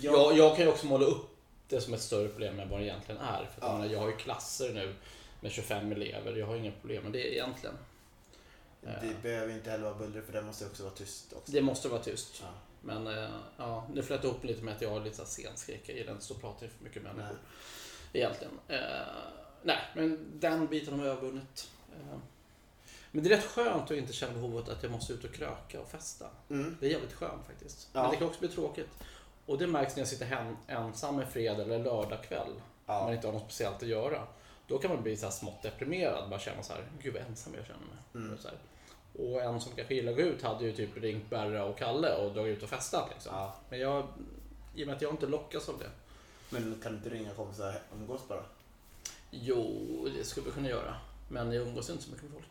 Jag, 0.01 0.37
jag 0.39 0.57
kan 0.57 0.65
ju 0.65 0.71
också 0.71 0.87
måla 0.87 1.07
upp 1.07 1.27
det 1.69 1.81
som 1.81 1.95
ett 1.95 2.01
större 2.03 2.29
problem 2.29 2.61
än 2.61 2.69
vad 2.69 2.81
det 2.81 2.85
egentligen 2.85 3.21
är. 3.21 3.37
För 3.39 3.43
att 3.45 3.57
Ja. 3.61 3.67
jag, 3.69 3.79
menar, 3.79 3.93
jag 3.93 4.01
har 4.01 4.09
ju 4.09 4.17
klasser 4.17 4.73
nu 4.75 4.95
med 5.41 5.53
25 5.53 5.93
elever. 5.93 6.37
Jag 6.37 6.47
har 6.47 6.57
inga 6.57 6.73
problem 6.73 7.03
med 7.03 7.12
det 7.12 7.35
egentligen. 7.35 7.77
Det 8.87 9.22
behöver 9.22 9.55
inte 9.55 9.70
heller 9.70 9.85
vara 9.85 9.94
buller 9.94 10.22
för 10.22 10.33
det 10.33 10.42
måste 10.42 10.66
också 10.66 10.83
vara 10.83 10.94
tyst 10.94 11.33
också. 11.33 11.53
Det 11.53 11.62
måste 11.62 11.88
vara 11.88 12.03
tyst. 12.03 12.42
Ja. 12.42 12.49
Men 12.81 13.07
eh, 13.07 13.31
ja, 13.57 13.87
nu 13.94 14.03
flöt 14.03 14.25
ihop 14.25 14.44
lite 14.44 14.62
med 14.62 14.75
att 14.75 14.83
jag 14.83 14.90
har 14.90 15.01
lite 15.01 15.25
scenskräck. 15.25 15.83
Jag 15.87 15.96
gillar 15.96 16.12
inte 16.12 16.35
att 16.35 16.40
prata 16.40 16.59
för 16.59 16.85
mycket 16.85 17.03
människor. 17.03 17.38
Egentligen. 18.12 18.53
Eh, 18.68 18.79
nej, 19.62 19.79
men 19.94 20.40
den 20.40 20.66
biten 20.66 20.99
har 20.99 21.07
jag 21.07 21.16
övervunnit. 21.16 21.70
Eh, 21.92 22.18
men 23.11 23.25
det 23.25 23.33
är 23.33 23.37
rätt 23.37 23.44
skönt 23.44 23.90
att 23.90 23.96
inte 23.96 24.12
känna 24.12 24.33
behovet 24.33 24.68
att 24.68 24.83
jag 24.83 24.92
måste 24.92 25.12
ut 25.12 25.25
och 25.25 25.33
kröka 25.33 25.81
och 25.81 25.90
festa. 25.90 26.27
Mm. 26.51 26.77
Det 26.81 26.87
är 26.87 26.90
jävligt 26.90 27.12
skönt 27.12 27.46
faktiskt. 27.46 27.88
Ja. 27.92 28.03
Men 28.03 28.11
det 28.11 28.16
kan 28.16 28.27
också 28.27 28.40
bli 28.40 28.49
tråkigt. 28.49 28.88
Och 29.46 29.59
det 29.59 29.66
märks 29.66 29.96
när 29.96 30.01
jag 30.01 30.09
sitter 30.09 30.27
hem 30.27 30.57
ensam 30.66 31.18
en 31.18 31.27
fredag 31.27 31.62
eller 31.62 31.79
lördag 31.79 32.22
kväll. 32.22 32.53
Ja. 32.87 33.05
Man 33.05 33.14
inte 33.14 33.27
har 33.27 33.33
något 33.33 33.42
speciellt 33.42 33.83
att 33.83 33.88
göra. 33.88 34.27
Då 34.66 34.79
kan 34.79 34.90
man 34.90 35.03
bli 35.03 35.16
så 35.16 35.27
här 35.27 35.33
smått 35.33 35.62
deprimerad. 35.62 36.31
Bara 36.31 36.40
känna 36.40 36.62
så 36.62 36.72
här, 36.72 36.85
gud 37.03 37.14
vad 37.14 37.22
ensam 37.22 37.55
jag 37.55 37.66
känner 37.66 37.81
mig. 37.81 38.25
Mm. 38.27 38.38
Så 38.38 38.49
här. 38.49 38.57
Och 39.19 39.43
en 39.43 39.61
som 39.61 39.73
kanske 39.77 39.95
gillar 39.95 40.13
att 40.13 40.19
gå 40.19 40.23
ut 40.25 40.43
hade 40.43 40.65
ju 40.65 40.73
typ 40.73 40.97
ringt 40.97 41.31
Berra 41.31 41.65
och 41.65 41.79
Kalle 41.79 42.15
och 42.17 42.33
dragit 42.33 42.57
ut 42.57 42.63
och 42.63 42.69
festat. 42.69 43.09
Liksom. 43.13 43.33
Ja. 43.35 43.57
Men 43.71 43.81
jag, 43.81 44.07
i 44.75 44.83
och 44.83 44.87
med 44.87 44.97
att 44.97 45.03
jag 45.03 45.13
inte 45.13 45.27
lockas 45.27 45.69
av 45.69 45.79
det. 45.79 45.91
Men 46.51 46.81
kan 46.83 46.93
du 46.93 46.99
inte 46.99 47.11
ringa 47.11 47.31
kompisar 47.35 47.69
och 47.91 47.97
umgås 47.97 48.21
bara? 48.29 48.43
Jo, 49.31 50.09
det 50.19 50.25
skulle 50.25 50.47
vi 50.47 50.53
kunna 50.53 50.69
göra. 50.69 50.95
Men 51.29 51.53
jag 51.53 51.67
umgås 51.69 51.91
inte 51.91 52.03
så 52.05 52.11
mycket 52.11 52.25
med 52.31 52.33
folk. 52.33 52.47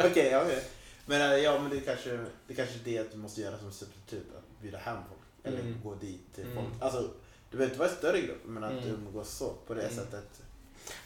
Okej, 0.10 0.28
ja, 0.30 0.42
okej. 0.42 0.64
Men 1.06 1.20
eh, 1.32 1.36
ja, 1.38 1.58
men 1.58 1.70
det 1.70 1.80
kanske 1.80 2.24
det 2.46 2.54
kanske 2.54 2.74
är 2.74 2.84
det 2.84 2.98
att 2.98 3.10
du 3.12 3.16
måste 3.18 3.40
göra 3.40 3.58
som 3.58 3.72
substitut. 3.72 4.26
Att 4.36 4.62
bjuda 4.62 4.78
hem 4.78 4.96
folk. 5.08 5.20
Eller 5.54 5.60
Mm. 5.60 5.80
gå 5.84 5.94
dit 5.94 6.34
till 6.34 6.44
Mm. 6.44 6.54
folk. 6.56 6.82
Alltså, 6.82 7.10
Du 7.50 7.56
behöver 7.58 7.72
inte 7.72 7.78
vara 7.78 7.90
i 7.90 7.94
större 7.94 8.20
grupp, 8.20 8.40
men 8.44 8.64
att 8.64 8.72
Mm. 8.72 8.84
umgås 8.94 9.30
så 9.36 9.52
på 9.66 9.74
det 9.74 9.82
Mm. 9.82 9.94
sättet. 9.94 10.42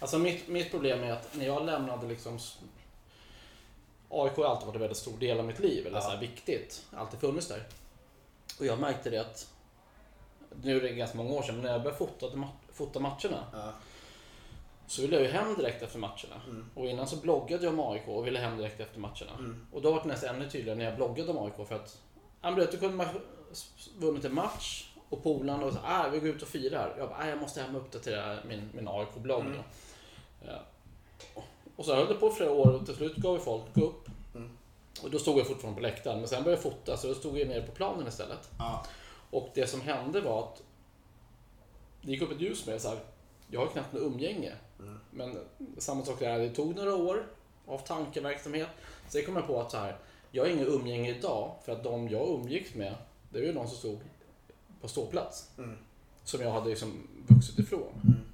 Alltså 0.00 0.18
mitt, 0.18 0.48
mitt 0.48 0.70
problem 0.70 1.02
är 1.02 1.12
att 1.12 1.34
när 1.36 1.46
jag 1.46 1.66
lämnade 1.66 2.06
liksom 2.06 2.38
AIK 4.10 4.36
har 4.36 4.44
alltid 4.44 4.66
varit 4.66 4.74
en 4.74 4.80
väldigt 4.80 4.98
stor 4.98 5.18
del 5.18 5.38
av 5.38 5.44
mitt 5.44 5.58
liv, 5.58 5.86
eller 5.86 5.96
Ja. 5.96 6.02
så 6.02 6.10
här 6.10 6.20
viktigt. 6.20 6.86
Alltid 6.96 7.20
funnits 7.20 7.48
där. 7.48 7.66
Och 8.58 8.66
jag 8.66 8.78
märkte 8.78 9.10
det 9.10 9.18
att, 9.18 9.48
nu 10.62 10.76
är 10.76 10.80
det 10.80 10.88
ganska 10.88 11.16
många 11.16 11.30
år 11.32 11.42
sedan, 11.42 11.54
men 11.54 11.64
när 11.64 11.72
jag 11.72 11.82
började 11.82 11.98
fota, 11.98 12.48
fota 12.72 13.00
matcherna 13.00 13.44
Ja. 13.52 13.72
så 14.86 15.02
ville 15.02 15.16
jag 15.16 15.24
ju 15.24 15.30
hem 15.30 15.54
direkt 15.54 15.82
efter 15.82 15.98
matcherna. 15.98 16.40
Mm. 16.46 16.70
Och 16.74 16.86
innan 16.86 17.06
så 17.08 17.16
bloggade 17.16 17.64
jag 17.64 17.72
om 17.78 17.80
AIK 17.92 18.08
och 18.08 18.26
ville 18.26 18.38
hem 18.38 18.56
direkt 18.58 18.80
efter 18.80 19.00
matcherna. 19.00 19.32
Mm. 19.38 19.66
Och 19.72 19.82
då 19.82 19.90
var 19.92 20.02
det 20.02 20.08
nästan 20.08 20.36
ännu 20.36 20.50
tydligare 20.50 20.78
när 20.78 20.84
jag 20.84 20.96
bloggade 20.96 21.30
om 21.32 21.38
AIK 21.46 21.68
för 21.68 21.74
att, 21.74 21.98
vet, 22.56 22.70
du 22.72 22.78
kunde 22.78 22.96
man 22.96 23.06
vunnit 23.98 24.24
en 24.24 24.34
match 24.34 24.90
och 25.08 25.22
polarna 25.22 25.66
och 25.66 25.72
så, 25.72 25.78
ah, 25.84 26.08
vi 26.08 26.18
går 26.20 26.28
ut 26.28 26.42
och 26.42 26.48
firar. 26.48 26.94
Jag 26.98 27.08
bara, 27.08 27.18
ah, 27.18 27.28
jag 27.28 27.38
måste 27.38 27.62
hem 27.62 27.76
och 27.76 27.82
uppdatera 27.82 28.38
min, 28.48 28.70
min 28.74 28.88
AIK-blogg 28.88 29.40
Mm. 29.40 29.52
då. 29.56 29.62
Ja. 30.46 30.62
Och 31.78 31.84
så 31.84 31.94
höll 31.94 32.08
det 32.08 32.14
på 32.14 32.28
i 32.28 32.30
flera 32.30 32.50
år 32.50 32.74
och 32.74 32.86
till 32.86 32.94
slut 32.94 33.16
gav 33.16 33.34
ju 33.34 33.40
folk 33.40 33.76
upp. 33.76 34.08
Mm. 34.34 34.50
Och 35.02 35.10
då 35.10 35.18
stod 35.18 35.38
jag 35.38 35.46
fortfarande 35.46 35.80
på 35.80 35.82
läktaren, 35.82 36.18
men 36.18 36.28
sen 36.28 36.44
började 36.44 36.62
jag 36.62 36.72
fota 36.72 36.96
så 36.96 37.08
då 37.08 37.14
stod 37.14 37.38
jag 37.38 37.48
nere 37.48 37.62
på 37.62 37.72
planen 37.72 38.08
istället. 38.08 38.50
Ja. 38.58 38.86
Och 39.30 39.50
det 39.54 39.66
som 39.66 39.80
hände 39.80 40.20
var 40.20 40.42
att 40.42 40.62
det 42.02 42.10
gick 42.10 42.22
upp 42.22 42.32
ett 42.32 42.40
ljus 42.40 42.66
med 42.66 42.80
så 42.80 42.88
här, 42.88 42.98
jag 43.50 43.60
har 43.60 43.66
knappt 43.66 43.92
något 43.92 44.02
umgänge. 44.02 44.52
Mm. 44.78 44.98
Men 45.10 45.38
samma 45.78 46.04
sak 46.04 46.18
där, 46.18 46.38
det 46.38 46.50
tog 46.50 46.76
några 46.76 46.94
år 46.94 47.26
av 47.66 47.78
tankeverksamhet. 47.78 48.68
Sen 49.08 49.24
kom 49.24 49.36
jag 49.36 49.46
på 49.46 49.60
att 49.60 49.70
så 49.70 49.76
här, 49.76 49.96
jag 50.30 50.44
har 50.44 50.50
inget 50.50 50.68
umgänge 50.68 51.10
idag 51.10 51.54
för 51.64 51.72
att 51.72 51.84
de 51.84 52.08
jag 52.08 52.28
umgicks 52.28 52.74
med, 52.74 52.94
det 53.30 53.38
var 53.38 53.46
ju 53.46 53.52
de 53.52 53.68
som 53.68 53.76
stod 53.76 53.98
på 54.80 54.88
ståplats. 54.88 55.50
Mm. 55.58 55.78
Som 56.24 56.40
jag 56.40 56.50
hade 56.50 56.68
liksom 56.68 57.08
vuxit 57.28 57.58
ifrån. 57.58 57.92
Mm. 58.04 58.27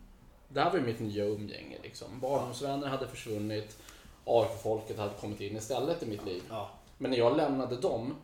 Det 0.54 0.60
här 0.60 0.70
var 0.70 0.78
ju 0.78 0.84
mitt 0.84 1.00
nya 1.00 1.24
umgänge. 1.24 1.78
Liksom. 1.82 2.20
Barndomsvänner 2.20 2.88
hade 2.88 3.08
försvunnit, 3.08 3.76
AIK-folket 4.24 4.98
hade 4.98 5.14
kommit 5.14 5.40
in 5.40 5.56
istället 5.56 6.02
i 6.02 6.06
mitt 6.06 6.24
liv. 6.24 6.42
Ja. 6.48 6.70
Men 6.98 7.10
när 7.10 7.18
jag 7.18 7.36
lämnade 7.36 7.76
dem 7.76 8.14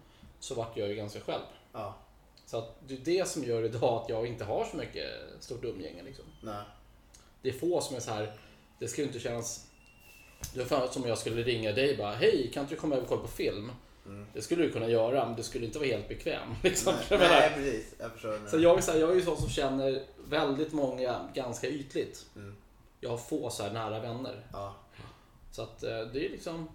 så 0.40 0.55
vart 0.55 0.77
jag 0.77 0.88
ju 0.88 0.95
ganska 0.95 1.21
själv. 1.21 1.43
Ja. 1.73 1.95
Så 2.47 2.59
att 2.59 2.77
det 2.88 2.95
är 2.95 2.99
det 2.99 3.29
som 3.29 3.45
gör 3.45 3.64
idag 3.64 4.03
att 4.03 4.09
jag 4.09 4.27
inte 4.27 4.45
har 4.45 4.64
så 4.64 4.77
mycket 4.77 5.11
stort 5.40 5.64
umgänge. 5.64 6.03
Liksom. 6.03 6.25
Nej. 6.43 6.64
Det 7.43 7.49
är 7.49 7.53
få 7.53 7.81
som 7.81 7.97
är 7.97 8.01
så 8.01 8.11
här, 8.11 8.33
det 8.79 8.99
ju 8.99 9.05
inte 9.05 9.21
kännas... 9.21 9.66
Det 10.55 10.61
är 10.61 10.64
fan 10.64 10.88
som 10.88 11.03
om 11.03 11.09
jag 11.09 11.19
skulle 11.19 11.43
ringa 11.43 11.73
dig 11.73 11.97
bara, 11.97 12.12
hej 12.12 12.51
kan 12.55 12.62
inte 12.62 12.75
du 12.75 12.81
komma 12.81 12.95
över 12.95 13.05
och 13.05 13.09
kolla 13.09 13.23
på 13.23 13.29
film? 13.29 13.73
Mm. 14.07 14.27
Det 14.33 14.43
skulle 14.43 14.63
du 14.63 14.73
kunna 14.73 14.89
göra, 14.89 15.27
men 15.27 15.37
du 15.37 15.43
skulle 15.43 15.67
inte 15.67 15.79
vara 15.79 15.89
helt 15.89 16.09
bekväm. 16.09 16.49
Liksom. 16.63 16.95
Nej, 16.95 17.05
Jag 17.11 17.21
nej, 17.21 17.53
precis. 17.55 17.95
Jag 17.99 18.13
förstår. 18.13 18.39
så 18.51 18.59
jag, 18.59 18.79
är 18.79 18.83
så 18.83 18.93
här, 18.93 18.99
jag 18.99 19.11
är 19.11 19.15
ju 19.15 19.23
sån 19.23 19.37
som 19.37 19.49
känner 19.51 20.03
väldigt 20.29 20.73
många 20.73 21.29
ganska 21.35 21.69
ytligt. 21.69 22.27
Mm. 22.37 22.57
Jag 23.01 23.11
har 23.11 23.19
få 23.19 23.51
så 23.51 23.63
här 23.63 23.73
nära 23.73 24.01
vänner. 24.01 24.47
Ja. 24.53 24.75
Så 25.53 25.63
att 25.63 25.83
eh, 25.83 26.01
det 26.01 26.27
är 26.27 26.31
liksom... 26.31 26.69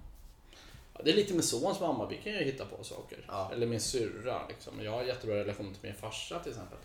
ja, 0.94 1.02
Det 1.04 1.12
är 1.12 1.16
lite 1.16 1.34
med 1.34 1.44
sons 1.44 1.80
mamma, 1.80 2.08
vi 2.10 2.18
kan 2.18 2.32
ju 2.34 2.44
hitta 2.44 2.66
på 2.66 2.84
saker. 2.84 3.26
Ja. 3.28 3.50
Eller 3.54 3.68
min 3.68 3.80
syrra. 3.82 4.48
Liksom. 4.48 4.84
Jag 4.84 4.92
har 4.92 5.04
jättebra 5.04 5.36
relation 5.36 5.74
till 5.74 5.84
min 5.84 5.96
farsa 5.96 6.40
till 6.40 6.52
exempel. 6.52 6.78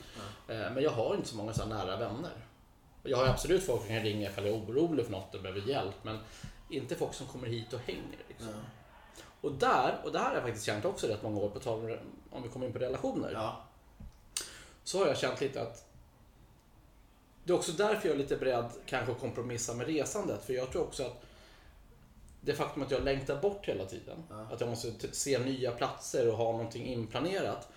Eh, 0.49 0.73
Men 0.75 0.83
jag 0.83 0.91
har 0.91 1.15
inte 1.15 1.29
så 1.29 1.37
många 1.37 1.53
så 1.53 1.63
här 1.63 1.69
nära 1.69 1.97
vänner. 1.97 2.33
Jag 3.03 3.17
har 3.17 3.27
absolut 3.27 3.63
folk 3.65 3.81
som 3.81 3.89
kan 3.89 4.03
ringa 4.03 4.31
ifall 4.31 4.47
jag 4.47 4.55
är 4.55 4.61
orolig 4.61 5.05
för 5.05 5.13
något 5.13 5.35
och 5.35 5.43
behöver 5.43 5.61
hjälp. 5.69 5.95
Men 6.03 6.19
inte 6.71 6.95
folk 6.97 7.15
som 7.15 7.27
kommer 7.27 7.49
hit 7.49 7.73
och 7.73 7.81
hänger. 7.81 8.19
Liksom. 8.29 8.49
Och 9.41 9.53
där, 9.53 10.01
och 10.05 10.13
det 10.13 10.19
här 10.19 10.27
har 10.27 10.35
jag 10.35 10.43
faktiskt 10.43 10.67
känt 10.67 10.85
också 10.85 11.07
rätt 11.07 11.23
många 11.23 11.41
år, 11.41 11.51
på 11.51 11.61
tal 11.61 11.79
om, 11.79 11.99
om 12.31 12.43
vi 12.43 12.49
kommer 12.49 12.67
in 12.67 12.73
på 12.73 12.79
relationer. 12.79 13.31
Ja. 13.33 13.65
Så 14.85 14.99
har 14.99 15.07
jag 15.07 15.19
känt 15.19 15.41
lite 15.41 15.63
att 15.63 15.85
det 17.45 17.53
är 17.53 17.57
också 17.57 17.73
därför 17.73 18.09
jag 18.09 18.15
är 18.15 18.19
lite 18.19 18.37
beredd 18.37 18.71
kanske 18.87 19.13
att 19.13 19.21
kompromissa 19.21 19.75
med 19.75 19.87
resandet. 19.87 20.45
För 20.45 20.53
jag 20.53 20.73
tror 20.73 20.83
också 20.83 21.03
att 21.03 21.23
det 22.41 22.55
faktum 22.55 22.83
att 22.83 22.91
jag 22.91 23.05
längtar 23.05 23.41
bort 23.41 23.69
hela 23.69 23.85
tiden, 23.85 24.23
Ja. 24.31 24.47
att 24.53 24.61
jag 24.61 24.71
måste 24.71 25.13
se 25.13 25.39
nya 25.39 25.71
platser 25.71 26.29
och 26.29 26.37
ha 26.37 26.53
någonting 26.53 26.87
inplanerat. 26.87 27.69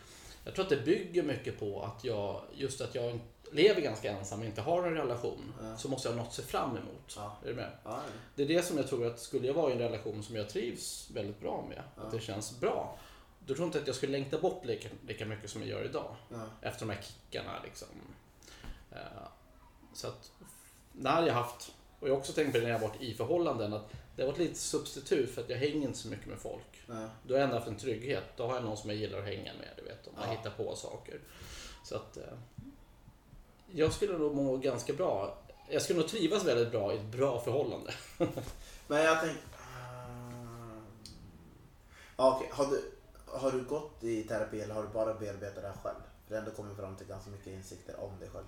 Jag 0.46 0.56
tror 0.56 0.64
att 0.64 0.70
det 0.70 0.86
bygger 0.86 1.24
mycket 1.24 1.60
på 1.60 1.84
att 1.84 2.04
jag, 2.04 2.42
just 2.54 2.82
att 2.82 2.96
jag 2.96 3.20
lever 3.54 3.82
ganska 3.82 4.12
ensam 4.12 4.40
och 4.40 4.46
inte 4.46 4.62
har 4.62 4.84
en 4.84 4.94
relation, 4.96 5.54
Ja. 5.62 5.78
så 5.78 5.90
måste 5.90 6.08
jag 6.08 6.14
ha 6.16 6.22
något 6.24 6.28
att 6.30 6.34
se 6.36 6.42
fram 6.44 6.70
emot. 6.78 7.14
Ja. 7.16 7.38
Är 7.44 7.48
du 7.48 7.54
med? 7.54 7.72
Ja. 7.84 8.00
Det 8.36 8.44
är 8.44 8.48
det 8.48 8.64
som 8.66 8.78
jag 8.78 8.88
tror 8.88 9.08
att 9.08 9.20
skulle 9.20 9.48
jag 9.48 9.54
vara 9.54 9.70
i 9.70 9.74
en 9.74 9.80
relation 9.80 10.24
som 10.24 10.36
jag 10.36 10.50
trivs 10.50 11.10
väldigt 11.14 11.40
bra 11.40 11.66
med, 11.70 11.82
att 12.06 12.12
det 12.12 12.20
känns 12.20 12.60
bra. 12.60 12.98
Då 13.40 13.54
tror 13.54 13.60
jag 13.60 13.68
inte 13.68 13.80
att 13.80 13.88
jag 13.88 13.96
skulle 13.96 14.12
längta 14.12 14.38
bort 14.40 14.66
lika, 14.66 14.90
lika 15.08 15.26
mycket 15.26 15.50
som 15.50 15.62
jag 15.62 15.70
gör 15.70 15.86
idag 15.86 16.16
efter 16.62 16.86
de 16.86 16.94
här 16.94 17.02
kickarna. 17.02 17.52
Liksom. 17.64 17.88
Eh, 18.92 18.98
Så 19.94 20.08
att 20.08 20.32
när 20.92 21.28
jag 21.28 21.34
haft, 21.34 21.72
och 22.00 22.08
jag 22.08 22.14
har 22.14 22.20
också 22.20 22.34
tänkt 22.34 22.52
på 22.52 22.58
det 22.58 22.64
när 22.64 22.72
jag 22.72 22.80
har 22.80 22.88
varit 22.88 23.02
i 23.02 23.14
förhållanden, 23.14 23.74
att 23.74 23.92
det 24.16 24.22
har 24.22 24.28
varit 24.30 24.40
lite 24.40 24.60
substitut 24.60 25.30
för 25.36 25.42
att 25.42 25.50
jag 25.50 25.58
hänger 25.58 25.88
inte 25.88 25.98
så 26.00 26.08
mycket 26.08 26.28
med 26.28 26.38
folk. 26.38 26.82
Ja. 26.88 27.10
Då 27.28 27.34
har 27.34 27.40
jag 27.40 27.44
ändå 27.44 27.56
haft 27.56 27.68
en 27.68 27.78
trygghet. 27.78 28.24
Då 28.38 28.48
har 28.48 28.56
jag 28.56 28.64
någon 28.64 28.78
som 28.78 28.90
jag 28.90 29.00
gillar 29.00 29.20
att 29.20 29.26
hänga 29.26 29.54
med, 29.54 29.70
du 29.78 29.84
vet, 29.84 30.08
och 30.08 30.14
man 30.18 30.30
hittar 30.30 30.50
på 30.50 30.76
saker. 30.76 31.20
Så 31.86 31.96
att 31.96 32.18
eh, 32.18 32.24
jag 33.76 33.94
skulle 33.94 34.18
nog 34.18 34.36
må 34.36 34.58
ganska 34.58 34.94
bra. 34.94 35.38
Jag 35.70 35.82
skulle 35.82 36.00
nog 36.00 36.08
trivas 36.08 36.46
väldigt 36.46 36.72
bra 36.72 36.94
i 36.94 36.96
ett 36.96 37.06
bra 37.06 37.42
förhållande. 37.42 37.94
Men 38.88 39.04
jag 39.04 39.20
tänkte... 39.22 39.44
Uh... 39.58 40.82
Okej, 42.16 42.50
har, 42.52 42.66
du, 42.66 42.92
har 43.26 43.52
du 43.52 43.64
gått 43.64 44.04
i 44.04 44.24
terapi 44.24 44.62
eller 44.62 44.74
har 44.74 44.82
du 44.82 44.88
bara 44.88 45.14
bearbetat 45.14 45.56
det 45.56 45.68
här 45.68 45.78
själv? 45.84 46.02
För 46.28 46.36
har 46.36 46.40
ändå 46.40 46.52
kommit 46.52 46.78
fram 46.78 46.96
till 46.96 47.08
ganska 47.08 47.32
mycket 47.32 47.48
insikter 47.48 48.00
om 48.00 48.20
dig 48.20 48.30
själv. 48.30 48.46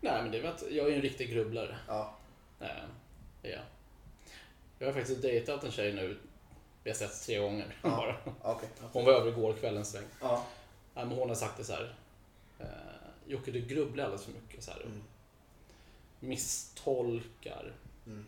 Nej, 0.00 0.22
men 0.22 0.30
det 0.30 0.38
är 0.38 0.44
att 0.44 0.62
jag 0.70 0.90
är 0.90 0.96
en 0.96 1.02
riktig 1.02 1.30
grubblare. 1.30 1.78
Ja. 1.88 2.14
Eh, 2.60 2.66
det 3.42 3.52
är 3.52 3.62
jag. 4.78 4.86
Har 4.86 4.92
faktiskt 4.92 5.22
dejtat 5.22 5.64
en 5.64 5.70
tjej 5.70 5.92
nu. 5.92 6.18
Vi 6.82 6.90
har 6.90 6.96
setts 6.96 7.26
tre 7.26 7.38
gånger 7.38 7.76
Ja. 7.82 7.90
bara. 7.96 8.16
Okej. 8.54 8.68
Hon 8.92 9.04
var 9.04 9.12
över 9.12 9.28
igår 9.28 9.52
kväll 9.52 9.76
en 9.76 9.84
sväng. 9.84 10.04
Ja. 10.20 10.44
Ja, 10.94 11.04
men 11.04 11.18
hon 11.18 11.28
har 11.28 11.36
sagt 11.36 11.56
det 11.56 11.64
så 11.64 11.72
här. 11.72 11.94
Eh, 12.58 12.99
Jocke, 13.26 13.50
du 13.50 13.60
grubblar 13.60 14.04
alldeles 14.04 14.24
för 14.24 14.32
mycket. 14.32 14.62
Så 14.64 14.70
här. 14.70 14.80
Mm. 14.80 15.02
Misstolkar. 16.20 17.72
Mm. 18.06 18.24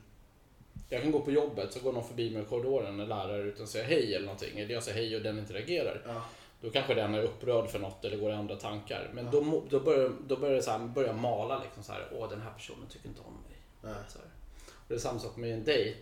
Jag 0.89 1.03
kan 1.03 1.13
gå 1.13 1.21
på 1.21 1.31
jobbet 1.31 1.73
så 1.73 1.81
går 1.81 1.93
någon 1.93 2.05
förbi 2.09 2.31
mig 2.31 2.43
i 2.43 2.45
korridoren, 2.45 3.01
en 3.01 3.09
lärare, 3.09 3.43
utan 3.43 3.67
säger 3.67 3.85
hej 3.87 4.15
eller 4.15 4.27
någonting. 4.27 4.59
Eller 4.59 4.75
jag 4.75 4.83
säger 4.83 4.99
hej 4.99 5.17
och 5.17 5.23
den 5.23 5.39
inte 5.39 5.53
reagerar. 5.55 6.03
Ja. 6.07 6.25
Då 6.61 6.71
kanske 6.71 6.95
den 6.95 7.15
är 7.15 7.23
upprörd 7.23 7.71
för 7.71 7.79
något 7.79 8.05
eller 8.05 8.17
går 8.17 8.31
i 8.31 8.35
andra 8.35 8.57
tankar. 8.57 9.11
Men 9.15 9.25
Ja. 9.25 9.31
då, 9.31 9.63
då 9.71 9.81
börjar, 9.81 10.13
då 10.27 10.37
börjar 10.37 10.55
det 10.55 10.63
så 10.63 10.71
här, 10.71 10.79
börjar 10.79 11.15
mala 11.15 11.63
liksom 11.63 11.83
så 11.83 11.93
här. 11.93 12.09
Åh, 12.13 12.29
den 12.29 12.41
här 12.41 12.53
personen 12.53 12.87
tycker 12.89 13.09
inte 13.09 13.21
om 13.21 13.33
mig. 13.33 13.59
Så 13.83 14.19
här. 14.19 14.27
Och 14.71 14.85
det 14.89 14.95
är 14.95 14.99
samma 14.99 15.19
sak 15.19 15.37
med 15.37 15.55
en 15.55 15.65
dejt. 15.65 16.01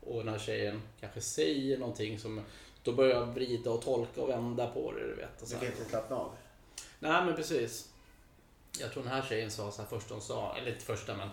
Och 0.00 0.24
den 0.24 0.28
här 0.28 0.38
tjejen 0.38 0.82
kanske 1.00 1.20
säger 1.20 1.78
någonting 1.78 2.18
som... 2.18 2.40
Då 2.82 2.92
börjar 2.92 3.14
jag 3.20 3.26
vrida 3.26 3.70
och 3.70 3.82
tolka 3.82 4.22
och 4.22 4.28
vända 4.28 4.66
på 4.66 4.92
det. 4.92 5.06
Du 5.08 5.14
vet, 5.14 5.42
och 5.42 5.48
så 5.48 5.54
Du 5.54 5.60
kan 5.60 5.68
inte 5.68 5.84
slappna 5.90 6.16
av. 6.16 6.30
Nej 6.98 7.24
men 7.24 7.36
precis. 7.36 7.92
Jag 8.80 8.92
tror 8.92 9.02
den 9.02 9.12
här 9.12 9.22
tjejen 9.22 9.50
sa 9.50 9.70
så 9.70 9.82
här 9.82 9.88
första 9.88 10.14
hon 10.14 10.20
sa, 10.22 10.56
eller 10.56 10.72
inte 10.72 10.84
första 10.84 11.16
men 11.16 11.28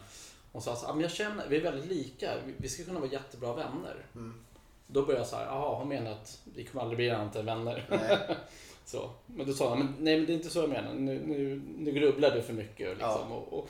hon 0.51 0.62
sa 0.62 0.75
så 0.75 0.86
här, 0.86 0.91
"Ah, 0.91 0.95
men 0.95 1.01
jag 1.01 1.12
känner, 1.12 1.47
vi 1.47 1.58
är 1.58 1.62
väldigt 1.62 1.86
lika, 1.91 2.34
vi, 2.58 2.69
skulle 2.69 2.86
kunna 2.88 2.99
vara 2.99 3.12
jättebra 3.12 3.53
vänner. 3.53 4.06
Mm. 4.15 4.43
Då 4.88 5.01
började 5.01 5.19
jag 5.21 5.27
så 5.27 5.36
här, 5.36 5.45
jaha 5.45 5.75
hon 5.79 5.88
menar 5.88 6.12
att 6.12 6.39
vi 6.56 6.63
kommer 6.65 6.82
aldrig 6.82 6.97
bli 6.97 7.10
annat 7.10 7.36
än 7.36 7.45
vänner. 7.45 7.86
Nej. 7.89 8.38
så. 8.86 9.10
Men 9.25 9.47
då 9.47 9.53
sa 9.53 9.69
jag, 9.69 9.77
men, 9.77 9.95
nej 9.99 10.17
men 10.17 10.25
det 10.25 10.32
är 10.34 10.36
inte 10.36 10.49
så 10.49 10.60
jag 10.60 10.69
menar, 10.69 10.93
nu, 10.93 11.21
nu, 11.25 11.62
nu 11.77 11.91
grubblar 11.91 12.32
du 12.36 12.41
för 12.41 12.53
mycket 12.53 12.89
liksom, 12.89 12.97
Ja. 13.29 13.36
och, 13.36 13.53
och, 13.60 13.69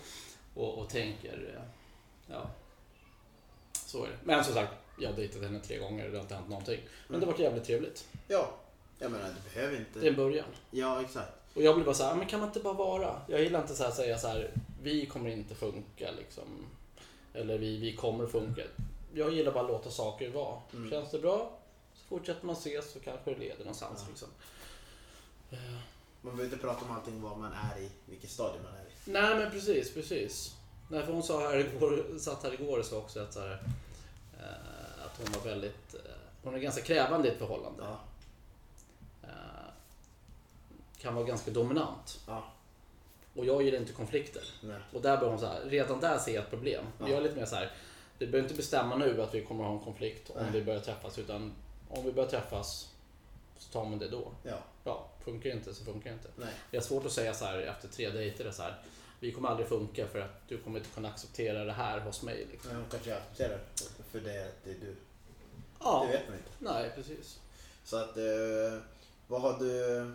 och, 0.56 0.78
och 0.78 0.90
tänker, 0.90 1.54
eh, 1.58 1.64
ja. 2.28 2.50
Så 3.86 4.04
är 4.04 4.08
det. 4.08 4.18
Men 4.24 4.44
som 4.44 4.54
sagt, 4.54 4.74
jag 5.00 5.10
har 5.10 5.16
dejtat 5.16 5.42
henne 5.44 5.60
tre 5.60 5.78
gånger 5.78 6.06
och 6.06 6.12
det 6.12 6.18
har 6.18 6.24
inte 6.24 6.36
hänt 6.36 6.50
någonting. 6.50 6.80
Men 7.08 7.20
det 7.20 7.26
har 7.26 7.32
varit 7.32 7.42
jävligt 7.42 7.64
trevligt. 7.64 8.08
Ja. 8.28 8.50
Jag 9.00 9.12
menar, 9.12 9.30
du 9.44 9.54
behöver 9.56 9.78
inte... 9.78 10.00
Det 10.00 10.06
är 10.06 10.10
en 10.10 10.16
början. 10.16 10.46
Ja, 10.72 11.02
exakt. 11.02 11.32
Och 11.54 11.62
jag 11.62 11.76
blir 11.76 11.86
bara 11.86 11.96
så 11.96 12.04
här, 12.04 12.16
men 12.16 12.28
kan 12.28 12.40
man 12.40 12.50
inte 12.50 12.60
bara 12.60 12.74
vara? 12.74 13.22
Jag 13.28 13.42
gillar 13.42 13.62
inte 13.62 13.76
så 13.76 13.84
här 13.84 13.92
säga 13.92 14.18
så 14.18 14.28
här, 14.28 14.52
vi 14.84 15.06
kommer 15.06 15.30
inte 15.30 15.56
funka 15.56 16.12
liksom. 16.18 16.44
Eller 17.34 17.58
vi, 17.58 17.78
vi 17.78 17.96
kommer 17.96 18.28
funka. 18.28 18.62
Jag 19.14 19.34
gillar 19.34 19.52
bara 19.52 19.64
att 19.64 19.70
låta 19.70 19.90
saker 19.90 20.30
vara. 20.30 20.58
Mm. 20.74 20.90
Känns 20.90 21.12
det 21.12 21.20
bra 21.20 21.60
så 21.94 22.06
fortsätter 22.08 22.46
man 22.46 22.56
ses 22.56 22.92
så 22.92 23.00
kanske 23.00 23.34
det 23.34 23.40
leder 23.40 23.60
någonstans. 23.60 24.00
Ja. 24.02 24.08
Liksom. 24.10 24.28
Man 26.22 26.36
behöver 26.36 26.44
inte 26.44 26.66
prata 26.66 26.86
om 26.86 26.92
allting 26.92 27.22
vad 27.22 27.38
man 27.38 27.52
är 27.54 27.82
i, 27.82 27.90
vilket 28.06 28.30
stadie 28.30 28.62
man 28.64 28.74
är 28.74 28.86
i. 28.86 29.12
Nej 29.12 29.36
men 29.36 29.52
precis, 29.52 29.94
precis. 29.94 30.56
Nej, 30.90 31.06
för 31.06 31.14
hon 31.14 31.24
sa 31.24 31.40
här 31.40 31.58
igår, 31.58 32.20
satt 32.20 32.44
här 32.44 32.54
igår 32.54 32.80
och 32.80 32.86
sa 32.86 32.98
också 32.98 33.20
att, 33.20 33.34
så 33.34 33.40
här, 33.40 33.52
eh, 34.40 35.06
att 35.06 35.18
hon 35.18 35.28
var 35.44 35.52
väldigt, 35.52 35.94
eh, 35.94 36.00
hon 36.44 36.56
är 36.56 36.60
ganska 36.60 36.82
krävande 36.82 37.28
i 37.28 37.32
ett 37.32 37.38
förhållande. 37.38 37.84
Ja. 37.84 38.00
Kan 41.04 41.16
vara 41.16 41.26
ganska 41.26 41.52
dominant. 41.52 42.20
Ja. 42.28 42.44
Och 43.36 43.46
jag 43.46 43.64
gillar 43.64 43.80
inte 43.80 43.94
konflikter. 43.94 44.44
Nej. 44.62 44.80
Och 44.94 45.02
där 45.02 45.18
börjar 45.18 45.30
hon 45.32 45.40
så 45.40 45.46
här, 45.46 45.62
redan 45.66 46.00
där 46.00 46.18
ser 46.18 46.36
jag 46.36 46.44
ett 46.44 46.50
problem. 46.50 46.86
Ja. 47.00 47.08
Jag 47.10 47.18
är 47.18 47.22
lite 47.22 47.36
mer 47.36 47.46
så 47.46 47.56
här, 47.56 47.72
vi 48.18 48.26
behöver 48.28 48.50
inte 48.50 48.58
bestämma 48.58 48.96
nu 48.96 49.22
att 49.22 49.34
vi 49.34 49.46
kommer 49.46 49.64
ha 49.64 49.74
en 49.74 49.80
konflikt 49.80 50.30
om 50.30 50.36
Nej. 50.42 50.52
vi 50.52 50.62
börjar 50.62 50.80
träffas. 50.80 51.18
Utan 51.20 51.54
om 51.90 52.06
vi 52.06 52.12
börjar 52.12 52.30
träffas 52.30 52.90
så 53.58 53.72
tar 53.74 53.86
man 53.86 54.00
det 54.00 54.10
då. 54.10 54.32
Ja. 54.44 54.58
Ja, 54.84 55.08
funkar 55.26 55.50
inte 55.50 55.74
så 55.74 55.84
funkar 55.86 56.14
inte. 56.14 56.28
Nej. 56.36 56.54
Det 56.72 56.78
är 56.78 56.82
svårt 56.82 57.06
att 57.06 57.12
säga 57.12 57.34
så 57.34 57.46
här 57.46 57.58
efter 57.60 57.88
tre 57.88 58.10
dejter, 58.10 58.52
så 58.52 58.64
här, 58.64 58.76
vi 59.20 59.32
kommer 59.32 59.50
aldrig 59.50 59.68
funka 59.68 60.08
för 60.08 60.20
att 60.20 60.48
du 60.48 60.58
kommer 60.58 60.80
inte 60.80 60.90
kunna 60.92 61.10
acceptera 61.10 61.64
det 61.64 61.74
här 61.74 62.00
hos 62.00 62.22
mig. 62.24 62.48
Liksom. 62.52 62.72
Men 62.72 62.82
hon 62.82 62.90
kanske 62.90 63.16
accepterar 63.16 63.60
för 64.12 64.20
det, 64.20 64.52
det 64.64 64.72
är 64.72 64.76
du. 64.82 64.96
Ja, 65.80 66.06
Det 66.08 66.18
vet 66.18 66.28
man 66.28 66.38
inte. 66.38 66.50
nej 66.60 66.92
precis. 66.96 67.40
Så 67.84 67.98
att, 67.98 68.18
eh, 68.18 68.24
vad 69.28 69.42
har 69.42 69.60
du... 69.60 70.12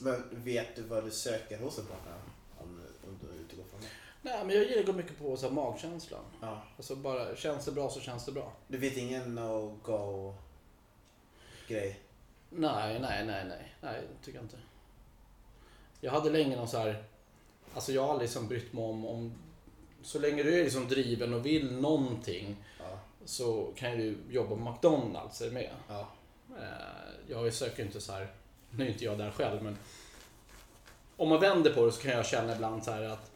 Men 0.00 0.22
vet 0.30 0.76
du 0.76 0.82
vad 0.82 1.04
du 1.04 1.10
söker 1.10 1.58
hos 1.58 1.78
en 1.78 1.86
partner? 1.86 2.12
Om, 2.58 2.80
om 3.08 3.18
du 3.20 3.42
utgår 3.42 3.64
från 3.70 3.80
det. 3.80 3.86
Nej, 4.22 4.44
men 4.44 4.56
jag 4.56 4.64
gillar 4.64 4.92
mycket 4.92 5.18
på 5.18 5.36
så 5.36 5.46
här, 5.46 5.54
magkänslan. 5.54 6.24
Ja. 6.40 6.62
Alltså 6.76 6.96
bara, 6.96 7.36
känns 7.36 7.64
det 7.64 7.72
bra 7.72 7.90
så 7.90 8.00
känns 8.00 8.24
det 8.24 8.32
bra. 8.32 8.52
Du 8.68 8.78
vet 8.78 8.96
ingen 8.96 9.38
no-go 9.38 10.34
grej? 11.68 12.00
Nej, 12.50 13.00
nej, 13.00 13.26
nej, 13.26 13.44
nej, 13.44 13.74
nej, 13.80 14.00
tycker 14.24 14.38
jag 14.38 14.44
inte. 14.44 14.58
Jag 16.00 16.12
hade 16.12 16.30
länge 16.30 16.56
någon 16.56 16.68
så 16.68 16.78
här, 16.78 17.04
alltså 17.74 17.92
jag 17.92 18.02
har 18.02 18.10
aldrig 18.10 18.26
liksom 18.28 18.48
brytt 18.48 18.72
mig 18.72 18.84
om, 18.84 19.06
om 19.06 19.34
så 20.02 20.18
länge 20.18 20.42
du 20.42 20.60
är 20.60 20.64
liksom 20.64 20.88
driven 20.88 21.34
och 21.34 21.46
vill 21.46 21.72
någonting 21.80 22.56
Ja. 22.78 22.98
så 23.24 23.72
kan 23.76 23.98
du 23.98 24.18
jobba 24.30 24.48
på 24.56 24.70
McDonalds, 24.70 25.40
är 25.40 25.46
du 25.46 25.52
med? 25.52 25.70
Ja. 25.88 26.08
Eh, 26.58 27.08
Jag 27.28 27.52
söker 27.52 27.82
inte 27.84 28.00
så 28.00 28.12
här, 28.12 28.28
nu 28.70 28.84
är 28.84 28.88
inte 28.88 29.04
jag 29.04 29.18
där 29.18 29.30
själv 29.30 29.62
men 29.62 29.78
om 31.16 31.28
man 31.28 31.40
vänder 31.40 31.72
på 31.72 31.86
det 31.86 31.92
så 31.92 32.02
kan 32.02 32.10
jag 32.10 32.26
känna 32.26 32.54
ibland 32.54 32.84
så 32.84 32.90
här 32.90 33.02
att 33.02 33.30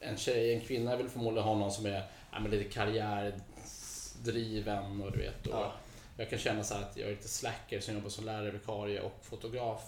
en 0.00 0.16
tjej, 0.16 0.54
en 0.54 0.60
kvinna 0.60 0.96
vill 0.96 1.08
förmodligen 1.08 1.48
ha 1.48 1.54
någon 1.54 1.72
som 1.72 1.86
är 1.86 2.02
ja, 2.32 2.40
men 2.40 2.50
lite 2.50 2.70
karriärdriven 2.70 5.02
och 5.02 5.12
du 5.12 5.18
vet. 5.18 5.46
Och 5.46 5.54
Ja. 5.54 5.72
Jag 6.16 6.30
kan 6.30 6.38
känna 6.38 6.64
så 6.64 6.74
här 6.74 6.82
att 6.82 6.96
jag 6.96 7.06
är 7.06 7.10
lite 7.10 7.28
slacker 7.28 7.80
som 7.80 7.94
jobbar 7.94 8.08
som 8.08 8.24
lärare, 8.24 8.50
vikarie 8.50 9.00
och 9.00 9.18
fotograf. 9.22 9.82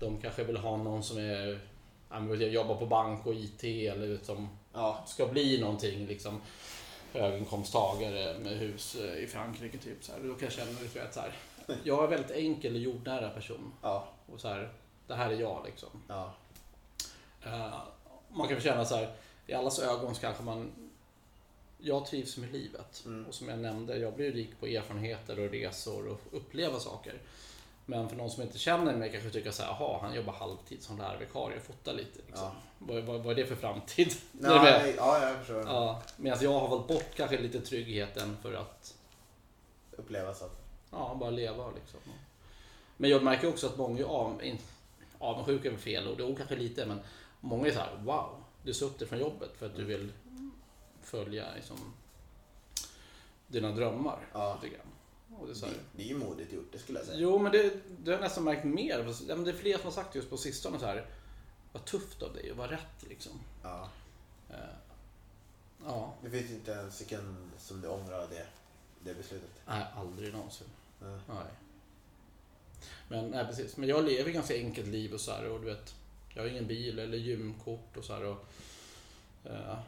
De 0.00 0.20
kanske 0.20 0.44
vill 0.44 0.56
ha 0.56 0.76
någon 0.76 1.02
som 1.02 1.18
är 1.18 1.58
ja, 2.10 2.20
men 2.20 2.52
jobbar 2.52 2.74
på 2.74 2.86
bank 2.86 3.26
och 3.26 3.34
IT 3.34 3.64
eller 3.64 4.18
som 4.22 4.48
Ja. 4.72 5.04
ska 5.06 5.26
bli 5.26 5.60
någonting 5.60 6.06
liksom 6.06 6.40
höginkomsttagare 7.12 8.38
med 8.38 8.58
hus 8.58 8.96
eh, 8.96 9.24
i 9.24 9.26
Frankrike 9.26 9.78
typ 9.78 10.04
så 10.04 10.12
här. 10.12 10.20
Då 10.22 10.34
kan 10.34 10.44
jag 10.44 10.52
känna 10.52 10.70
lite 10.80 11.08
så 11.12 11.20
här. 11.20 11.32
Jag 11.84 12.04
är 12.04 12.08
väldigt 12.08 12.30
enkel 12.30 12.74
och 12.74 12.80
jordnära 12.80 13.30
person 13.30 13.72
Ja. 13.82 14.08
och 14.32 14.40
så 14.40 14.48
här. 14.48 14.72
Det 15.06 15.14
här 15.14 15.30
är 15.30 15.40
jag 15.40 15.62
liksom. 15.64 15.90
Ja. 16.08 16.34
Eh, 17.44 17.78
man 18.28 18.48
kan 18.48 18.60
känna 18.60 18.84
så 18.84 18.96
här. 18.96 19.14
I 19.46 19.54
allas 19.54 19.78
ögon 19.78 20.14
så 20.14 20.20
kanske 20.20 20.42
man 20.42 20.72
jag 21.78 22.06
trivs 22.06 22.36
med 22.36 22.52
livet. 22.52 23.02
Mm. 23.06 23.26
Och 23.26 23.34
som 23.34 23.48
jag 23.48 23.58
nämnde, 23.58 23.96
jag 23.96 24.14
blir 24.14 24.32
rik 24.32 24.60
på 24.60 24.66
erfarenheter 24.66 25.40
och 25.40 25.50
resor 25.50 26.08
och 26.08 26.20
uppleva 26.32 26.80
saker. 26.80 27.14
Men 27.86 28.08
för 28.08 28.16
någon 28.16 28.30
som 28.30 28.42
inte 28.42 28.58
känner 28.58 28.96
mig 28.96 29.12
kanske 29.12 29.30
tycker 29.30 29.50
så 29.50 29.62
här, 29.62 29.70
jaha, 29.70 29.98
han 30.02 30.14
jobbar 30.14 30.32
halvtid 30.32 30.82
som 30.82 30.98
lärarvikarie 30.98 31.56
och 31.56 31.62
fotar 31.62 31.92
lite. 31.92 32.18
Liksom. 32.26 32.44
Ja. 32.44 32.52
Vad, 32.78 33.02
vad, 33.04 33.20
vad 33.20 33.38
är 33.38 33.42
det 33.42 33.46
för 33.46 33.56
framtid? 33.56 34.14
Nej, 34.32 34.94
ja, 34.96 35.28
jag 35.28 35.38
förstår. 35.38 35.62
Ja, 35.66 36.02
medan 36.16 36.38
jag 36.42 36.60
har 36.60 36.68
valt 36.68 36.88
bort 36.88 37.14
kanske 37.16 37.38
lite 37.38 37.60
tryggheten 37.60 38.36
för 38.42 38.54
att 38.54 38.94
Uppleva 39.96 40.30
att... 40.30 40.63
ja, 40.94 41.16
bara 41.20 41.30
leva. 41.30 41.70
Liksom. 41.70 42.00
Men 42.96 43.10
jag 43.10 43.22
märker 43.22 43.48
också 43.48 43.66
att 43.66 43.76
många 43.78 44.06
av, 44.06 44.42
avundsjuka 45.18 45.68
är 45.68 45.72
väl 45.72 45.80
fel 45.80 46.08
och 46.08 46.16
det 46.16 46.24
är 46.24 46.34
kanske 46.36 46.56
lite, 46.56 46.86
men 46.86 47.00
många 47.40 47.66
är 47.68 47.72
så 47.72 47.78
här, 47.78 47.96
wow, 48.04 48.44
du 48.62 48.74
sa 48.74 48.84
upp 48.84 48.98
dig 48.98 49.08
från 49.08 49.18
jobbet 49.18 49.50
för 49.58 49.66
att 49.66 49.76
du 49.76 49.84
vill 49.84 50.12
följa 51.02 51.54
liksom, 51.54 51.76
dina 53.46 53.72
drömmar. 53.72 54.26
Ja. 54.32 54.58
Lite 54.62 54.76
grann. 54.76 54.86
Och 55.40 55.46
det 55.46 55.52
är 55.52 55.54
så 55.54 55.66
här, 55.66 55.72
Det, 55.72 55.80
det 55.92 56.02
är 56.02 56.06
ju 56.08 56.18
modigt 56.18 56.52
gjort, 56.52 56.72
det 56.72 56.78
skulle 56.78 56.98
jag 56.98 57.06
säga. 57.06 57.18
Jo, 57.18 57.38
men 57.38 57.52
det, 57.52 57.74
det 57.98 58.10
har 58.10 58.18
jag 58.18 58.20
nästan 58.20 58.44
märkt 58.44 58.64
mer. 58.64 58.98
Det 59.44 59.50
är 59.50 59.52
fler 59.56 59.76
som 59.76 59.84
har 59.84 59.90
sagt 59.92 60.14
just 60.14 60.30
på 60.30 60.36
sistone 60.36 60.78
så 60.78 60.86
här, 60.86 61.06
vad 61.72 61.84
tufft 61.84 62.22
av 62.22 62.32
dig 62.34 62.50
och 62.50 62.56
vad 62.56 62.70
rätt 62.70 63.02
liksom. 63.08 63.32
Ja. 63.62 63.88
Eh, 64.50 64.56
Ja, 65.86 66.14
Det 66.22 66.30
finns 66.30 66.50
inte 66.50 66.74
en 66.74 66.92
sekund 66.92 67.36
som 67.58 67.80
du 67.80 67.88
ångrar 67.88 68.26
det, 68.30 68.46
det 69.00 69.14
beslutet. 69.14 69.50
nej, 69.66 69.86
aldrig 69.96 70.32
någonsin. 70.32 70.66
Nej. 71.10 71.52
Men 73.08 73.30
nej, 73.30 73.46
precis. 73.46 73.76
Men 73.76 73.88
jag 73.88 74.04
lever 74.04 74.30
ganska 74.30 74.54
enkelt 74.54 74.88
liv 74.88 75.14
och 75.14 75.20
så 75.20 75.32
här 75.32 75.48
och 75.48 75.60
du 75.60 75.66
vet, 75.66 75.94
jag 76.34 76.42
har 76.42 76.48
ingen 76.48 76.66
bil 76.66 76.98
eller 76.98 77.18
gymkort 77.18 77.96
och 77.96 78.04
så 78.04 78.14
här 78.14 78.24
och 78.24 78.46
eh, 79.44 79.78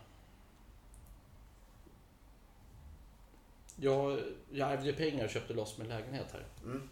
jag, 3.76 4.18
jag 4.50 4.72
ärvde 4.72 4.92
pengar 4.92 5.24
och 5.24 5.30
köpte 5.30 5.54
loss 5.54 5.78
min 5.78 5.88
lägenhet 5.88 6.26
här. 6.32 6.44
Mm. 6.64 6.88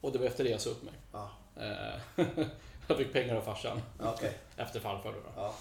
Och 0.00 0.12
det 0.12 0.18
var 0.18 0.26
efter 0.26 0.44
det 0.44 0.50
jag 0.50 0.60
sa 0.60 0.70
upp 0.70 0.82
mig. 0.82 0.94
Ja. 1.12 1.30
Eh, 1.56 2.26
jag 2.88 2.96
fick 2.96 3.12
pengar 3.12 3.36
av 3.36 3.42
farsan. 3.42 3.80
Okej. 3.98 4.38
Efter 4.56 4.80
farfar 4.80 5.12
då. 5.12 5.18
Ja. 5.36 5.54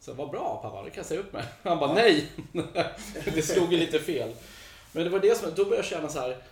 Så 0.00 0.12
vad 0.12 0.30
bra 0.30 0.58
pappa, 0.62 0.82
det 0.82 0.90
kan 0.90 0.96
jag 0.96 1.06
säga 1.06 1.20
upp 1.20 1.32
mig. 1.32 1.44
Han 1.62 1.78
bara 1.78 1.94
nej! 1.94 2.30
det 3.24 3.42
slog 3.42 3.72
ju 3.72 3.78
lite 3.78 3.98
fel. 3.98 4.34
Men 4.92 5.04
det 5.04 5.10
var 5.10 5.18
det 5.18 5.38
som, 5.38 5.50
då 5.54 5.64
började 5.64 5.76
jag 5.76 5.84
känna 5.84 6.08
så 6.08 6.20
här. 6.20 6.42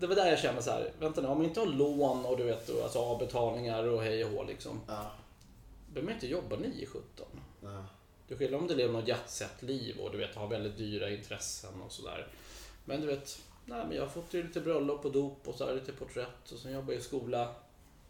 Det 0.00 0.06
var 0.06 0.14
där 0.14 0.26
jag 0.26 0.38
kände 0.38 0.62
så 0.62 0.70
här, 0.70 0.92
vänta 0.98 1.20
nu, 1.20 1.28
om 1.28 1.38
jag 1.38 1.50
inte 1.50 1.60
har 1.60 1.66
lån 1.66 2.24
och 2.24 2.36
du 2.36 2.44
vet, 2.44 2.68
och 2.68 2.82
alltså 2.82 2.98
avbetalningar 2.98 3.84
och 3.84 4.02
hej 4.02 4.24
och 4.24 4.30
hå 4.30 4.44
liksom. 4.44 4.80
Ja. 4.86 5.10
Behöver 5.92 6.06
man 6.06 6.14
inte 6.14 6.26
jobba 6.26 6.56
9-17. 6.56 7.00
Ja. 7.62 7.84
Det 8.28 8.36
skiljer 8.36 8.58
om 8.58 8.66
du 8.66 8.74
lever 8.74 8.92
något 8.92 9.08
jetset-liv 9.08 9.98
och 9.98 10.12
du 10.12 10.18
vet, 10.18 10.34
har 10.34 10.46
väldigt 10.46 10.76
dyra 10.76 11.10
intressen 11.10 11.80
och 11.86 11.92
sådär. 11.92 12.26
Men 12.84 13.00
du 13.00 13.06
vet, 13.06 13.42
nej 13.64 13.84
men 13.86 13.96
jag 13.96 14.02
har 14.02 14.08
fått 14.08 14.34
ju 14.34 14.42
lite 14.42 14.60
bröllop 14.60 15.04
och 15.04 15.12
dop 15.12 15.48
och 15.48 15.54
så 15.54 15.66
här, 15.66 15.74
lite 15.74 15.92
porträtt 15.92 16.52
och 16.52 16.58
sen 16.58 16.72
jobbar 16.72 16.92
jag 16.92 17.00
i 17.00 17.04
skola. 17.04 17.54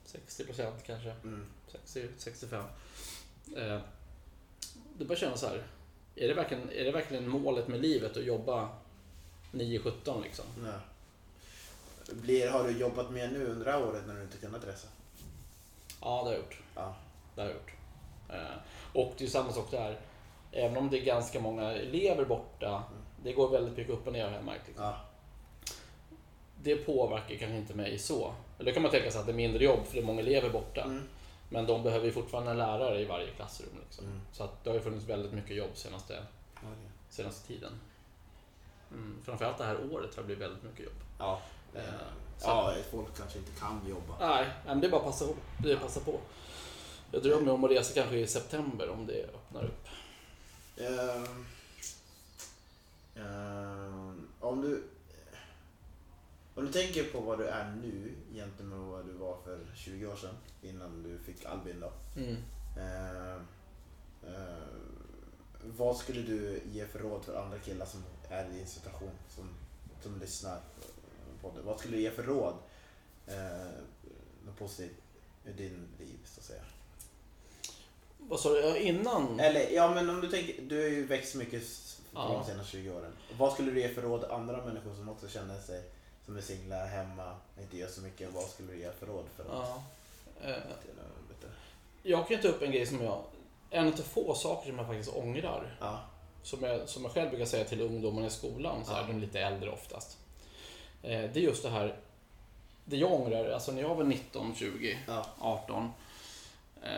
60% 0.07 0.72
kanske. 0.86 1.11
Mm. 1.11 1.47
60, 1.84 2.09
65. 2.16 2.64
Eh, 3.57 3.78
det 4.99 5.05
bara 5.05 5.18
kännas 5.18 5.41
så 5.41 5.47
här. 5.47 5.62
Är 6.14 6.28
det, 6.28 6.34
verkligen, 6.34 6.70
är 6.70 6.84
det 6.84 6.93
verkligen 6.93 7.28
målet 7.28 7.68
med 7.68 7.80
livet 7.80 8.16
att 8.16 8.24
jobba 8.24 8.68
9-17 9.53 10.22
liksom? 10.22 10.45
Ja. 10.64 10.80
Blir, 12.15 12.51
har 12.51 12.65
du 12.65 12.79
jobbat 12.79 13.11
mer 13.11 13.29
nu 13.29 13.47
under 13.47 13.65
det 13.65 13.73
här 13.73 13.85
året 13.85 14.03
när 14.07 14.15
du 14.15 14.23
inte 14.23 14.39
kunnat 14.39 14.65
resa? 14.65 14.89
Ja, 16.01 16.23
det 16.25 16.25
har 16.25 16.33
jag 16.33 16.39
gjort. 16.39 16.63
Ja. 16.75 16.95
Det 17.35 17.41
har 17.41 17.49
jag 17.49 17.57
gjort. 17.57 17.73
Eh, 18.29 18.57
och 18.93 19.15
det 19.19 19.25
är 19.25 19.29
samma 19.29 19.53
sak 19.53 19.71
där. 19.71 19.99
Även 20.53 20.77
om 20.77 20.91
det 20.91 20.99
är 20.99 21.05
ganska 21.05 21.41
många 21.41 21.73
elever 21.73 22.25
borta. 22.25 22.83
Det 23.23 23.33
går 23.33 23.51
väldigt 23.51 23.77
mycket 23.77 23.95
upp 23.95 24.07
och 24.07 24.13
ner 24.13 24.25
har 24.25 24.33
jag 24.33 24.45
märkt. 24.45 24.67
Liksom. 24.67 24.85
Ja. 24.85 24.97
Det 26.63 26.77
påverkar 26.77 27.37
kanske 27.37 27.57
inte 27.57 27.75
mig 27.75 27.99
så. 27.99 28.33
Eller 28.59 28.73
kan 28.73 28.83
man 28.83 28.91
tänka 28.91 29.11
sig 29.11 29.21
att 29.21 29.27
det 29.27 29.33
är 29.33 29.37
mindre 29.37 29.65
jobb 29.65 29.87
för 29.87 29.95
det 29.95 30.01
är 30.01 30.05
många 30.05 30.21
elever 30.21 30.51
borta. 30.51 30.83
Mm. 30.83 31.03
Men 31.49 31.67
de 31.67 31.83
behöver 31.83 32.07
ju 32.07 32.13
fortfarande 32.13 32.51
en 32.51 32.59
lärare 32.59 33.01
i 33.01 33.05
varje 33.05 33.31
klassrum. 33.31 33.71
Liksom. 33.85 34.05
Mm. 34.05 34.21
Så 34.33 34.45
att 34.45 34.65
det 34.65 34.71
har 34.71 34.75
ju 34.75 34.83
funnits 34.83 35.09
väldigt 35.09 35.33
mycket 35.33 35.57
jobb 35.57 35.71
senaste, 35.75 36.23
Okej. 36.57 36.91
senaste 37.09 37.49
tiden. 37.49 37.73
Mm. 38.91 39.19
Framförallt 39.25 39.59
det 39.59 39.65
här 39.65 39.77
året 39.93 40.15
har 40.15 40.23
det 40.23 40.27
blivit 40.27 40.45
väldigt 40.45 40.63
mycket 40.63 40.85
jobb. 40.85 41.01
Ja. 41.19 41.41
Eh, 41.75 41.83
Ja, 42.43 42.75
folk 42.91 43.16
kanske 43.16 43.39
inte 43.39 43.51
kan 43.61 43.81
jobba. 43.89 44.18
Nej, 44.21 44.49
men 44.66 44.81
det 44.81 44.87
är 44.87 44.91
bara 44.91 45.01
att 45.01 45.07
passa 45.07 45.27
på. 45.27 45.35
Det 45.62 45.71
är 45.71 45.77
att 45.77 45.83
passa 45.83 46.01
på. 46.01 46.21
Jag 47.11 47.23
drömmer 47.23 47.53
om 47.53 47.64
att 47.64 47.71
resa 47.71 47.95
kanske 47.95 48.16
i 48.16 48.27
september 48.27 48.89
om 48.91 49.07
det 49.07 49.25
öppnar 49.35 49.64
upp. 49.64 49.87
Ehm, 50.77 51.47
ehm, 53.14 54.29
om 54.41 54.61
du 54.62 54.83
om 56.55 56.66
du 56.66 56.73
tänker 56.73 57.05
på 57.05 57.21
vad 57.21 57.39
du 57.39 57.47
är 57.47 57.71
nu 57.83 58.14
jämfört 58.33 58.66
med 58.66 58.79
vad 58.79 59.07
du 59.07 59.12
var 59.12 59.37
för 59.45 59.59
20 59.75 60.07
år 60.07 60.16
sedan 60.16 60.35
innan 60.62 61.03
du 61.03 61.18
fick 61.18 61.45
Albin 61.45 61.81
då. 61.81 61.93
Mm. 62.21 62.37
Ehm, 62.79 63.47
ehm, 64.27 64.97
vad 65.77 65.97
skulle 65.97 66.23
du 66.23 66.61
ge 66.73 66.87
för 66.87 66.99
råd 66.99 67.25
för 67.25 67.43
andra 67.43 67.59
killar 67.59 67.87
som 67.87 68.05
är 68.29 68.45
i 68.45 68.61
en 68.61 68.66
situation 68.66 69.11
som, 69.29 69.49
som 70.03 70.21
lyssnar 70.21 70.61
på 71.43 71.51
det? 71.57 71.62
Vad 71.62 71.78
skulle 71.78 71.97
du 71.97 72.03
ge 72.03 72.11
för 72.11 72.22
råd? 72.22 72.55
Eh, 73.26 73.34
något 74.47 74.59
positivt 74.59 74.97
i 75.47 75.53
din 75.53 75.88
liv 75.99 76.18
så 76.24 76.41
att 76.41 76.45
säga. 76.47 76.62
Vad 78.18 78.41
sa 78.41 78.49
du? 78.49 78.78
Innan? 78.78 79.41
Eller 79.41 79.70
ja 79.70 79.95
men 79.95 80.11
om 80.11 80.20
du 80.20 80.28
tänker, 80.28 80.62
du 80.62 80.80
har 80.82 80.88
ju 80.88 81.07
växt 81.07 81.34
mycket 81.34 81.62
på 82.12 82.18
Ja. 82.20 82.43
de 82.45 82.51
senaste 82.53 82.70
20 82.72 82.91
åren. 82.91 83.12
Vad 83.38 83.53
skulle 83.53 83.70
du 83.70 83.80
ge 83.80 83.88
för 83.88 84.03
råd 84.03 84.24
andra 84.24 84.64
människor 84.64 84.95
som 84.95 85.09
också 85.09 85.28
känner 85.28 85.61
sig 85.61 85.82
som 86.26 86.36
är 86.36 86.41
singlar 86.41 86.86
hemma, 86.86 87.34
inte 87.61 87.76
gör 87.76 87.88
så 87.88 88.01
mycket. 88.01 88.34
Vad 88.34 88.45
skulle 88.45 88.72
du 88.72 88.78
ge 88.78 88.93
för 88.93 89.07
råd 89.07 89.24
för 89.36 89.43
att 89.43 89.49
Ja. 89.53 89.82
Jag 92.03 92.28
kan 92.28 92.36
ju 92.36 92.43
ta 92.43 92.49
upp 92.49 92.62
en 92.62 92.72
grej 92.72 92.86
som 92.86 93.03
jag... 93.05 93.22
En 93.70 93.86
av 93.88 93.93
få 93.93 94.34
saker 94.34 94.68
som 94.68 94.78
jag 94.78 94.86
faktiskt 94.86 95.16
ångrar. 95.16 95.76
Ja, 95.80 96.01
Som 96.43 96.62
jag, 96.64 96.88
som 96.88 97.03
jag 97.05 97.12
själv 97.12 97.30
brukar 97.30 97.47
säga 97.47 97.64
till 97.64 97.80
ungdomarna 97.80 98.26
i 98.26 98.30
skolan, 98.30 98.84
så 98.84 98.93
Ja. 98.93 99.03
de 99.09 99.16
är 99.16 99.20
lite 99.20 99.41
äldre 99.41 99.70
oftast. 99.70 100.18
Eh, 101.03 101.11
Det 101.32 101.36
är 101.36 101.42
just 101.42 101.62
det 101.62 101.70
här... 101.70 101.96
Det 102.84 102.96
jag 102.96 103.12
ångrar, 103.12 103.51
alltså 103.51 103.72
när 103.72 103.80
jag 103.82 103.94
var 103.94 104.05
19, 104.05 104.55
20, 104.55 104.98
ja, 105.07 105.26
18. 105.40 105.90
eh, 106.82 106.90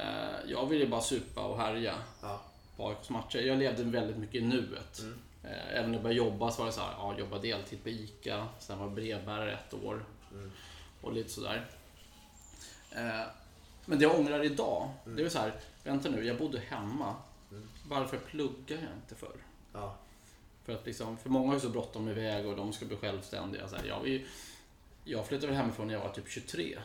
Jag 0.51 0.67
ville 0.67 0.87
bara 0.87 1.01
supa 1.01 1.41
och 1.41 1.59
härja 1.59 1.95
ja. 2.23 2.41
på 2.77 2.89
AIKs 2.89 3.11
matcher. 3.11 3.39
Jag 3.39 3.59
levde 3.59 3.83
väldigt 3.83 4.17
mycket 4.17 4.35
i 4.35 4.41
nuet. 4.45 4.99
Mm. 5.01 5.19
Eh, 5.45 5.77
Även 5.79 5.91
när 5.91 5.97
jag 5.99 6.03
började 6.03 6.19
jobba 6.31 6.51
så 6.51 6.59
var 6.63 6.67
det 6.67 6.73
så 6.73 6.81
här, 6.81 6.93
ja, 6.99 7.19
jobba 7.19 7.39
deltid 7.39 7.83
på 7.83 7.89
ICA, 7.89 8.49
sen 8.59 8.79
var 8.79 8.87
jag 8.87 8.95
brevbärare 8.95 9.53
ett 9.53 9.75
år. 9.75 10.05
Mm. 10.33 10.53
och 11.03 11.13
lite 11.13 11.31
sådär. 11.31 11.67
Men 13.85 13.99
det 13.99 14.03
jag 14.03 14.19
ångrar 14.21 14.45
idag, 14.45 14.89
det 15.05 15.23
är 15.23 15.29
så 15.29 15.39
här, 15.39 15.53
vänta 15.85 16.09
nu, 16.09 16.25
jag 16.27 16.39
bodde 16.39 16.59
hemma. 16.61 17.15
Varför 17.89 18.17
pluggar 18.19 18.77
jag 18.77 18.91
inte 19.03 19.15
för? 19.15 19.33
Ja. 19.73 19.95
För 20.65 20.73
att 20.73 20.87
liksom, 20.87 21.17
för 21.19 21.31
många 21.31 21.47
har 21.47 21.55
ju 21.55 21.61
så 21.61 21.69
bråttom 21.69 22.09
iväg 22.09 22.47
och 22.47 22.57
de 22.57 22.73
ska 22.73 22.85
bli 22.87 22.97
självständiga. 22.97 23.69
Så 23.69 23.77
här, 23.77 23.85
jag, 23.85 24.09
ju- 24.09 24.27
jag 25.05 25.27
flyttade 25.27 25.47
väl 25.47 25.57
hemifrån 25.57 25.87
när 25.87 25.95
jag 25.95 26.01
var 26.01 26.09
typ 26.11 26.29
23. 26.29 26.79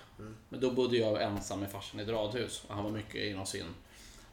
Men 0.50 0.60
då 0.60 0.72
bodde 0.72 0.98
jag 0.98 1.22
ensam 1.24 1.60
med 1.60 1.72
farsan 1.72 2.00
i 2.00 2.04
ett 2.04 2.10
radhus. 2.10 2.64
Och 2.68 2.76
han 2.76 2.84
var 2.84 2.92
mycket 2.92 3.24
inom 3.24 3.46
sin 3.46 3.66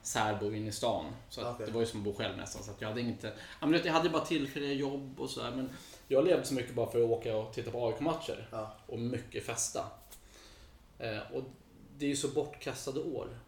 särbo 0.02 0.52
in 0.52 0.66
i 0.66 0.72
stan. 0.72 1.04
Så 1.30 1.50
Okej. 1.50 1.66
det 1.66 1.72
var 1.72 1.80
ju 1.80 1.86
som 1.86 2.00
att 2.00 2.04
bo 2.04 2.14
själv 2.14 2.36
nästan. 2.36 2.62
Så 2.62 2.70
jag 2.78 2.88
hade 2.88 3.00
inte... 3.00 3.26
Ja, 3.26 3.32
men 3.60 3.70
du 3.70 3.76
vet, 3.76 3.86
jag 3.86 3.92
hade 3.92 4.08
bara 4.10 4.24
tillfälliga 4.24 4.72
jobb 4.72 5.20
och 5.20 5.30
sådär. 5.30 5.50
Men 5.56 5.70
jag 6.08 6.24
levde 6.24 6.44
så 6.44 6.54
mycket 6.54 6.74
bara 6.74 6.90
för 6.90 6.98
att 7.04 7.10
åka 7.10 7.36
och 7.36 7.52
titta 7.54 7.70
på 7.70 7.86
AIK-matcher. 7.88 8.48
Ja. 8.50 8.74
Och 8.86 8.98
mycket 8.98 9.46
festa. 9.46 9.84
Eh, 10.98 11.18
och 11.32 11.42
det 11.98 12.04
är 12.06 12.10
ju 12.10 12.16
så 12.16 12.28
bortkastade 12.28 13.00
år. 13.00 13.38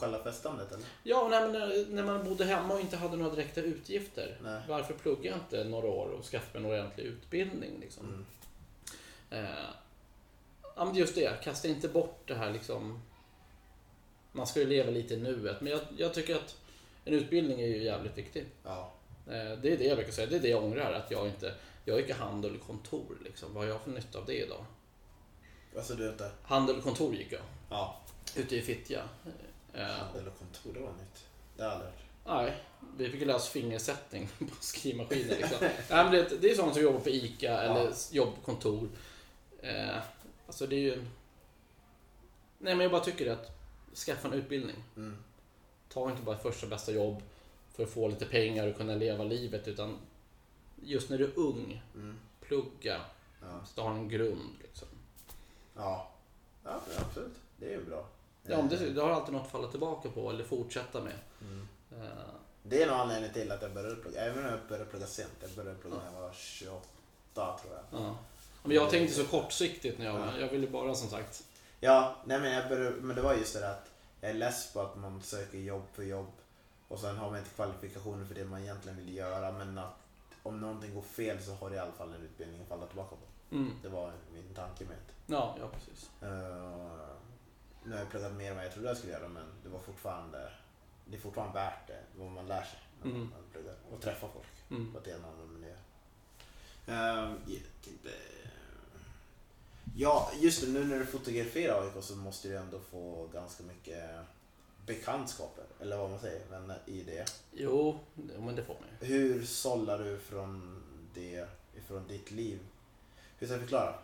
Själva 0.00 0.24
festandet 0.24 0.72
eller? 0.72 0.84
Ja, 1.02 1.28
nej, 1.30 1.40
men 1.40 1.52
när, 1.52 1.86
när 1.90 2.02
man 2.02 2.24
bodde 2.24 2.44
hemma 2.44 2.74
och 2.74 2.80
inte 2.80 2.96
hade 2.96 3.16
några 3.16 3.34
direkta 3.34 3.60
utgifter. 3.60 4.38
Nej. 4.42 4.60
Varför 4.68 4.94
plugga 4.94 5.30
jag 5.30 5.38
inte 5.38 5.64
några 5.64 5.86
år 5.86 6.08
och 6.08 6.24
skaffa 6.24 6.58
mig 6.58 6.70
en 6.70 6.78
ordentlig 6.78 7.04
utbildning? 7.04 7.80
Liksom? 7.80 8.06
Mm. 8.06 8.24
Eh, 9.44 9.64
ja, 10.76 10.84
men 10.84 10.94
just 10.94 11.14
det, 11.14 11.44
kasta 11.44 11.68
inte 11.68 11.88
bort 11.88 12.22
det 12.26 12.34
här 12.34 12.50
liksom. 12.50 13.02
Man 14.32 14.46
ska 14.46 14.60
ju 14.60 14.66
leva 14.66 14.90
lite 14.90 15.14
i 15.14 15.16
nuet, 15.16 15.60
men 15.60 15.72
jag, 15.72 15.80
jag 15.96 16.14
tycker 16.14 16.36
att 16.36 16.56
en 17.04 17.14
utbildning 17.14 17.60
är 17.60 17.66
ju 17.66 17.84
jävligt 17.84 18.18
viktig. 18.18 18.46
Ja. 18.64 18.92
Eh, 19.26 19.58
det 19.62 19.72
är 19.72 19.76
det 19.78 19.84
jag 19.84 19.96
brukar 19.96 20.12
säga, 20.12 20.26
det 20.26 20.36
är 20.36 20.40
det 20.40 20.48
jag 20.48 20.64
ångrar, 20.64 20.92
att 20.92 21.10
jag 21.10 21.26
inte... 21.26 21.54
Jag 21.84 22.00
gick 22.00 22.08
i 22.08 22.12
handel 22.12 22.56
och 22.56 22.66
kontor 22.66 23.18
liksom. 23.24 23.54
Vad 23.54 23.64
har 23.64 23.70
jag 23.70 23.80
för 23.80 23.90
nytta 23.90 24.18
av 24.18 24.26
det 24.26 24.44
idag? 24.44 24.64
Alltså 25.76 25.94
du 25.94 26.08
inte? 26.08 26.30
Handel 26.42 26.76
och 26.76 26.82
kontor 26.82 27.14
gick 27.14 27.32
jag, 27.32 27.40
Ja. 27.70 28.00
Ute 28.36 28.56
i 28.56 28.62
Fittja. 28.62 29.02
Handel 29.74 30.28
och 30.28 30.38
kontor, 30.38 30.72
det 30.74 30.80
var 30.80 30.92
nytt. 30.92 31.24
Det 31.56 31.62
har 31.62 31.70
jag 31.70 31.74
aldrig 31.74 31.92
hört. 31.92 32.02
Nej, 32.26 32.62
vi 32.96 33.10
fick 33.10 33.20
ju 33.20 33.26
lära 33.26 33.36
oss 33.36 33.48
fingersättning 33.48 34.28
på 34.38 34.44
skrivmaskiner. 34.60 35.36
Liksom. 35.36 35.56
Nej, 35.60 36.04
men 36.04 36.10
det, 36.12 36.40
det 36.40 36.50
är 36.50 36.54
sådana 36.54 36.74
som 36.74 36.82
jobbar 36.82 37.00
på 37.00 37.08
ICA 37.10 37.58
eller 37.62 37.92
jobbar 38.12 38.32
på 38.32 38.40
kontor. 38.40 38.88
Eh, 39.62 39.96
alltså 40.46 40.66
det 40.66 40.76
är 40.76 40.80
ju... 40.80 40.96
Nej 42.58 42.74
men 42.74 42.80
jag 42.80 42.90
bara 42.90 43.04
tycker 43.04 43.30
att 43.30 43.50
skaffa 44.06 44.28
en 44.28 44.34
utbildning. 44.34 44.76
Mm. 44.96 45.16
Ta 45.88 46.10
inte 46.10 46.22
bara 46.22 46.38
första 46.38 46.66
bästa 46.66 46.92
jobb 46.92 47.22
för 47.74 47.82
att 47.82 47.90
få 47.90 48.08
lite 48.08 48.26
pengar 48.26 48.66
och 48.66 48.76
kunna 48.76 48.94
leva 48.94 49.24
livet 49.24 49.68
utan 49.68 49.98
just 50.82 51.10
när 51.10 51.18
du 51.18 51.24
är 51.24 51.38
ung, 51.38 51.82
Mm. 51.94 52.18
plugga, 52.40 53.00
Ja. 53.40 53.64
så 53.66 53.72
du 53.74 53.80
har 53.80 53.90
en 53.94 54.08
grund. 54.08 54.50
Liksom. 54.62 54.88
Ja. 55.76 56.10
ja, 56.64 56.80
absolut. 56.98 57.36
Det 57.56 57.66
är 57.66 57.70
ju 57.70 57.84
bra. 57.84 58.06
Ja, 58.46 58.62
det, 58.62 58.90
du 58.90 59.00
har 59.00 59.10
alltid 59.10 59.34
något 59.34 59.42
att 59.46 59.50
falla 59.52 59.68
tillbaka 59.68 60.08
på 60.08 60.30
eller 60.30 60.44
fortsätta 60.44 61.00
med. 61.00 61.14
Mm. 61.40 61.68
Eh, 62.02 62.08
Det 62.62 62.82
är 62.82 62.86
nog 62.86 62.96
anledningen 62.96 63.34
till 63.34 63.52
att 63.52 63.62
jag 63.62 63.72
började 63.74 63.96
plugga. 63.96 64.20
Även 64.20 64.44
om 64.44 64.50
jag 64.50 64.60
började 64.68 64.90
plugga 64.90 65.06
sent. 65.06 65.32
Jag 65.40 65.50
började 65.50 65.74
plugga 65.78 65.96
när 65.96 66.12
jag 66.14 66.20
var 66.22 66.32
28 66.32 66.82
tror 67.34 67.74
jag. 67.74 68.00
ja. 68.00 68.16
Men 68.62 68.76
jag 68.76 68.90
tänkte 68.90 69.14
så 69.14 69.24
kortsiktigt 69.26 69.98
när 69.98 70.06
jag 70.06 70.20
Ja. 70.20 70.38
Jag 70.40 70.48
ville 70.48 70.66
bara 70.66 70.94
som 70.94 71.08
sagt 71.08 71.44
Ja, 71.80 72.16
nej 72.24 72.40
men, 72.40 72.52
jag 72.52 72.68
började, 72.68 72.96
men 73.00 73.16
det 73.16 73.22
var 73.22 73.34
just 73.34 73.54
det 73.54 73.60
där 73.60 73.70
att 73.70 73.90
jag 74.20 74.30
är 74.30 74.34
less 74.34 74.72
på 74.72 74.80
att 74.80 74.96
man 74.96 75.22
söker 75.22 75.58
jobb 75.58 75.82
för 75.92 76.02
jobb 76.02 76.26
och 76.88 76.98
sen 76.98 77.16
har 77.16 77.30
man 77.30 77.38
inte 77.38 77.50
kvalifikationer 77.50 78.24
för 78.24 78.34
det 78.34 78.44
man 78.44 78.60
egentligen 78.62 78.98
vill 78.98 79.16
göra 79.16 79.52
men 79.52 79.78
att 79.78 79.94
om 80.42 80.60
någonting 80.60 80.94
går 80.94 81.02
fel 81.02 81.42
så 81.42 81.54
har 81.54 81.70
du 81.70 81.76
i 81.76 81.78
alla 81.78 81.92
fall 81.92 82.14
en 82.14 82.22
utbildning 82.22 82.62
att 82.62 82.68
falla 82.68 82.86
tillbaka 82.86 83.16
på. 83.16 83.54
Mm. 83.54 83.70
Det 83.82 83.88
var 83.88 84.12
min 84.34 84.54
tanke 84.54 84.84
med 84.84 84.96
det. 85.06 85.34
Ja, 85.34 85.56
ja 85.60 85.66
precis. 85.74 86.10
Eh, 86.22 87.16
nu 87.84 87.92
har 87.92 87.98
jag 87.98 88.10
pluggat 88.10 88.32
mer 88.32 88.50
än 88.50 88.56
vad 88.56 88.64
jag 88.66 88.72
trodde 88.72 88.88
jag 88.88 88.96
skulle 88.96 89.12
göra 89.12 89.28
men 89.28 89.44
det 89.62 89.68
var 89.68 89.78
fortfarande 89.80 90.52
det 91.06 91.16
är 91.16 91.20
fortfarande 91.20 91.54
värt 91.54 91.86
det, 91.86 92.00
vad 92.16 92.30
man 92.30 92.46
lär 92.48 92.62
sig 92.64 92.78
när 93.02 93.10
Mm. 93.10 93.20
man 93.20 93.38
pluggar 93.52 93.74
och 93.90 94.00
träffa 94.00 94.28
folk 94.28 94.46
Mm. 94.70 94.92
på 94.92 94.98
ett 94.98 95.06
eller 95.06 95.16
annat 95.28 95.50
miljö. 95.50 95.74
Uh, 96.88 97.32
ja, 99.96 100.30
just 100.40 100.60
det, 100.60 100.66
nu 100.72 100.84
när 100.84 100.98
du 100.98 101.06
fotograferar 101.06 101.82
AIK 101.82 102.04
så 102.04 102.16
måste 102.16 102.48
du 102.48 102.56
ändå 102.56 102.78
få 102.90 103.28
ganska 103.32 103.62
mycket 103.64 104.10
bekantskaper, 104.86 105.64
eller 105.80 105.96
vad 105.96 106.10
man 106.10 106.20
säger, 106.20 106.42
men 106.50 106.72
i 106.86 107.02
det. 107.02 107.24
Jo, 107.52 107.98
det- 108.14 108.38
men 108.40 108.56
det 108.56 108.64
får 108.64 108.74
man 108.74 108.84
ju. 109.00 109.06
Hur 109.06 109.44
sållar 109.44 109.98
du 109.98 110.18
från 110.18 110.82
det, 111.14 111.48
ifrån 111.76 112.08
ditt 112.08 112.30
liv? 112.30 112.58
Hur 113.38 113.46
ska 113.46 113.54
jag 113.54 113.60
förklara? 113.60 113.94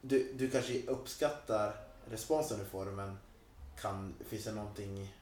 Du, 0.00 0.32
du 0.32 0.50
kanske 0.50 0.86
uppskattar 0.86 1.76
responsen 2.10 2.58
du 2.58 2.64
får 2.64 2.84
men 2.86 3.18
kan, 3.80 4.14
finns 4.28 4.44
det 4.44 4.52
någonting, 4.52 5.14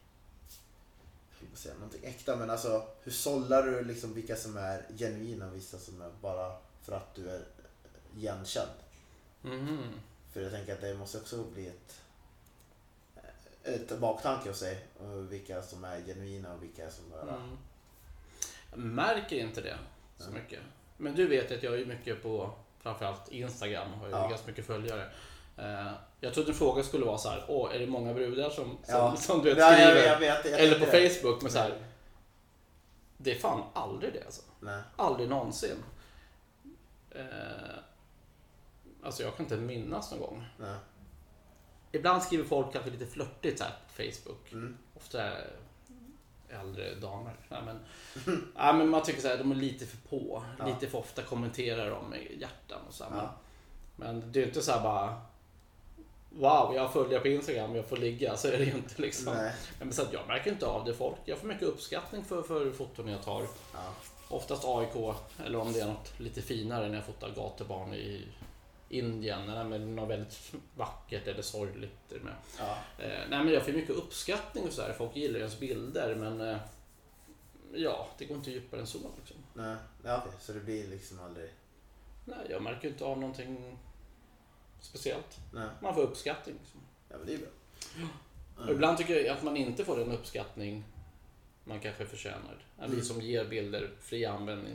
säga, 1.54 1.74
någonting 1.74 2.04
äkta 2.04 2.36
men 2.36 2.50
alltså 2.50 2.86
hur 3.02 3.12
sållar 3.12 3.62
du 3.62 3.84
liksom 3.84 4.14
vilka 4.14 4.36
som 4.36 4.56
är 4.56 4.86
genuina 4.98 5.46
och 5.46 5.54
vissa 5.54 5.78
som 5.78 6.00
är 6.02 6.10
bara 6.20 6.56
för 6.82 6.92
att 6.92 7.14
du 7.14 7.30
är 7.30 7.44
igenkänd? 8.16 8.70
Mhm. 9.42 10.00
För 10.32 10.40
jag 10.40 10.52
tänker 10.52 10.72
att 10.74 10.80
det 10.80 10.94
måste 10.94 11.18
också 11.18 11.44
bli 11.44 11.66
ett, 11.68 12.00
ett 13.62 13.98
baktanke 13.98 14.48
hos 14.48 14.58
sig 14.58 14.86
och 14.98 15.32
vilka 15.32 15.62
som 15.62 15.84
är 15.84 16.00
genuina 16.00 16.54
och 16.54 16.62
vilka 16.62 16.90
som 16.90 17.10
bara... 17.10 17.36
Mm. 17.36 17.58
Jag 18.70 18.78
märker 18.78 19.36
inte 19.36 19.60
det 19.60 19.78
så 20.18 20.30
mycket. 20.30 20.60
Men 20.96 21.14
du 21.14 21.26
vet 21.28 21.52
att 21.52 21.62
jag 21.62 21.80
är 21.80 21.86
mycket 21.86 22.22
på 22.22 22.54
framförallt 22.78 23.28
Instagram, 23.28 23.92
har 23.92 24.06
ju 24.06 24.12
Ja. 24.12 24.28
ganska 24.28 24.46
mycket 24.46 24.66
följare. 24.66 25.10
Jag 26.20 26.34
trodde 26.34 26.48
en 26.50 26.54
fråga 26.54 26.82
skulle 26.82 27.04
vara 27.04 27.18
så 27.18 27.28
här, 27.28 27.44
åh, 27.48 27.74
är 27.74 27.78
det 27.78 27.86
många 27.86 28.14
brudar 28.14 28.50
som, 28.50 28.64
som, 28.64 28.78
Ja. 28.88 29.16
som 29.16 29.38
du 29.42 29.48
vet, 29.48 29.58
Ja, 29.58 29.78
jag, 29.78 29.90
skriver? 29.90 30.06
jag 30.12 30.20
vet, 30.20 30.44
jag 30.50 30.60
Eller 30.60 30.78
på 30.78 30.84
det. 30.92 31.10
Facebook, 31.10 31.42
men 31.42 31.52
så 31.52 31.58
här, 31.58 31.72
det 33.16 33.30
är 33.30 33.38
fan 33.38 33.62
aldrig 33.72 34.12
det 34.12 34.24
alltså. 34.24 34.42
Nej. 34.60 34.82
Aldrig 34.96 35.28
någonsin. 35.28 35.76
Eh, 37.10 37.24
Alltså 39.02 39.22
jag 39.22 39.36
kan 39.36 39.46
inte 39.46 39.56
minnas 39.56 40.10
någon 40.10 40.20
gång. 40.20 40.44
Nej. 40.58 40.76
Ibland 41.92 42.22
skriver 42.22 42.44
folk 42.44 42.72
kanske 42.72 42.90
lite 42.90 43.06
flörtigt 43.06 43.58
så 43.58 43.64
här 43.64 43.72
på 43.86 43.92
Facebook. 44.02 44.52
Mm. 44.52 44.78
Ofta 44.96 45.22
är 45.22 45.50
äldre 46.48 46.94
damer. 46.94 47.32
Nej, 47.48 47.62
men, 47.64 47.80
ja, 48.56 48.72
men 48.72 48.88
man 48.88 49.02
tycker 49.02 49.20
så 49.20 49.28
här, 49.28 49.38
de 49.38 49.50
är 49.50 49.54
lite 49.54 49.86
för 49.86 50.08
på. 50.08 50.42
Ja. 50.58 50.66
Lite 50.66 50.86
för 50.88 50.98
ofta 50.98 51.22
kommenterar 51.22 51.90
de 51.90 52.10
med 52.10 52.22
hjärtan 52.40 52.78
och 52.88 52.94
så. 52.94 53.04
här. 53.04 53.10
Men, 53.10 53.28
men 53.96 54.32
det 54.32 54.42
är 54.42 54.46
inte 54.46 54.62
så 54.62 54.72
här 54.72 54.82
bara 54.82 55.22
Wow, 56.30 56.74
jag 56.74 56.92
följer 56.92 57.20
på 57.20 57.28
Instagram, 57.28 57.76
jag 57.76 57.86
får 57.86 57.96
ligga. 57.96 58.36
Så 58.36 58.48
är 58.48 58.58
det 58.58 58.64
ju 58.64 58.72
inte 58.72 59.02
liksom. 59.02 59.34
Nej. 59.34 59.52
Men 59.78 59.92
så 59.92 60.02
att 60.02 60.12
jag 60.12 60.26
märker 60.28 60.50
inte 60.50 60.66
av 60.66 60.84
det. 60.84 60.94
Folk, 60.94 61.16
jag 61.24 61.38
får 61.38 61.46
mycket 61.46 61.62
uppskattning 61.62 62.24
för, 62.24 62.42
för 62.42 62.72
foton 62.72 63.08
jag 63.08 63.22
tar. 63.22 63.46
Ja. 63.72 63.94
Oftast 64.28 64.64
AIK, 64.64 65.16
eller 65.46 65.58
om 65.58 65.72
det 65.72 65.80
är 65.80 65.86
något 65.86 66.20
lite 66.20 66.42
finare 66.42 66.88
när 66.88 66.94
jag 66.94 67.04
fotar 67.04 67.30
gatubarn 67.36 67.94
i 67.94 68.24
Indien. 68.88 69.46
Nej, 69.46 69.64
men 69.64 69.96
något 69.96 70.10
väldigt 70.10 70.52
vackert 70.76 71.26
eller 71.26 71.42
sorgligt. 71.42 72.10
Med. 72.22 72.34
Ja. 72.58 72.76
Eh, 72.98 73.20
nej, 73.30 73.44
men 73.44 73.48
jag 73.48 73.64
får 73.64 73.72
mycket 73.72 73.96
uppskattning 73.96 74.64
och 74.64 74.72
så 74.72 74.82
här. 74.82 74.92
Folk 74.92 75.16
gillar 75.16 75.38
ens 75.38 75.58
bilder 75.58 76.14
men 76.14 76.40
eh, 76.40 76.56
ja, 77.74 78.08
det 78.18 78.24
går 78.24 78.36
inte 78.36 78.50
djupare 78.50 78.80
än 78.80 78.86
så. 78.86 78.98
Liksom. 79.18 79.36
Nej. 79.54 79.76
Ja, 80.04 80.22
okej. 80.26 80.38
Så 80.40 80.52
det 80.52 80.60
blir 80.60 80.88
liksom 80.88 81.20
aldrig... 81.20 81.50
Nej, 82.24 82.46
jag 82.50 82.62
märker 82.62 82.88
inte 82.88 83.04
av 83.04 83.18
någonting 83.18 83.78
speciellt. 84.80 85.38
Nej. 85.52 85.68
Man 85.82 85.94
får 85.94 86.02
uppskattning. 86.02 86.54
Liksom. 86.62 86.80
Ja, 87.08 87.16
men 87.18 87.26
det 87.26 87.34
är 87.34 87.38
bra. 87.38 87.48
Och 88.64 88.70
ibland 88.70 88.98
tycker 88.98 89.16
jag 89.24 89.36
att 89.36 89.42
man 89.42 89.56
inte 89.56 89.84
får 89.84 89.96
den 89.98 90.12
uppskattning 90.12 90.84
man 91.64 91.80
kanske 91.80 92.06
förtjänar. 92.06 92.64
Vi 92.78 92.84
Mm. 92.84 93.02
som 93.02 93.20
ger 93.20 93.44
bilder 93.44 93.90
fri 94.00 94.24
användning 94.24 94.74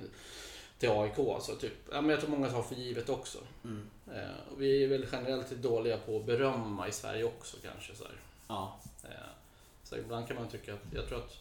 till 0.80 0.90
AIK. 0.90 1.16
Så 1.42 1.56
typ, 1.56 1.74
ja, 1.92 2.02
men 2.02 2.10
jag 2.10 2.20
tror 2.20 2.30
många 2.30 2.50
tar 2.50 2.64
för 2.64 2.76
givet 2.76 3.10
också. 3.10 3.38
Mm. 3.64 3.90
Eh, 4.14 4.52
och 4.52 4.62
vi 4.62 4.84
är 4.84 4.88
väl 4.88 5.08
generellt 5.12 5.50
dåliga 5.50 5.98
på 5.98 6.18
att 6.18 6.26
berömma 6.26 6.88
i 6.88 6.92
Sverige 6.92 7.24
också 7.24 7.58
kanske. 7.64 7.96
Så, 7.96 8.04
här. 8.04 8.14
Ja. 8.48 8.80
Eh, 9.04 9.10
så 9.84 9.98
ibland 9.98 10.28
kan 10.28 10.36
man 10.36 10.48
tycka 10.48 10.74
att, 10.74 10.94
jag 10.94 11.08
tror 11.08 11.18
att 11.18 11.38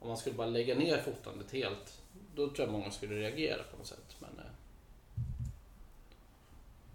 om 0.00 0.08
man 0.08 0.16
skulle 0.16 0.36
bara 0.36 0.46
lägga 0.46 0.74
ner 0.74 0.98
fotandet 1.02 1.50
helt, 1.52 2.00
då 2.34 2.46
tror 2.46 2.60
jag 2.60 2.72
många 2.72 2.90
skulle 2.90 3.14
reagera 3.14 3.62
på 3.70 3.76
något 3.76 3.86
sätt. 3.86 4.16
Men, 4.18 4.30
eh, 4.38 4.50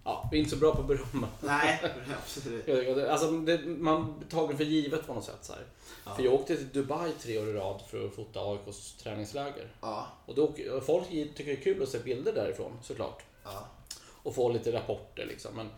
ja, 0.04 0.28
vi 0.30 0.36
är 0.36 0.38
inte 0.38 0.50
så 0.50 0.56
bra 0.56 0.74
på 0.74 0.80
att 0.80 0.86
berömma. 0.86 1.28
Nej, 1.40 1.80
absolut. 2.22 3.08
Alltså, 3.08 3.30
det, 3.30 3.66
man 3.66 4.18
blir 4.18 4.28
tagen 4.28 4.56
för 4.56 4.64
givet 4.64 5.06
på 5.06 5.14
något 5.14 5.24
sätt. 5.24 5.38
Så. 5.42 5.52
Ja. 6.04 6.14
För 6.14 6.22
jag 6.22 6.34
åkte 6.34 6.56
till 6.56 6.68
Dubai 6.68 7.12
tre 7.12 7.38
år 7.38 7.48
i 7.48 7.52
rad 7.52 7.82
för 7.88 8.06
att 8.06 8.14
fota 8.14 8.40
AIKs 8.40 8.92
träningsläger. 8.92 9.68
Ja. 9.80 10.06
Och 10.26 10.34
då, 10.34 10.54
folk 10.86 11.08
tycker 11.08 11.44
det 11.44 11.52
är 11.52 11.62
kul 11.62 11.82
att 11.82 11.88
se 11.88 11.98
bilder 11.98 12.32
därifrån 12.32 12.72
såklart. 12.82 13.22
Ja. 13.44 13.66
Och 14.22 14.34
få 14.34 14.52
lite 14.52 14.72
rapporter 14.72 15.26
liksom. 15.26 15.54
Men 15.56 15.70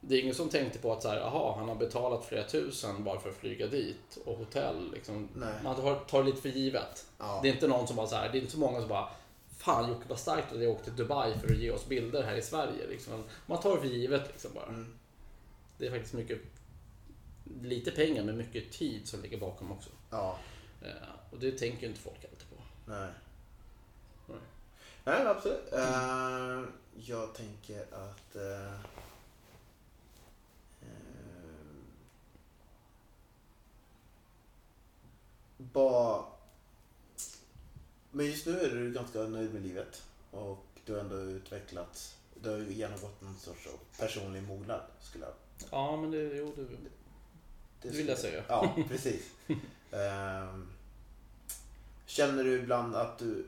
det 0.00 0.14
är 0.14 0.20
ingen 0.22 0.34
som 0.34 0.48
tänkte 0.48 0.78
på 0.78 0.92
att 0.92 1.02
så 1.02 1.08
här, 1.08 1.20
aha, 1.20 1.54
han 1.58 1.68
har 1.68 1.74
betalat 1.74 2.24
flera 2.24 2.44
tusen 2.44 3.04
bara 3.04 3.20
för 3.20 3.30
att 3.30 3.36
flyga 3.36 3.66
dit. 3.66 4.18
Och 4.24 4.38
hotell 4.38 4.90
liksom. 4.92 5.28
Man 5.64 5.76
tar, 5.76 5.94
tar 5.94 6.18
det 6.22 6.26
lite 6.26 6.42
för 6.42 6.48
givet. 6.48 7.06
Ja. 7.18 7.40
Det 7.42 7.48
är 7.48 7.52
inte 7.52 7.68
någon 7.68 7.86
som 7.86 7.96
bara 7.96 8.06
så 8.06 8.16
här, 8.16 8.28
det 8.32 8.38
är 8.38 8.40
inte 8.40 8.52
så 8.52 8.58
många 8.58 8.80
som 8.80 8.88
bara 8.88 9.08
Fan 9.66 9.88
Jocke 9.88 10.08
var 10.08 10.16
starkt 10.16 10.52
att 10.52 10.62
jag 10.62 10.70
åkte 10.70 10.84
till 10.84 10.96
Dubai 10.96 11.38
för 11.38 11.52
att 11.52 11.58
ge 11.58 11.70
oss 11.70 11.86
bilder 11.86 12.22
här 12.22 12.36
i 12.36 12.42
Sverige. 12.42 12.86
Liksom. 12.86 13.24
Man 13.46 13.60
tar 13.60 13.74
det 13.74 13.80
för 13.80 13.88
givet 13.88 14.26
liksom 14.28 14.50
bara. 14.54 14.66
Mm. 14.66 14.94
Det 15.78 15.86
är 15.86 15.90
faktiskt 15.90 16.14
mycket, 16.14 16.40
lite 17.62 17.90
pengar 17.90 18.24
men 18.24 18.36
mycket 18.36 18.72
tid 18.72 19.08
som 19.08 19.22
ligger 19.22 19.38
bakom 19.38 19.72
också. 19.72 19.90
Ja. 20.10 20.38
Eh, 20.82 20.90
och 21.30 21.38
det 21.38 21.52
tänker 21.52 21.82
ju 21.82 21.88
inte 21.88 22.00
folk 22.00 22.24
alltid 22.24 22.50
på. 22.50 22.56
Nej. 22.86 23.10
Nej. 24.26 24.38
Nej, 25.04 25.26
absolut. 25.26 25.72
Eh, 25.72 26.62
jag 26.96 27.34
tänker 27.34 27.80
att... 27.80 28.36
Uh, 28.36 28.80
bara... 35.56 36.35
Men 38.16 38.26
just 38.26 38.46
nu 38.46 38.60
är 38.60 38.70
du 38.70 38.92
ganska 38.92 39.18
nöjd 39.18 39.54
med 39.54 39.62
livet. 39.62 40.02
Och 40.30 40.66
du 40.84 40.92
har 40.92 41.00
ändå 41.00 41.16
utvecklats. 41.16 42.16
Du 42.42 42.50
har 42.50 42.58
ju 42.58 42.72
genomgått 42.72 43.20
någon 43.22 43.36
sorts 43.36 43.68
personlig 43.98 44.42
mognad, 44.42 44.80
skulle 45.00 45.24
jag 45.24 45.34
Ja, 45.70 45.96
men 45.96 46.10
det, 46.10 46.18
jo, 46.18 46.52
det, 46.56 46.62
det 46.62 46.90
det 47.82 47.88
vill 47.88 48.08
jag 48.08 48.18
säga. 48.18 48.44
Ja, 48.48 48.76
precis. 48.88 49.30
Ehm, 49.90 50.72
känner 52.06 52.44
du 52.44 52.58
ibland 52.58 52.94
att 52.94 53.18
du, 53.18 53.46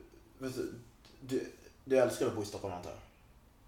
du... 1.21 1.51
Du 1.85 1.97
älskar 1.97 2.27
att 2.27 2.35
bo 2.35 2.43
i 2.43 2.45
Stockholm 2.45 2.73
antar 2.73 2.89
jag? 2.89 2.99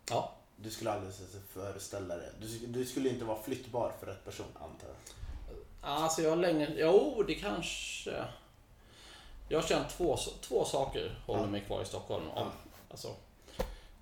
Ja. 0.09 0.35
Du 0.55 0.69
skulle 0.69 0.91
aldrig 0.91 1.13
föreställa 1.53 2.15
dig. 2.15 2.29
Du, 2.41 2.67
du 2.67 2.85
skulle 2.85 3.09
inte 3.09 3.25
vara 3.25 3.43
flyttbar 3.43 3.93
för 3.99 4.07
rätt 4.07 4.25
person 4.25 4.45
antar 4.55 4.87
jag? 4.87 4.95
Alltså 5.81 6.21
jag 6.21 6.29
har 6.29 6.37
länge, 6.37 6.73
jo 6.77 7.23
det 7.27 7.35
kanske... 7.35 8.25
Jag 9.51 9.61
har 9.61 9.67
känt 9.67 9.89
två, 9.89 10.17
två 10.41 10.65
saker 10.65 11.19
håller 11.25 11.47
mig 11.47 11.61
kvar 11.61 11.81
i 11.81 11.85
Stockholm. 11.85 12.29
Om, 12.29 12.47
alltså, 12.89 13.15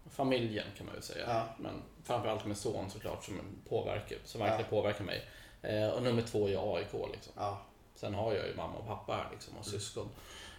familjen 0.09 0.65
kan 0.77 0.85
man 0.85 0.95
väl 0.95 1.03
säga. 1.03 1.25
Ja. 1.33 1.43
Men 1.59 1.81
framförallt 2.03 2.45
min 2.45 2.55
son 2.55 2.89
såklart 2.89 3.23
som 3.25 3.39
påverkar, 3.69 4.17
som 4.25 4.41
verkligen 4.41 4.69
påverkar 4.69 5.03
mig. 5.03 5.25
Eh, 5.61 5.89
och 5.89 6.03
nummer 6.03 6.21
två 6.21 6.47
är 6.49 6.75
AIK 6.75 6.93
liksom. 7.13 7.33
Ja. 7.35 7.61
Sen 7.95 8.13
har 8.13 8.33
jag 8.33 8.47
ju 8.47 8.55
mamma 8.55 8.75
och 8.77 8.87
pappa 8.87 9.13
här 9.13 9.27
liksom 9.31 9.53
och 9.57 9.67
Mm. 9.67 9.79
syskon. 9.79 10.09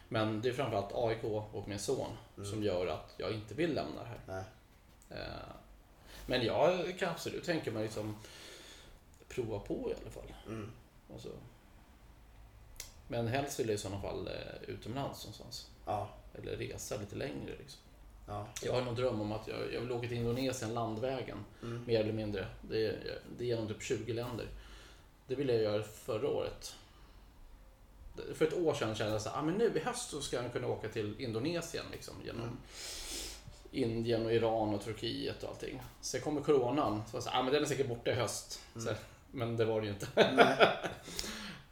Men 0.08 0.40
det 0.40 0.48
är 0.48 0.52
framförallt 0.52 0.92
AIK 0.94 1.24
och 1.52 1.68
min 1.68 1.78
son 1.78 2.16
Mm. 2.36 2.50
som 2.50 2.62
gör 2.62 2.86
att 2.86 3.14
jag 3.16 3.32
inte 3.32 3.54
vill 3.54 3.74
lämna 3.74 4.02
det 4.02 4.32
här. 4.32 4.44
Eh, 5.10 5.52
men 6.26 6.42
jag 6.44 6.98
kan 6.98 7.08
absolut 7.10 7.44
tänka 7.44 7.70
mig 7.70 7.82
liksom 7.82 8.16
prova 9.28 9.58
på 9.58 9.74
i 9.74 9.94
alla 10.02 10.10
fall. 10.10 10.34
Mm. 10.46 10.70
Alltså. 11.12 11.28
Men 13.10 13.28
helst 13.28 13.60
vill 13.60 13.68
jag 13.68 13.74
i 13.74 13.78
sådana 13.78 14.00
fall 14.00 14.26
eh, 14.28 14.70
utomlands 14.70 15.24
någonstans. 15.24 15.68
Ja. 15.86 16.08
Eller 16.34 16.56
resa 16.56 16.96
lite 16.96 17.16
längre. 17.16 17.54
Liksom. 17.58 17.80
Ja. 18.26 18.46
Jag 18.62 18.72
har 18.72 18.82
någon 18.82 18.94
dröm 18.94 19.20
om 19.20 19.32
att 19.32 19.48
jag, 19.48 19.72
jag 19.72 19.80
vill 19.80 19.92
åka 19.92 20.08
till 20.08 20.16
Indonesien 20.16 20.74
landvägen. 20.74 21.44
Mm. 21.62 21.84
Mer 21.86 22.00
eller 22.00 22.12
mindre. 22.12 22.46
Det 22.62 22.86
är, 22.86 23.20
det 23.38 23.44
är 23.44 23.48
genom 23.48 23.68
typ 23.68 23.82
20 23.82 24.12
länder. 24.12 24.46
Det 25.26 25.34
ville 25.34 25.52
jag 25.52 25.62
göra 25.62 25.82
förra 25.82 26.28
året. 26.28 26.74
För 28.34 28.46
ett 28.46 28.54
år 28.54 28.74
sedan 28.74 28.94
kände 28.94 29.12
jag 29.12 29.20
att 29.20 29.36
ah, 29.36 29.42
men 29.42 29.54
nu 29.54 29.72
i 29.76 29.78
höst 29.78 30.10
så 30.10 30.20
ska 30.20 30.42
jag 30.42 30.52
kunna 30.52 30.66
åka 30.66 30.88
till 30.88 31.20
Indonesien. 31.20 31.84
Liksom, 31.92 32.14
genom 32.24 32.42
Mm. 32.42 32.56
Indien 33.72 34.26
och 34.26 34.32
Iran 34.32 34.74
och 34.74 34.84
Turkiet 34.84 35.42
och 35.42 35.48
allting. 35.48 35.82
Sen 36.00 36.20
kommer 36.20 36.40
coronan. 36.40 37.02
Så 37.10 37.16
jag 37.16 37.22
sa, 37.22 37.30
ah, 37.32 37.42
men 37.42 37.52
den 37.52 37.62
är 37.62 37.66
säkert 37.66 37.88
borta 37.88 38.10
i 38.10 38.14
höst. 38.14 38.60
Mm. 38.74 38.86
Så, 38.86 38.94
men 39.30 39.56
det 39.56 39.64
var 39.64 39.80
det 39.80 39.86
ju 39.86 39.92
inte. 39.92 40.06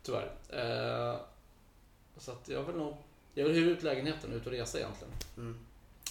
Tyvärr. 0.09 0.31
Eh, 0.49 1.17
så 2.17 2.31
att 2.31 2.49
jag 2.49 2.63
vill 2.63 2.77
nog... 2.77 2.97
Jag 3.35 3.45
vill 3.45 3.55
hyra 3.55 3.71
ut 3.71 3.83
lägenheten 3.83 4.31
och 4.31 4.37
ut 4.37 4.47
och 4.47 4.53
resa 4.53 4.79
egentligen. 4.79 5.15
Mm. 5.37 5.59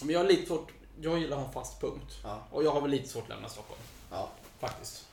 Men 0.00 0.10
jag 0.10 0.20
har 0.20 0.26
lite 0.26 0.46
svårt... 0.46 0.72
Jag 1.00 1.18
gillar 1.18 1.36
att 1.36 1.42
ha 1.42 1.46
en 1.46 1.52
fast 1.52 1.80
punkt. 1.80 2.18
Ja. 2.22 2.42
Och 2.50 2.64
jag 2.64 2.70
har 2.70 2.80
väl 2.80 2.90
lite 2.90 3.08
svårt 3.08 3.22
att 3.22 3.28
lämna 3.28 3.48
Stockholm. 3.48 3.80
Ja. 4.10 4.30
Faktiskt. 4.58 5.08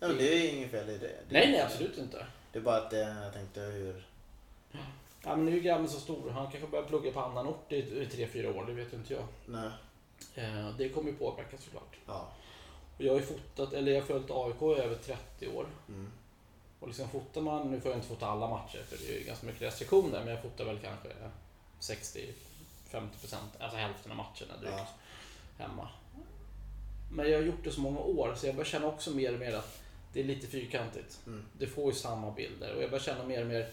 ja 0.00 0.08
men 0.08 0.16
det 0.16 0.34
är 0.34 0.54
inget 0.54 0.70
fel 0.70 0.90
i 0.90 0.98
det. 0.98 0.98
det 0.98 1.14
Nej, 1.28 1.50
nej 1.50 1.60
absolut 1.60 1.98
inte. 1.98 2.26
Det 2.52 2.58
är 2.58 2.62
bara 2.62 2.76
att 2.76 2.92
eh, 2.92 3.22
jag 3.22 3.32
tänkte 3.32 3.60
hur... 3.60 4.06
Ja, 5.24 5.36
men 5.36 5.44
nu 5.44 5.56
är 5.56 5.60
grabben 5.60 5.88
så 5.88 6.00
stor. 6.00 6.30
Han 6.30 6.50
kanske 6.50 6.68
börjar 6.68 6.84
plugga 6.84 7.12
på 7.12 7.20
annan 7.20 7.46
ort 7.46 7.72
i, 7.72 7.76
i 7.76 8.06
tre, 8.06 8.26
fyra 8.26 8.50
år. 8.50 8.64
Det 8.66 8.72
vet 8.72 8.92
inte 8.92 9.14
jag. 9.14 9.24
Nej. 9.46 9.70
Eh, 10.34 10.76
det 10.78 10.88
kommer 10.88 11.10
ju 11.10 11.16
påverka 11.16 11.58
såklart. 11.58 11.96
Ja. 12.06 12.28
Och 12.98 13.04
jag 13.04 13.12
har 13.12 13.20
ju 13.20 13.26
fotat, 13.26 13.72
eller 13.72 13.92
jag 13.92 14.00
har 14.00 14.06
följt 14.06 14.30
AIK 14.30 14.78
i 14.78 14.82
över 14.82 14.96
30 14.96 15.48
år. 15.48 15.66
Mm. 15.88 16.10
Och 16.80 16.88
liksom 16.88 17.08
fotar 17.08 17.40
man, 17.40 17.70
nu 17.70 17.80
får 17.80 17.90
jag 17.90 17.98
inte 17.98 18.08
fota 18.08 18.26
alla 18.26 18.48
matcher 18.48 18.82
för 18.88 18.96
det 18.98 19.14
är 19.14 19.18
ju 19.18 19.24
ganska 19.24 19.46
mycket 19.46 19.62
restriktioner, 19.62 20.20
men 20.24 20.28
jag 20.28 20.42
fotar 20.42 20.64
väl 20.64 20.78
kanske 20.78 21.08
60-50 21.80 22.30
procent, 23.20 23.50
alltså 23.58 23.78
hälften 23.78 24.10
av 24.12 24.16
matcherna 24.16 24.56
drygt 24.60 24.74
Ja. 25.58 25.64
hemma. 25.64 25.88
Men 27.12 27.30
jag 27.30 27.38
har 27.38 27.44
gjort 27.44 27.64
det 27.64 27.70
så 27.70 27.80
många 27.80 27.98
år 28.00 28.34
så 28.36 28.46
jag 28.46 28.54
börjar 28.54 28.70
känna 28.70 28.86
också 28.86 29.10
mer 29.10 29.32
och 29.32 29.38
mer 29.40 29.54
att 29.54 29.80
det 30.12 30.20
är 30.20 30.24
lite 30.24 30.46
fyrkantigt. 30.46 31.20
Mm. 31.26 31.44
Det 31.58 31.66
får 31.66 31.92
ju 31.92 31.98
samma 31.98 32.30
bilder 32.30 32.74
och 32.76 32.82
jag 32.82 32.90
börjar 32.90 33.02
känna 33.04 33.24
mer 33.24 33.40
och 33.40 33.46
mer, 33.46 33.70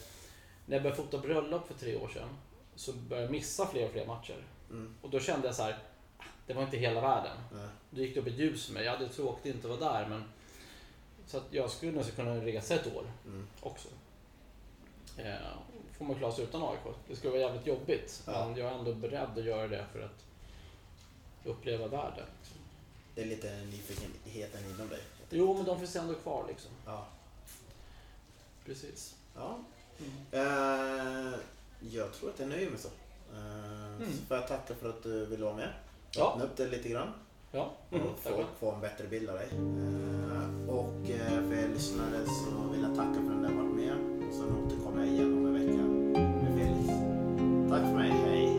när 0.66 0.76
jag 0.76 0.84
började 0.84 1.04
fota 1.04 1.18
bröllop 1.18 1.68
för 1.68 1.74
tre 1.74 1.96
år 1.96 2.08
sedan 2.08 2.30
så 2.76 2.94
började 2.94 3.26
jag 3.26 3.32
missa 3.32 3.68
fler 3.68 3.86
och 3.86 3.92
fler 3.92 4.06
matcher. 4.06 4.44
Mm. 4.70 4.96
Och 5.02 5.10
då 5.10 5.20
kände 5.20 5.48
jag 5.48 5.56
så 5.56 5.64
här, 5.64 5.78
"Ah, 6.18 6.24
det 6.48 6.54
var 6.54 6.64
inte 6.64 6.78
hela 6.78 7.02
världen. 7.02 7.38
Nej. 7.54 7.68
Då 7.90 8.02
gick 8.02 8.14
det 8.14 8.22
upp 8.22 8.28
ett 8.28 8.38
ljus 8.40 8.66
för 8.66 8.74
mig. 8.74 8.84
Jag 8.86 8.92
hade 8.92 9.10
tråkigt 9.10 9.50
att 9.52 9.56
inte 9.56 9.68
vara 9.68 9.80
där 9.94 10.08
men 10.10 10.24
så 11.32 11.38
att 11.38 11.44
jag 11.54 11.70
skulle 11.72 11.92
nog 11.92 12.16
kunna 12.16 12.36
resa 12.36 12.76
ett 12.76 12.88
år 12.96 13.04
Mm. 13.26 13.48
också. 13.62 13.88
Eh, 15.18 15.36
får 15.98 16.06
man 16.06 16.16
klara 16.16 16.32
sig 16.32 16.44
utan 16.44 16.64
AIK. 16.64 16.96
Det 17.08 17.16
skulle 17.16 17.32
vara 17.32 17.42
jävligt 17.42 17.68
jobbigt. 17.68 18.24
Ja. 18.26 18.48
Men 18.50 18.58
jag 18.60 18.72
är 18.74 18.78
ändå 18.80 18.94
beredd 18.94 19.30
att 19.38 19.44
göra 19.44 19.68
det 19.68 19.86
för 19.94 20.02
att 20.02 20.26
uppleva 21.46 21.88
världen. 21.88 22.26
Liksom. 22.40 22.58
Det 23.16 23.22
är 23.22 23.26
lite 23.26 23.58
nyfikenheten 23.66 24.66
inom 24.66 24.90
dig. 24.90 25.00
Jo, 25.30 25.54
men 25.54 25.66
de 25.66 25.80
finns 25.80 25.96
ändå 25.96 26.14
kvar 26.14 26.46
liksom. 26.48 26.72
Ja. 26.86 27.06
Precis. 28.66 29.16
Ja. 29.36 29.60
Mm. 30.00 30.14
Eh, 30.32 31.40
jag 31.92 32.14
tror 32.14 32.30
att 32.30 32.40
jag 32.40 32.50
nöjer 32.50 32.70
mig 32.70 32.80
så. 32.80 32.88
Eh, 33.34 33.72
Mm. 34.02 34.14
Så 34.14 34.26
får 34.26 34.38
jag 34.38 34.48
tacka 34.48 34.76
för 34.76 34.90
att 34.90 35.04
du 35.04 35.26
ville 35.26 35.44
vara 35.46 35.56
med. 35.56 35.74
Ja. 36.12 36.32
Öppna 36.32 36.44
upp 36.46 36.58
det 36.58 36.68
lite 36.68 36.90
grann. 36.90 37.14
Ja. 37.52 37.72
Mm. 37.92 38.08
Och 38.08 38.20
folk 38.20 38.48
får 38.60 38.74
en 38.74 38.82
bättre 38.82 39.08
bild 39.08 39.30
av 39.30 39.36
dig. 39.36 39.50
Eh, 39.52 40.70
och 40.76 41.10
eh, 41.10 41.50
för 41.50 41.56
er 41.56 41.68
lyssnare 41.74 42.26
så 42.26 42.72
vill 42.72 42.82
jag 42.82 42.96
tacka 42.96 43.14
för 43.14 43.32
att 43.32 43.42
ni 43.42 43.48
har 43.48 43.64
varit 43.64 43.76
med. 43.76 43.96
Sen 44.34 44.66
återkommer 44.66 45.06
jag 45.06 45.08
igen 45.08 45.38
om 45.38 45.46
en 45.46 45.54
vecka 45.54 45.84
med 46.44 46.54
Felix. 46.58 46.88
Tack 47.70 47.82
för 47.82 47.98
mig, 47.98 48.10
hej! 48.10 48.51